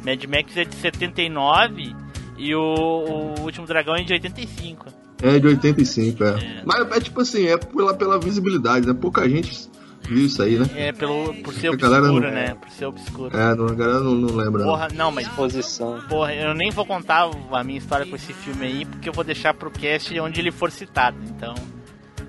[0.05, 1.95] Mad Max é de 79
[2.37, 4.85] e o, o Último Dragão é de 85.
[5.23, 6.61] É de 85, é.
[6.63, 8.93] Mas é tipo assim, é pela, pela visibilidade, né?
[8.93, 9.67] Pouca gente
[10.03, 10.69] viu isso aí, né?
[10.75, 12.53] É, pelo, por ser obscuro, não- né?
[12.53, 13.35] Por ser obscuro.
[13.35, 14.63] É, não, a galera não, não lembra.
[14.63, 14.69] não.
[14.71, 15.99] Porra, não, mas Posição.
[16.07, 19.23] Porra, eu nem vou contar a minha história com esse filme aí, porque eu vou
[19.23, 21.17] deixar pro cast onde ele for citado.
[21.27, 21.55] Então,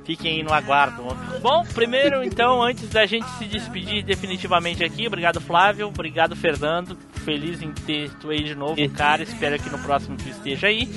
[0.08, 1.02] fiquem aí no aguardo.
[1.42, 6.96] Bom, primeiro, então, antes da gente se despedir definitivamente aqui, obrigado Flávio, obrigado Fernando,
[7.26, 9.22] feliz em ter tu aí de novo, cara.
[9.22, 10.88] Espero que no próximo tu esteja aí.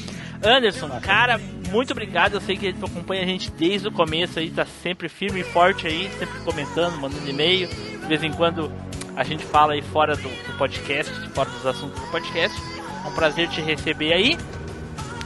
[0.41, 1.37] Anderson, cara,
[1.69, 2.35] muito obrigado.
[2.35, 5.43] Eu sei que tu acompanha a gente desde o começo aí, tá sempre firme e
[5.43, 7.67] forte aí, sempre comentando, mandando e-mail.
[7.67, 8.71] De vez em quando
[9.17, 12.57] a gente fala aí fora do, do podcast, fora dos assuntos do podcast.
[13.03, 14.37] É um prazer te receber aí.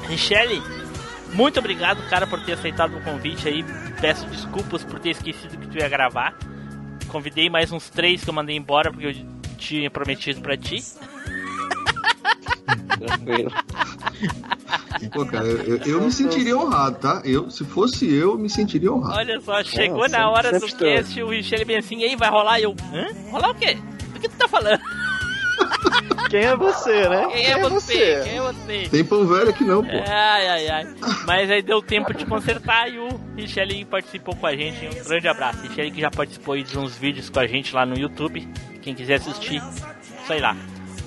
[0.10, 0.62] Michele,
[1.34, 3.64] muito obrigado, cara, por ter aceitado o convite aí.
[4.02, 6.38] Peço desculpas por ter esquecido que tu ia gravar.
[7.08, 9.16] Convidei mais uns três que eu mandei embora porque eu
[9.58, 10.84] tinha prometido pra ti.
[12.98, 13.52] Tranquilo.
[15.14, 17.22] Pô, cara, eu, eu- eu me sentiria honrado, tá?
[17.26, 19.18] Eu, se fosse eu, eu me sentiria honrado.
[19.20, 22.60] Olha só, chegou na hora do cast, o Michele bem assim, aí vai rolar?
[22.60, 23.08] E eu, hã?
[23.32, 23.78] Rolar o quê?
[24.14, 24.80] Do que tu tá falando?
[26.30, 27.28] Quem é você, né?
[27.32, 28.22] Quem é você?
[28.24, 28.90] Quem é você?
[28.90, 29.92] Tem pão velho aqui não, pô.
[30.08, 30.88] Ai, ai, ai.
[31.26, 34.88] Mas aí deu tempo de consertar e o Michele participou com a gente.
[34.88, 35.62] Um grande abraço.
[35.62, 38.48] Michele que já participou aí de uns vídeos com a gente lá no YouTube.
[38.82, 39.62] Quem quiser assistir,
[40.28, 40.56] sei lá.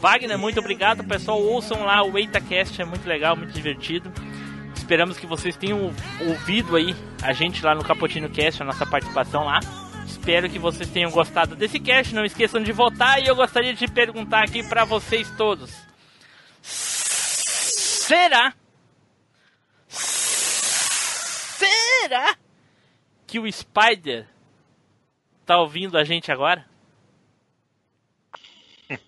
[0.01, 1.43] Wagner, muito obrigado, pessoal.
[1.43, 4.11] Ouçam lá o EitaCast, é muito legal, muito divertido.
[4.75, 9.45] Esperamos que vocês tenham ouvido aí a gente lá no Capotino Cast, a nossa participação
[9.45, 9.61] lá.
[10.28, 12.14] Espero que vocês tenham gostado desse cast.
[12.14, 15.72] Não esqueçam de votar e eu gostaria de perguntar aqui pra vocês todos.
[16.60, 18.52] Será?
[21.56, 22.36] Será
[23.26, 24.28] que o Spider
[25.46, 26.68] tá ouvindo a gente agora?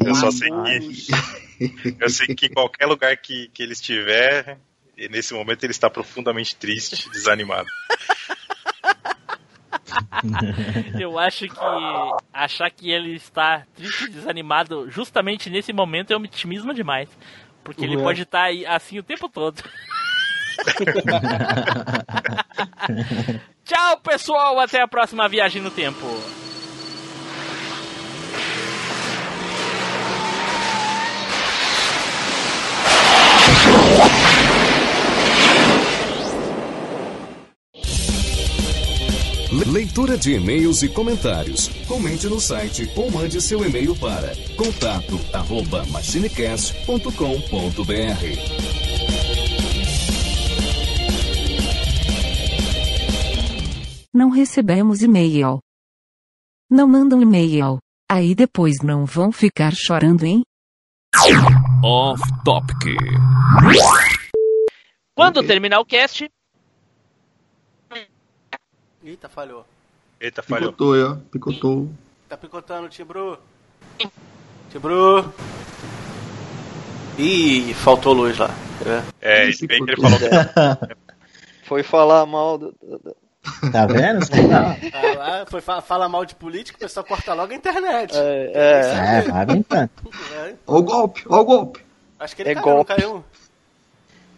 [0.00, 1.96] Eu só sei que.
[1.98, 4.60] Eu sei que em qualquer lugar que, que ele estiver,
[4.96, 7.66] e nesse momento ele está profundamente triste, desanimado.
[10.98, 11.56] Eu acho que
[12.32, 17.08] achar que ele está triste e desanimado justamente nesse momento é um otimismo demais.
[17.64, 18.04] Porque ele Uhum.
[18.04, 19.62] pode estar aí assim o tempo todo.
[23.64, 24.60] Tchau, pessoal.
[24.60, 26.06] Até a próxima viagem no tempo.
[39.64, 41.68] Leitura de e-mails e comentários.
[41.88, 47.06] Comente no site ou mande seu e-mail para contato arroba machinecast.com.br.
[54.12, 55.58] Não recebemos e-mail.
[56.70, 57.78] Não mandam e-mail.
[58.10, 60.42] Aí depois não vão ficar chorando, hein?
[61.82, 62.94] Off Topic.
[65.14, 66.28] Quando terminar o cast,
[69.06, 69.64] Eita, falhou.
[70.20, 70.72] Eita, falhou.
[70.72, 71.16] Picotou ó.
[71.30, 71.88] Picotou.
[72.28, 73.38] Tá picotando, Tibru.
[74.70, 75.32] Tibru.
[77.16, 78.50] Ih, faltou luz lá.
[79.20, 80.18] É, se bem que ele falou.
[81.64, 82.74] Foi falar mal do.
[83.72, 84.26] Tá vendo?
[84.28, 88.12] Tá- Ah, lá, foi fa fala mal de política, o pessoal corta logo a internet.
[88.16, 89.90] É, é, É, vai ventando.
[90.32, 91.80] É, Ó o golpe, ó o golpe.
[92.18, 92.94] Acho que ele É caiu, golpe.
[92.94, 93.24] caiu.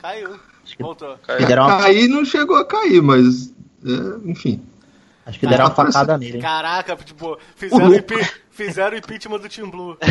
[0.00, 0.40] Caiu.
[0.78, 1.16] Voltou.
[1.26, 1.46] caiu.
[1.62, 3.52] Uma, Cair não chegou a cair, mas.
[3.84, 4.62] É, enfim.
[5.26, 6.36] acho que deram uma facada nele.
[6.36, 6.42] hein?
[6.42, 8.16] Caraca, tipo, fizeram, impi
[8.50, 9.96] fizeram o impeachment do Team Blue.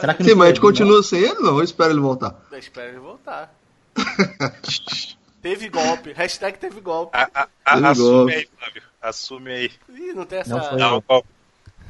[0.00, 1.56] Será que Sim, não mas a gente continua sem ele, não?
[1.58, 2.34] Eu espero ele voltar.
[2.52, 3.52] Eu espero ele voltar.
[5.42, 6.12] teve golpe.
[6.12, 7.16] Hashtag teve golpe.
[7.16, 8.38] A- a- a- Ele assume gosta.
[8.38, 8.82] aí, Flávio.
[9.00, 9.70] Assume aí.
[9.88, 10.54] Ih, não tem essa.
[10.56, 10.78] Não foi.
[10.78, 11.28] Dá um golpe.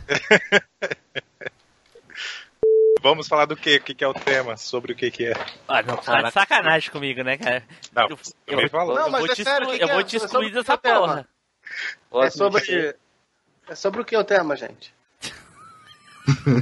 [3.01, 3.77] Vamos falar do quê?
[3.77, 4.57] O que, que é o tema?
[4.57, 5.33] Sobre o que, que é?
[5.69, 7.63] ah, não, tá de sacanagem comigo, né, cara?
[7.93, 8.69] Não, Eu- eu.
[8.73, 10.05] Não, eu vou é te, sério, exclu- o que eu que vou é?
[10.05, 11.01] te É excluir sobre dessa o tema.
[11.01, 11.29] porra.
[12.27, 12.97] É sobre.
[13.69, 14.95] É sobre o que o tema, gente?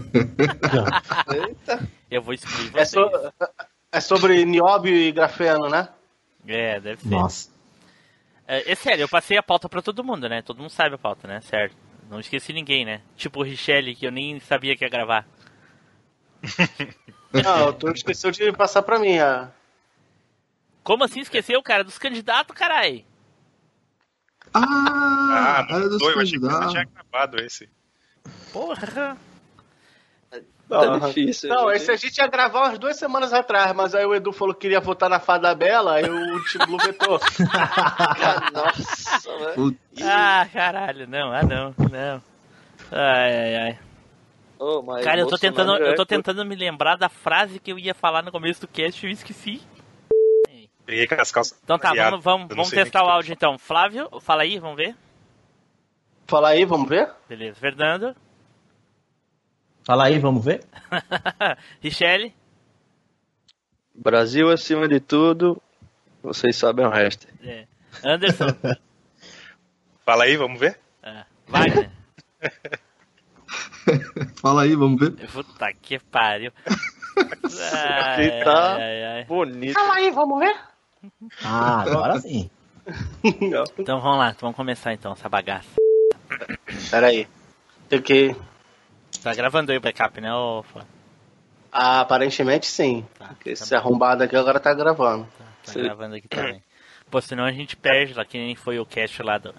[1.32, 1.88] Eita.
[2.10, 2.90] Eu vou excluir É, vocês.
[2.90, 3.32] so...
[3.92, 5.88] é sobre nióbio e grafeno, né?
[6.46, 7.08] É, deve ser.
[7.08, 7.50] Nossa.
[8.46, 10.40] É, é sério, eu passei a pauta pra todo mundo, né?
[10.42, 11.40] Todo mundo sabe a pauta, né?
[11.40, 11.74] Certo.
[12.08, 13.00] Não esqueci ninguém, né?
[13.16, 15.26] Tipo o Richelle, que eu nem sabia que ia gravar.
[17.32, 19.18] Não, tu esqueceu de passar pra mim.
[19.18, 19.48] A...
[20.82, 21.84] Como assim esqueceu, cara?
[21.84, 23.04] Dos candidatos, carai?
[24.54, 26.72] Ah, Ah, era não dos foi, eu achei que você candidatos.
[26.72, 27.68] tinha gravado esse.
[28.52, 29.16] Porra.
[30.68, 31.48] Tá difícil.
[31.48, 31.76] Não, gente.
[31.76, 34.62] esse a gente ia gravar umas duas semanas atrás, mas aí o Edu falou que
[34.62, 37.20] queria votar na Fada Bela, aí o Team Blue vetou.
[38.52, 39.54] Nossa, velho.
[39.54, 42.22] Putz, Ah, caralho, não, ah não, não.
[42.90, 43.78] Ai, ai, ai.
[44.84, 47.78] Mas Cara, eu tô tentando, eu é- tô tentando me lembrar da frase que eu
[47.78, 49.62] ia falar no começo do cast e eu esqueci.
[50.86, 51.58] Peguei com as calças.
[51.64, 53.58] Então tá, vamos, vamos, Eu vamos testar o áudio então.
[53.58, 54.96] Flávio, fala aí, vamos ver.
[56.28, 57.10] Fala aí, vamos ver?
[57.28, 57.58] Beleza.
[57.58, 58.16] Fernando.
[59.84, 60.64] Fala aí, vamos ver?
[61.80, 62.32] Richelle.
[63.94, 65.60] Brasil acima de tudo,
[66.22, 67.26] vocês sabem o resto.
[67.42, 67.66] É.
[68.04, 68.46] Anderson.
[70.04, 70.78] Fala aí, vamos ver?
[71.02, 71.24] É.
[71.48, 71.90] Wagner.
[74.40, 75.12] Fala aí, vamos ver.
[75.28, 76.52] Puta que pariu.
[77.72, 79.74] Ai, Aqui tá ai, ai, bonito.
[79.74, 80.54] Fala aí, vamos ver?
[81.44, 82.50] Ah, agora sim.
[83.78, 85.68] Então vamos lá, vamos começar então essa bagaça.
[86.90, 87.26] Pera aí.
[87.88, 88.36] Tem que.
[89.22, 90.64] Tá gravando aí o backup, né, ô?
[91.72, 93.04] Ah, aparentemente sim.
[93.18, 95.26] Tá, Porque tá esse arrombado aqui agora tá gravando.
[95.64, 95.82] Tá Sim.
[95.82, 96.62] gravando aqui também.
[97.10, 99.54] Pô, senão a gente perde lá, que nem foi o cast lá do.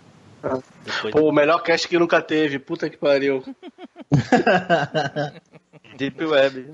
[0.85, 2.59] Depois Pô, o melhor cast que nunca teve.
[2.59, 3.43] Puta que pariu.
[5.97, 6.71] Deep Web.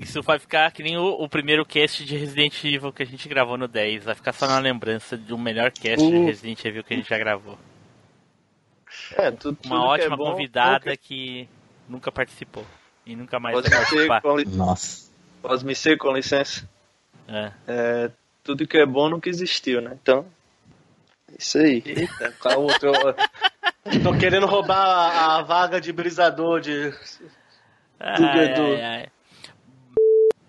[0.00, 3.28] Isso vai ficar que nem o, o primeiro cast de Resident Evil que a gente
[3.28, 4.04] gravou no 10.
[4.04, 6.26] Vai ficar só na lembrança de um melhor cast de Uh.
[6.26, 7.58] Resident Evil que a gente já gravou.
[9.16, 11.48] É, tudo, tudo Uma que é ótima bom, convidada que
[11.88, 12.64] nunca participou.
[13.04, 14.20] E nunca mais Pode vai ser participar.
[14.22, 15.10] com, li- Nossa.
[15.40, 16.68] pode me ser com licença.
[17.26, 17.52] É.
[17.66, 18.10] É,
[18.44, 19.96] tudo que é bom nunca existiu, né?
[20.00, 20.24] Então,
[21.30, 21.82] é isso aí.
[21.84, 22.92] Eita, qual outro?
[24.02, 26.92] Tô querendo roubar a, a vaga de brisador de.
[27.98, 28.62] Ai, Edu.
[28.62, 29.08] ai, ai.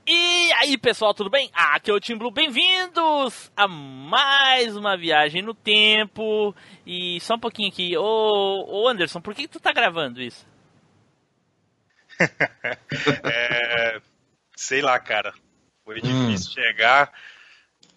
[0.06, 1.50] E aí, pessoal, tudo bem?
[1.54, 2.32] Ah, aqui é o Tim Blue.
[2.32, 6.54] Bem-vindos a mais uma viagem no tempo.
[6.86, 7.96] E só um pouquinho aqui.
[7.98, 10.46] Ô, ô Anderson, por que, que tu tá gravando isso?
[13.24, 14.02] É,
[14.56, 15.34] sei lá, cara.
[15.84, 17.12] Foi difícil chegar.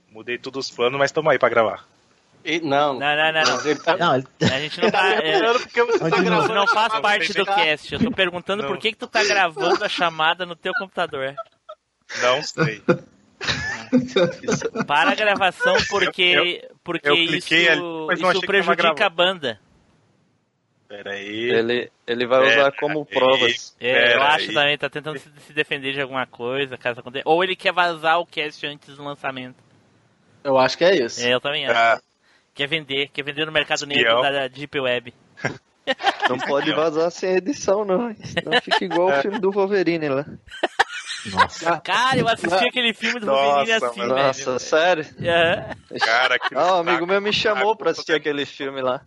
[0.08, 1.86] Mudei todos os planos, mas tamo aí pra gravar.
[2.46, 2.94] E, não.
[2.94, 3.66] Não, não, não, não.
[3.66, 4.26] Ele tá, Não, ele...
[4.40, 5.00] A gente não tá.
[5.00, 6.54] tá é, esperando porque você tá gravando.
[6.54, 7.92] não faz parte do cast.
[7.92, 8.68] Eu tô perguntando Não.
[8.68, 11.34] por que, que tu tá gravando a chamada no teu computador.
[12.22, 12.80] Não sei.
[14.86, 19.60] Para a gravação porque, porque eu isso, cliquei ali, mas não isso prejudica a banda.
[20.88, 21.50] Peraí.
[21.50, 23.76] Ele, ele vai usar como provas.
[23.80, 24.54] É, eu acho aí.
[24.54, 27.28] também, tá tentando se, se defender de alguma coisa, caso aconteça.
[27.28, 29.56] Ou ele quer vazar o cast antes do lançamento.
[30.44, 31.20] Eu acho que é isso.
[31.20, 31.76] É, eu também acho.
[31.76, 32.00] Ah,
[32.56, 35.12] Quer vender, quer vender no mercado negro da Deep Web.
[36.28, 38.12] Não pode vazar sem edição, não.
[38.16, 40.26] Senão fica igual o filme do Wolverine lá.
[41.84, 44.14] Cara, eu assisti aquele filme do Wolverine Nossa, assim, mano.
[44.14, 44.26] velho.
[44.26, 45.06] Nossa, sério?
[45.20, 45.98] É.
[46.00, 49.00] cara, que Ah, um amigo meu me chamou pra assistir aquele filme lá.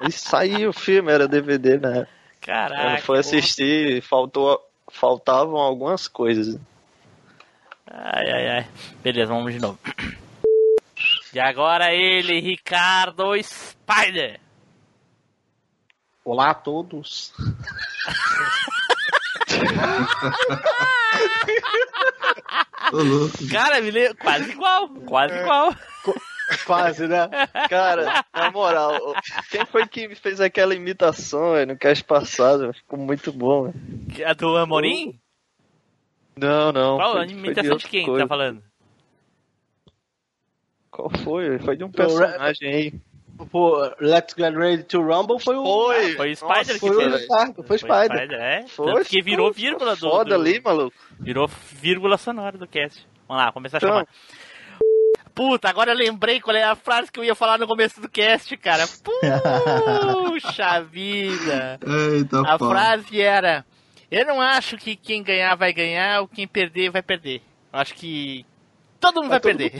[0.00, 2.08] E saiu o filme, era DVD, né?
[2.40, 2.82] Caraca.
[2.82, 4.60] Quando foi assistir, faltou,
[4.90, 6.58] faltavam algumas coisas.
[7.88, 8.66] Ai, ai, ai.
[9.02, 9.78] Beleza, vamos de novo.
[11.36, 14.40] E agora ele, Ricardo Spider.
[16.24, 17.30] Olá a todos.
[23.52, 24.14] Cara, me lembra...
[24.14, 25.74] quase igual, quase igual.
[26.64, 27.28] Quase, né?
[27.68, 29.14] Cara, na moral,
[29.50, 32.72] quem foi que fez aquela imitação no cast passado?
[32.72, 33.70] Ficou muito bom.
[33.70, 34.26] velho.
[34.26, 35.20] A do Amorim?
[36.34, 36.96] Não, não.
[36.96, 38.24] Qual a imitação de quem coisa.
[38.24, 38.65] tá falando?
[40.96, 41.58] Qual foi?
[41.58, 42.94] Foi de um Ra- personagem aí.
[43.50, 45.62] Pô, Let's Get Ready to Rumble foi o.
[45.62, 46.12] Foi!
[46.16, 47.14] Foi o Spider que Foi fez.
[47.14, 47.64] o Spider.
[47.66, 48.32] Foi o Spider.
[48.32, 48.64] é.
[48.66, 50.08] Foi, Tanto que virou vírgula do...
[50.08, 50.96] Foda do- ali, maluco.
[51.20, 53.06] Virou vírgula sonora do cast.
[53.28, 53.90] Vamos lá, começar a Então.
[53.90, 54.06] chamar.
[55.34, 58.08] Puta, agora eu lembrei qual é a frase que eu ia falar no começo do
[58.08, 58.84] cast, cara.
[60.24, 61.78] Puxa vida.
[61.86, 62.70] Eita, A pau.
[62.70, 63.66] frase era:
[64.10, 67.42] Eu não acho que quem ganhar vai ganhar ou quem perder vai perder.
[67.70, 68.46] Eu acho que
[68.98, 69.72] todo mundo vai, perder.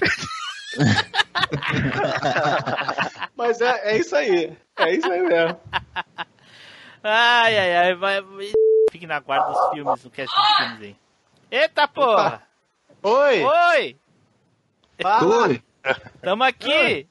[3.37, 4.57] Mas é, é isso aí.
[4.77, 5.61] É isso aí mesmo.
[7.03, 7.95] Ai, ai, ai.
[7.95, 8.23] Vai...
[8.91, 10.97] Fique na guarda dos filmes, no cast dos filmes aí.
[11.51, 12.43] Eita porra!
[13.03, 13.45] Oi!
[13.45, 13.97] Oi!
[15.01, 15.47] Fala!
[15.49, 15.63] Oi.
[16.21, 17.07] Tamo aqui!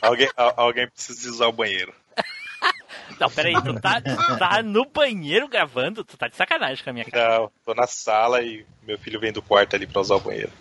[0.00, 1.92] alguém, al- alguém precisa usar o banheiro.
[3.18, 6.04] Não, peraí, tu tá, tu tá no banheiro gravando?
[6.04, 7.38] Tu tá de sacanagem com a minha cara.
[7.40, 10.52] Não, tô na sala e meu filho vem do quarto ali pra usar o banheiro.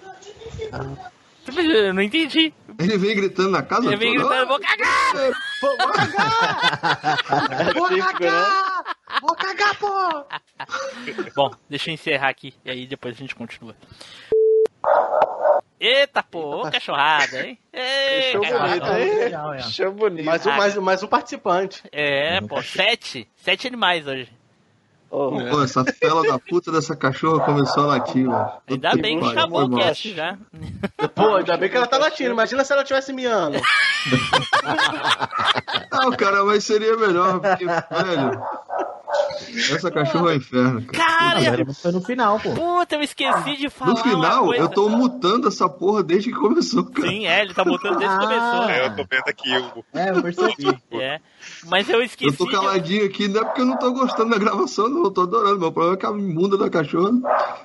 [1.55, 2.53] Eu não entendi.
[2.79, 4.27] Ele vem gritando na casa Ele vem toda.
[4.29, 5.13] gritando, vou cagar!
[7.73, 8.13] Vou típico, né?
[8.13, 8.83] cagar!
[9.21, 10.25] Vou cagar, pô!
[11.35, 13.75] Bom, deixa eu encerrar aqui e aí depois a gente continua.
[15.79, 17.59] Eita, pô, ô cachorrada, hein?
[17.71, 18.79] Ei, Show cachorrada.
[18.79, 19.33] bonito, hein?
[19.55, 19.59] É.
[19.61, 20.25] Show bonito.
[20.25, 21.83] Mais um, mais, mais um participante.
[21.91, 23.27] É, pô, sete.
[23.35, 24.27] Sete animais hoje.
[25.09, 28.51] Ô, Pô, essa fela da puta dessa cachorra começou a latir, velho.
[28.69, 29.79] Ainda Puta bem que pariu, acabou foi o mal.
[29.79, 30.37] cast já.
[31.15, 32.31] Pô, ainda bem que ela tá latindo.
[32.31, 33.57] Imagina se ela tivesse miando.
[35.91, 38.41] Não, cara, mas seria melhor, porque, velho.
[39.73, 41.41] Essa cachorra é um inferno, cara.
[41.41, 42.51] Cara, Mas foi no final, pô.
[42.51, 43.91] puta, eu esqueci de falar.
[43.91, 47.07] No final, eu tô mutando essa porra desde que começou, cara.
[47.09, 48.61] Sim, é, ele tá botando desde que começou.
[48.61, 48.71] Ah.
[48.71, 49.85] É, eu tô vendo aqui o.
[49.97, 50.77] É, eu percebi.
[50.99, 51.19] É.
[51.67, 52.31] Mas eu esqueci.
[52.31, 55.03] Eu tô de- caladinho aqui, não é porque eu não tô gostando da gravação, não.
[55.03, 55.59] Eu tô adorando.
[55.59, 57.11] Meu problema é que a imunda da cachorra,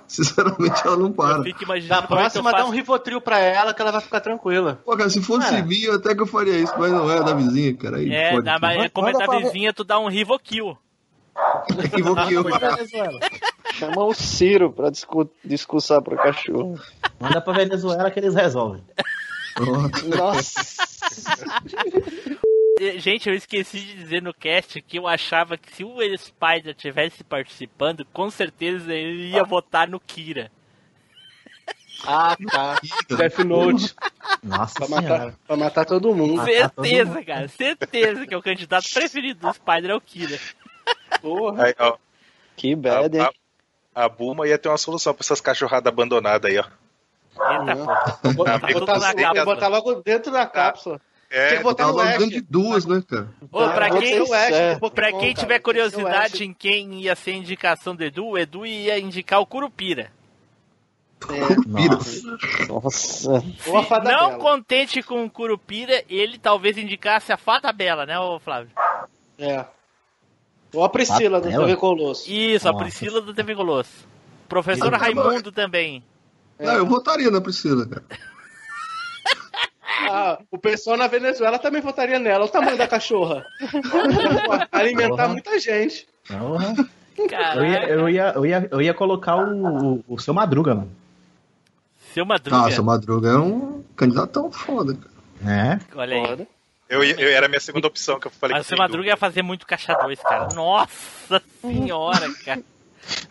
[0.06, 1.38] sinceramente, ela não para.
[1.38, 2.72] Eu fico imaginando Da como é eu próxima, dá um faço.
[2.72, 4.80] Rivotril pra ela que ela vai ficar tranquila.
[4.84, 5.62] Pô, cara, se fosse Cara.
[5.64, 7.96] minha, até que eu faria isso, mas não é da vizinha, cara.
[7.98, 8.44] Aí É, pode.
[8.44, 10.76] na, mas como é da vizinha, tu dá um Rivokill.
[11.84, 12.36] Equivoquei.
[13.74, 16.78] Chama o Ciro pra discu discursar pro cachorro.
[17.18, 18.82] Manda pra Venezuela que eles resolvem.
[20.16, 20.82] Nossa.
[22.98, 27.22] Gente, eu esqueci de dizer no cast que eu achava que se o Spider tivesse
[27.22, 30.50] participando, com certeza ele ia votar no Kira.
[32.04, 32.76] Ah, tá.
[33.16, 33.94] Death Note.
[34.42, 35.02] Nossa Pra senhora.
[35.08, 36.40] matar, pra matar todo mundo.
[36.40, 36.50] Ah, tá
[36.82, 40.36] certeza, cara, certeza que é o candidato preferido do Spider é o Kira.
[41.20, 41.64] Porra.
[41.64, 41.96] Aí, ó,
[42.56, 43.28] Que a, bad, hein?
[43.94, 46.64] a, a Bulma ia ter uma solução pra essas cachorradas abandonadas aí, ó.
[47.34, 47.74] Eita.
[48.34, 51.00] Vou Tá botar, vou botar logo dentro da cápsula.
[51.30, 53.26] Tem É, que botar Tava no dentro de duas, né, cara?
[53.50, 55.34] Ô, pra Bota quem, Ash, é, pra quem cara.
[55.34, 59.46] tiver curiosidade em quem ia ser a indicação do Edu, o Edu ia indicar o
[59.46, 60.12] Curupira.
[61.26, 61.98] Pira.
[62.68, 63.30] Nossa.
[63.66, 64.38] Ou a fada Não bela.
[64.40, 68.70] contente com o Curupira, ele talvez indicasse a Fada Bela, né, ô Flávio?
[69.38, 69.64] É.
[70.74, 71.66] Ou a Priscila do Bela?
[71.66, 72.30] TV Colosso.
[72.30, 72.84] Isso, a Nossa.
[72.84, 74.06] Priscila do TV Colosso.
[74.48, 74.92] Professor.
[74.92, 76.02] Raimundo também.
[76.58, 78.04] Não, eu votaria na Priscila, cara.
[80.08, 82.40] Ah, o pessoal na Venezuela também votaria nela.
[82.40, 83.46] Olha o tamanho da cachorra.
[84.72, 85.28] Alimentar Porra.
[85.28, 86.08] muita gente.
[86.28, 90.90] Eu ia, eu, ia, eu, ia, eu ia colocar o, o, seu Madruga, mano.
[92.12, 92.56] Seu Madruga.
[92.56, 95.12] Nossa, o Madruga é um candidatão foda, cara.
[95.44, 95.78] É.
[95.96, 96.48] Olha aí.
[96.92, 99.08] Eu, ia- eu era a minha segunda opção que eu falei Mas o seu Madruga
[99.08, 100.48] ia fazer muito caixa 2, cara.
[100.54, 102.62] Nossa senhora, cara.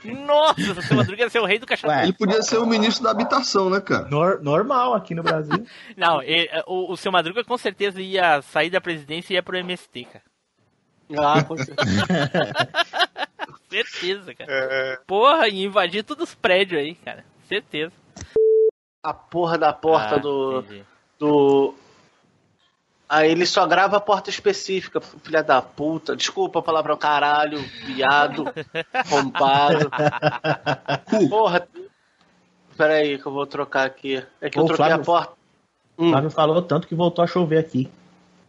[0.03, 2.03] Nossa, o seu Madruga ia ser o rei do cachaça.
[2.03, 4.07] Ele podia ser o ministro da habitação, né, cara?
[4.09, 5.65] Nor normal aqui no Brasil.
[5.95, 9.57] Não, ele, o, o seu Madruga com certeza ia sair da presidência e ia pro
[9.57, 10.23] MST, cara.
[11.17, 12.05] Ah, com certeza.
[13.69, 14.49] certeza, cara.
[14.51, 14.99] É...
[15.07, 17.23] Porra, e invadir todos os prédios aí, cara.
[17.47, 17.93] Certeza.
[19.03, 20.59] A porra da porta ah, do.
[20.59, 20.83] Entendi.
[21.19, 21.75] Do.
[23.11, 26.15] Aí ele só grava a porta específica, filha da puta.
[26.15, 28.45] Desculpa a palavra caralho, viado,
[29.09, 29.91] rompado.
[31.29, 31.67] Porra.
[32.77, 34.23] Pera aí que eu vou trocar aqui.
[34.39, 35.33] É que Ô, eu troquei Flávio, a porta.
[35.97, 36.09] O hum.
[36.11, 37.91] Flávio falou tanto que voltou a chover aqui.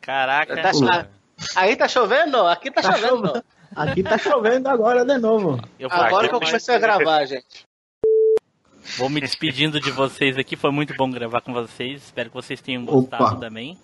[0.01, 0.55] Caraca.
[0.55, 1.09] Tá,
[1.57, 2.47] aí tá chovendo?
[2.47, 3.27] Aqui tá, tá chovendo.
[3.27, 3.45] chovendo.
[3.75, 5.61] Aqui tá chovendo agora de novo.
[5.77, 7.67] Eu agora que eu comecei a gravar, gente.
[8.97, 10.55] Vou me despedindo de vocês aqui.
[10.55, 12.05] Foi muito bom gravar com vocês.
[12.05, 13.37] Espero que vocês tenham gostado Opa.
[13.41, 13.77] também.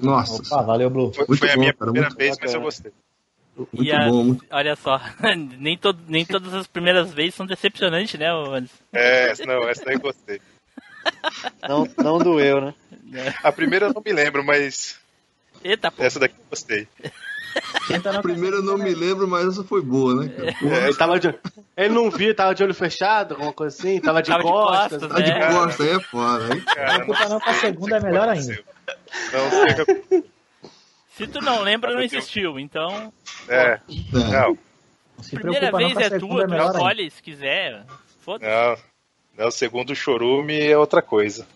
[0.00, 0.42] Nossa.
[0.42, 1.12] Opa, valeu, Blue.
[1.12, 2.92] Foi, foi a minha cara, primeira vez, mas eu gostei.
[3.56, 4.44] Muito e a, bom, muito...
[4.50, 5.00] olha só,
[5.58, 8.74] nem, todo, nem todas as primeiras vezes são decepcionantes, né, Anderson?
[8.92, 10.40] É, não, essa daí eu gostei.
[11.68, 12.74] Não, não doeu, né?
[13.42, 15.00] A primeira eu não me lembro, mas.
[15.64, 16.00] Eita, pô.
[16.00, 16.86] Essa daqui eu gostei.
[18.02, 20.54] Tá a primeira eu não me lembro, mas essa foi boa, né, cara?
[20.62, 21.34] É, ele, tava de,
[21.76, 25.02] ele não viu, tava de olho fechado, alguma coisa assim, tava de tava costas.
[25.02, 25.40] De costas, né?
[25.40, 26.54] de costas, aí é foda.
[26.54, 28.64] Aí, cara, não, não, não, pra segunda é melhor ainda.
[29.32, 30.24] Não sei
[31.10, 33.12] Se tu não lembra, não existiu, então.
[33.48, 33.80] É.
[34.30, 34.58] Não.
[35.20, 37.84] Se Primeira vez é tua, tu escolhe se quiser.
[38.20, 38.50] Foda-se.
[38.50, 38.92] Não.
[39.44, 41.46] Não, segundo o chorume é outra coisa.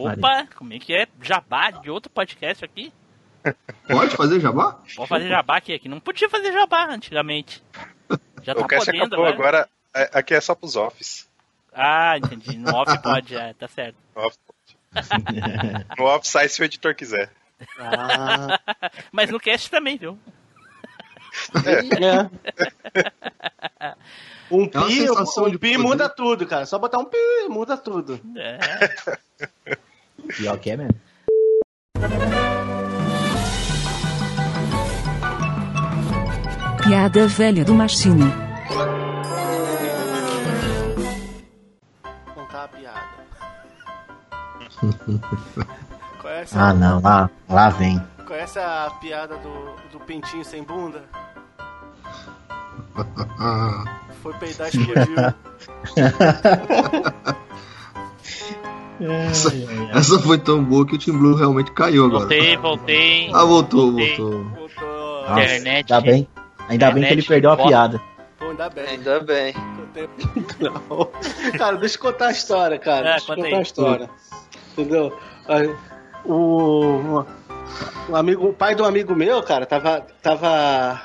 [0.00, 1.06] Opa, como é que é?
[1.22, 2.92] Jabá de outro podcast aqui?
[3.86, 4.78] Pode fazer jabá?
[4.96, 5.88] Pode fazer jabá aqui, aqui.
[5.88, 7.62] Não podia fazer jabá antigamente.
[8.42, 9.34] Já tá o podendo agora.
[9.34, 9.68] agora.
[9.94, 11.28] É, aqui é só pros offs.
[11.72, 12.56] Ah, entendi.
[12.58, 13.96] No off pode, é, tá certo.
[14.14, 14.36] Off
[15.98, 17.30] no offsite se o editor quiser.
[17.78, 18.58] Ah.
[19.12, 20.18] Mas no cast também, viu?
[21.64, 22.30] É.
[23.84, 23.94] é.
[24.50, 26.66] Um é pi, um, um pi muda tudo, cara.
[26.66, 27.16] Só botar um pi,
[27.48, 28.20] muda tudo.
[28.36, 28.58] É.
[30.36, 31.00] Pior que é mesmo.
[36.82, 38.24] Piada velha do Machine.
[46.20, 46.74] Conhece ah, a...
[46.74, 48.00] não, lá, lá vem.
[48.26, 51.02] Conhece a piada do, do pintinho sem bunda?
[54.22, 55.16] Foi peidar e explodiu.
[59.00, 59.50] Essa,
[59.94, 62.20] essa, foi tão boa que o Team Blue realmente caiu agora.
[62.20, 63.30] Voltei, voltei.
[63.32, 64.16] Ah, voltou, voltei.
[64.18, 64.44] voltou.
[64.44, 65.22] voltou.
[65.22, 65.90] Nossa, internet.
[65.90, 66.28] Ainda bem,
[66.68, 67.98] ainda bem que ele perdeu a piada.
[68.38, 68.86] Pô, ainda bem.
[68.86, 69.54] Ainda bem.
[70.60, 71.08] Não.
[71.56, 73.08] Cara, deixa eu contar a história, cara.
[73.08, 73.54] É, deixa eu contar aí.
[73.54, 74.10] a história.
[74.80, 75.16] Entendeu?
[76.24, 77.24] O,
[78.08, 81.00] o, amigo, o pai do amigo meu, cara, tava, tava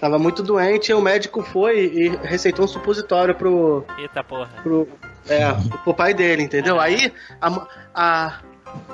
[0.00, 3.84] Tava muito doente e o médico foi e receitou um supositório pro.
[3.98, 4.48] Eita porra.
[4.62, 4.88] Pro,
[5.28, 5.52] é,
[5.82, 6.78] pro pai dele, entendeu?
[6.78, 8.40] Aí a, a,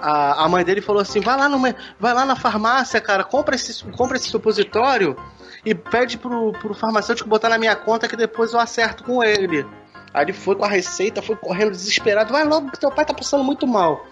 [0.00, 1.60] a, a mãe dele falou assim: vai lá, no,
[2.00, 5.14] vai lá na farmácia, cara, compra esse, compra esse supositório
[5.62, 9.66] e pede pro, pro farmacêutico botar na minha conta que depois eu acerto com ele.
[10.14, 12.32] Aí ele foi com a receita, foi correndo desesperado.
[12.32, 14.06] Vai logo que teu pai tá passando muito mal.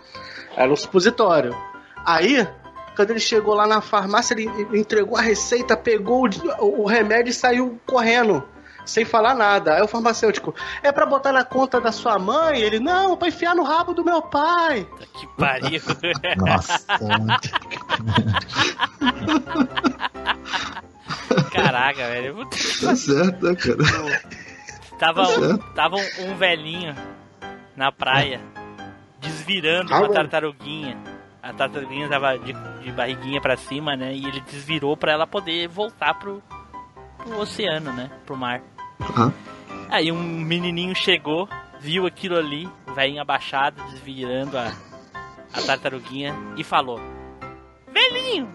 [0.56, 1.56] Era um supositório.
[2.04, 2.46] Aí
[2.96, 7.80] quando ele chegou lá na farmácia, ele entregou a receita, pegou o, remédio e saiu
[7.86, 8.42] correndo
[8.84, 9.74] sem falar nada.
[9.74, 12.60] Aí o farmacêutico, é para botar na conta da sua mãe?
[12.60, 14.86] Ele, não, pra enfiar no rabo do meu pai.
[15.14, 15.80] Que pariu.
[16.36, 16.82] Nossa.
[21.52, 22.46] Caraca, velho.
[22.80, 24.41] Tá certo, né, cara?
[25.02, 26.94] Tava, tá um, tava um, velhinho
[27.74, 28.40] na praia,
[29.18, 30.96] desvirando uma tartaruguinha
[31.42, 32.52] a tartaruguinha tava de,
[32.84, 34.14] de barriguinha para cima, né?
[34.14, 36.40] E ele desvirou para ela poder voltar pro,
[37.16, 38.12] pro oceano, né?
[38.24, 38.62] Pro mar.
[39.00, 39.32] Uhum.
[39.90, 41.48] Aí um menininho chegou,
[41.80, 44.72] viu aquilo ali, o velhinho abaixado, desvirando a,
[45.52, 47.00] a tartaruguinha e falou:
[47.92, 48.48] Velhinho,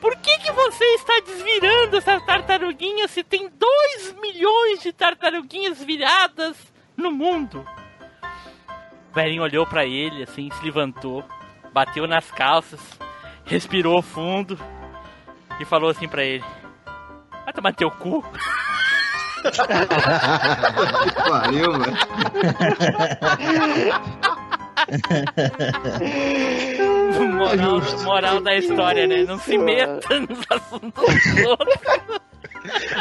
[0.00, 6.56] por que, que você está desvirando essa tartaruguinha se tem 2 milhões de tartaruguinhas viradas
[6.96, 7.66] no mundo?
[9.10, 11.24] O velhinho olhou para ele, assim, se levantou,
[11.72, 12.80] bateu nas calças,
[13.44, 14.58] respirou fundo
[15.58, 16.44] e falou assim para ele:
[17.44, 18.22] Vai tomar teu cu.
[19.42, 21.96] que pariu, velho.
[27.28, 29.24] moral, moral da história, né?
[29.24, 31.74] Não se meta nos assuntos loucos.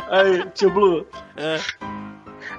[0.09, 1.05] Aí, tio Blue.
[1.35, 1.59] É.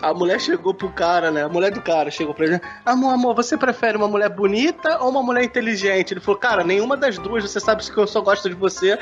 [0.03, 1.45] A mulher chegou pro cara, né?
[1.45, 2.61] A mulher do cara chegou pra ele: né?
[2.85, 6.15] Amor, amor, você prefere uma mulher bonita ou uma mulher inteligente?
[6.15, 8.99] Ele falou: Cara, nenhuma das duas, você sabe que eu só gosto de você.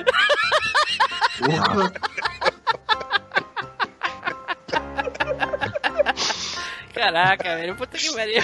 [6.93, 8.43] Caraca, velho, puta que pariu.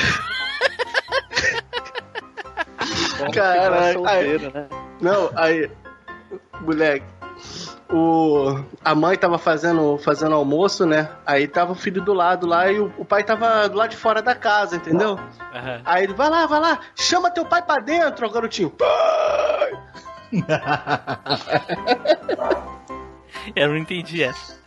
[3.33, 4.11] Caraca.
[4.11, 4.67] Aí, né?
[5.01, 5.71] Não, aí.
[6.61, 7.07] Moleque.
[7.91, 11.11] O, a mãe tava fazendo, fazendo almoço, né?
[11.27, 13.97] Aí tava o filho do lado lá e o, o pai tava do lado de
[13.97, 15.13] fora da casa, entendeu?
[15.13, 15.83] Uhum.
[15.85, 18.71] Aí ele, vai lá, vai lá, chama teu pai pra dentro, garotinho.
[18.71, 19.73] Pai!
[23.55, 24.59] Eu não entendi essa.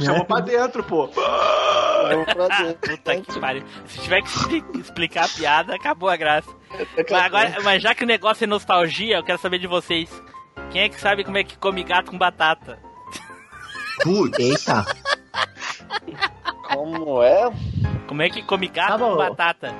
[0.00, 1.10] Chamou pra dentro, pô.
[1.12, 2.96] Chamou pra dentro.
[2.96, 3.64] Puta que pariu.
[3.86, 6.50] Se tiver que explicar a piada, acabou a graça.
[6.96, 10.10] Mas, agora, mas já que o negócio é nostalgia, eu quero saber de vocês.
[10.70, 12.78] Quem é que sabe como é que come gato com batata?
[14.02, 14.38] Putz.
[14.38, 14.86] Eita.
[16.72, 17.50] Como é?
[18.06, 19.74] Como é que come gato tá com batata?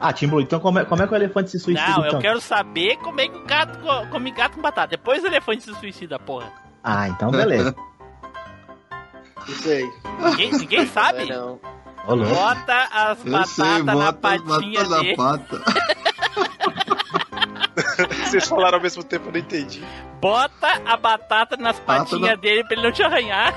[0.00, 1.88] Ah, Timbu, então como é, como é que o elefante se suicida?
[1.88, 2.20] Não, eu então?
[2.20, 3.78] quero saber como é que o gato
[4.10, 4.88] come gato com batata.
[4.88, 6.67] Depois o elefante se suicida, porra.
[6.90, 7.74] Ah, então beleza.
[9.46, 9.92] Não sei.
[10.20, 11.26] Ninguém, ninguém sabe?
[11.26, 11.60] Não.
[12.06, 15.16] Bota as batatas na patinha bota dele.
[15.16, 15.62] pata.
[18.24, 19.84] Vocês falaram ao mesmo tempo, eu não entendi.
[20.20, 23.54] Bota a batata nas patinhas na- dele pra ele não te arranhar.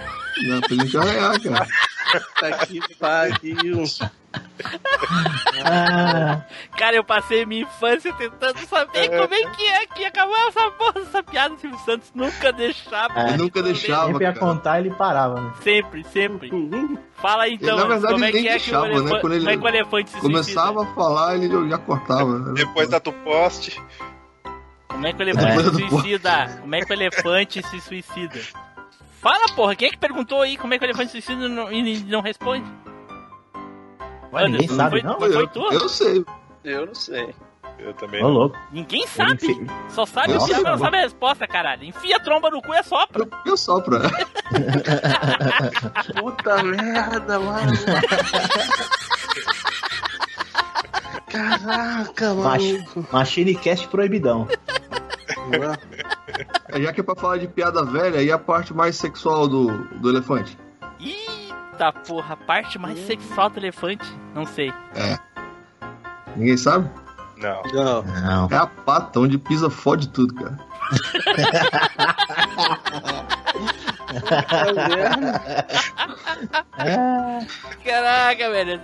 [0.48, 1.68] Não, pra gente arranhar, cara.
[2.40, 3.84] Tá que pariu.
[5.64, 6.42] Ah,
[6.78, 10.72] Cara, eu passei minha infância tentando saber como é que é que ia acabar essa
[10.72, 11.54] porra, essa piada.
[11.56, 13.20] O Silvio Santos nunca deixava.
[13.20, 13.38] É.
[13.38, 14.46] Nunca deixava, sempre ia cara.
[14.46, 15.52] contar ele parava, né?
[15.62, 16.50] Sempre, sempre.
[17.16, 18.94] Fala aí, então, Ele, na verdade, como é que é que o deixava, né?
[18.96, 20.92] elefante, Quando ele como é que o elefante se Começava suicida?
[20.92, 22.40] a falar, ele já cortava.
[22.40, 22.54] né?
[22.56, 23.82] Depois da do poste.
[24.88, 25.64] Como é que o elefante É.
[25.64, 26.58] se suicida?
[26.62, 28.40] Como é que o elefante se suicida?
[29.22, 31.50] Fala, porra, quem é que perguntou aí como é que o elefante se suicida e
[31.50, 32.66] não, e não responde?
[34.34, 35.20] Ué, ninguém sabe, foi, não?
[35.20, 35.74] Foi, foi Eu, tu?
[35.74, 36.26] eu sei.
[36.64, 37.34] Eu não sei.
[37.80, 38.24] Eu também.
[38.24, 38.58] Ô, louco.
[38.72, 39.38] Ninguém sabe.
[39.40, 41.84] Fe- Só sabe o Nossa, diabo, mas não sabe a resposta, caralho.
[41.84, 43.24] Enfia a tromba no cu e assopra.
[43.24, 43.98] Eu, eu sopro.
[43.98, 44.10] né?
[46.20, 47.72] Puta merda, mano.
[51.28, 53.08] Caraca, Mach mano.
[53.12, 54.48] Machine Cast proibidão.
[56.70, 59.68] É, Já que é pra falar de piada velha, e a parte mais sexual do,
[60.00, 60.58] do elefante?
[61.72, 64.06] Eita porra, a parte mais sexual do elefante?
[64.36, 64.74] Não sei.
[66.36, 66.90] Ninguém sabe?
[67.38, 67.62] Não.
[67.74, 68.04] Não.
[68.04, 68.48] Não.
[68.52, 70.60] É a pata, onde pisa fode tudo, cara.
[77.84, 78.82] Caraca, velho.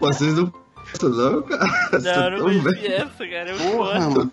[0.00, 0.52] Vocês não
[0.92, 1.66] pensam, não, cara.
[1.90, 2.86] Vocês Não, não bem.
[2.92, 3.50] essa, cara.
[3.50, 4.30] É muito Porra, foda.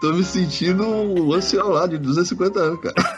[0.00, 2.94] Tô me sentindo um ancião lá de 250 anos, cara.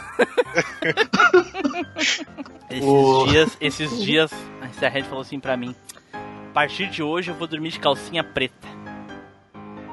[2.71, 4.31] Esses dias, esses dias,
[4.61, 5.75] a Serrete falou assim pra mim:
[6.13, 8.69] A partir de hoje eu vou dormir de calcinha preta.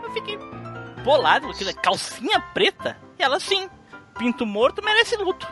[0.03, 0.37] Eu fiquei
[1.03, 2.97] bolado com aquilo, calcinha preta?
[3.17, 3.67] E ela sim,
[4.17, 5.47] pinto morto merece luto.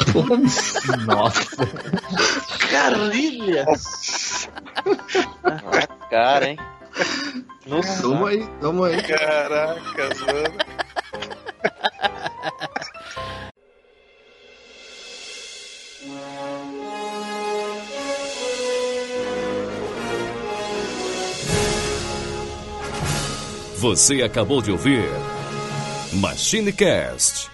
[1.06, 1.66] Nossa.
[2.70, 3.66] Carilha.
[6.10, 6.58] Cara, hein?
[7.66, 9.02] Não Toma aí, toma aí.
[9.02, 10.58] Caracas, mano.
[23.76, 25.08] Você acabou de ouvir
[26.12, 27.48] MachineCast.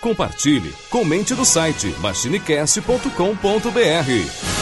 [0.00, 4.61] Compartilhe, comente no site machinecast.com.br.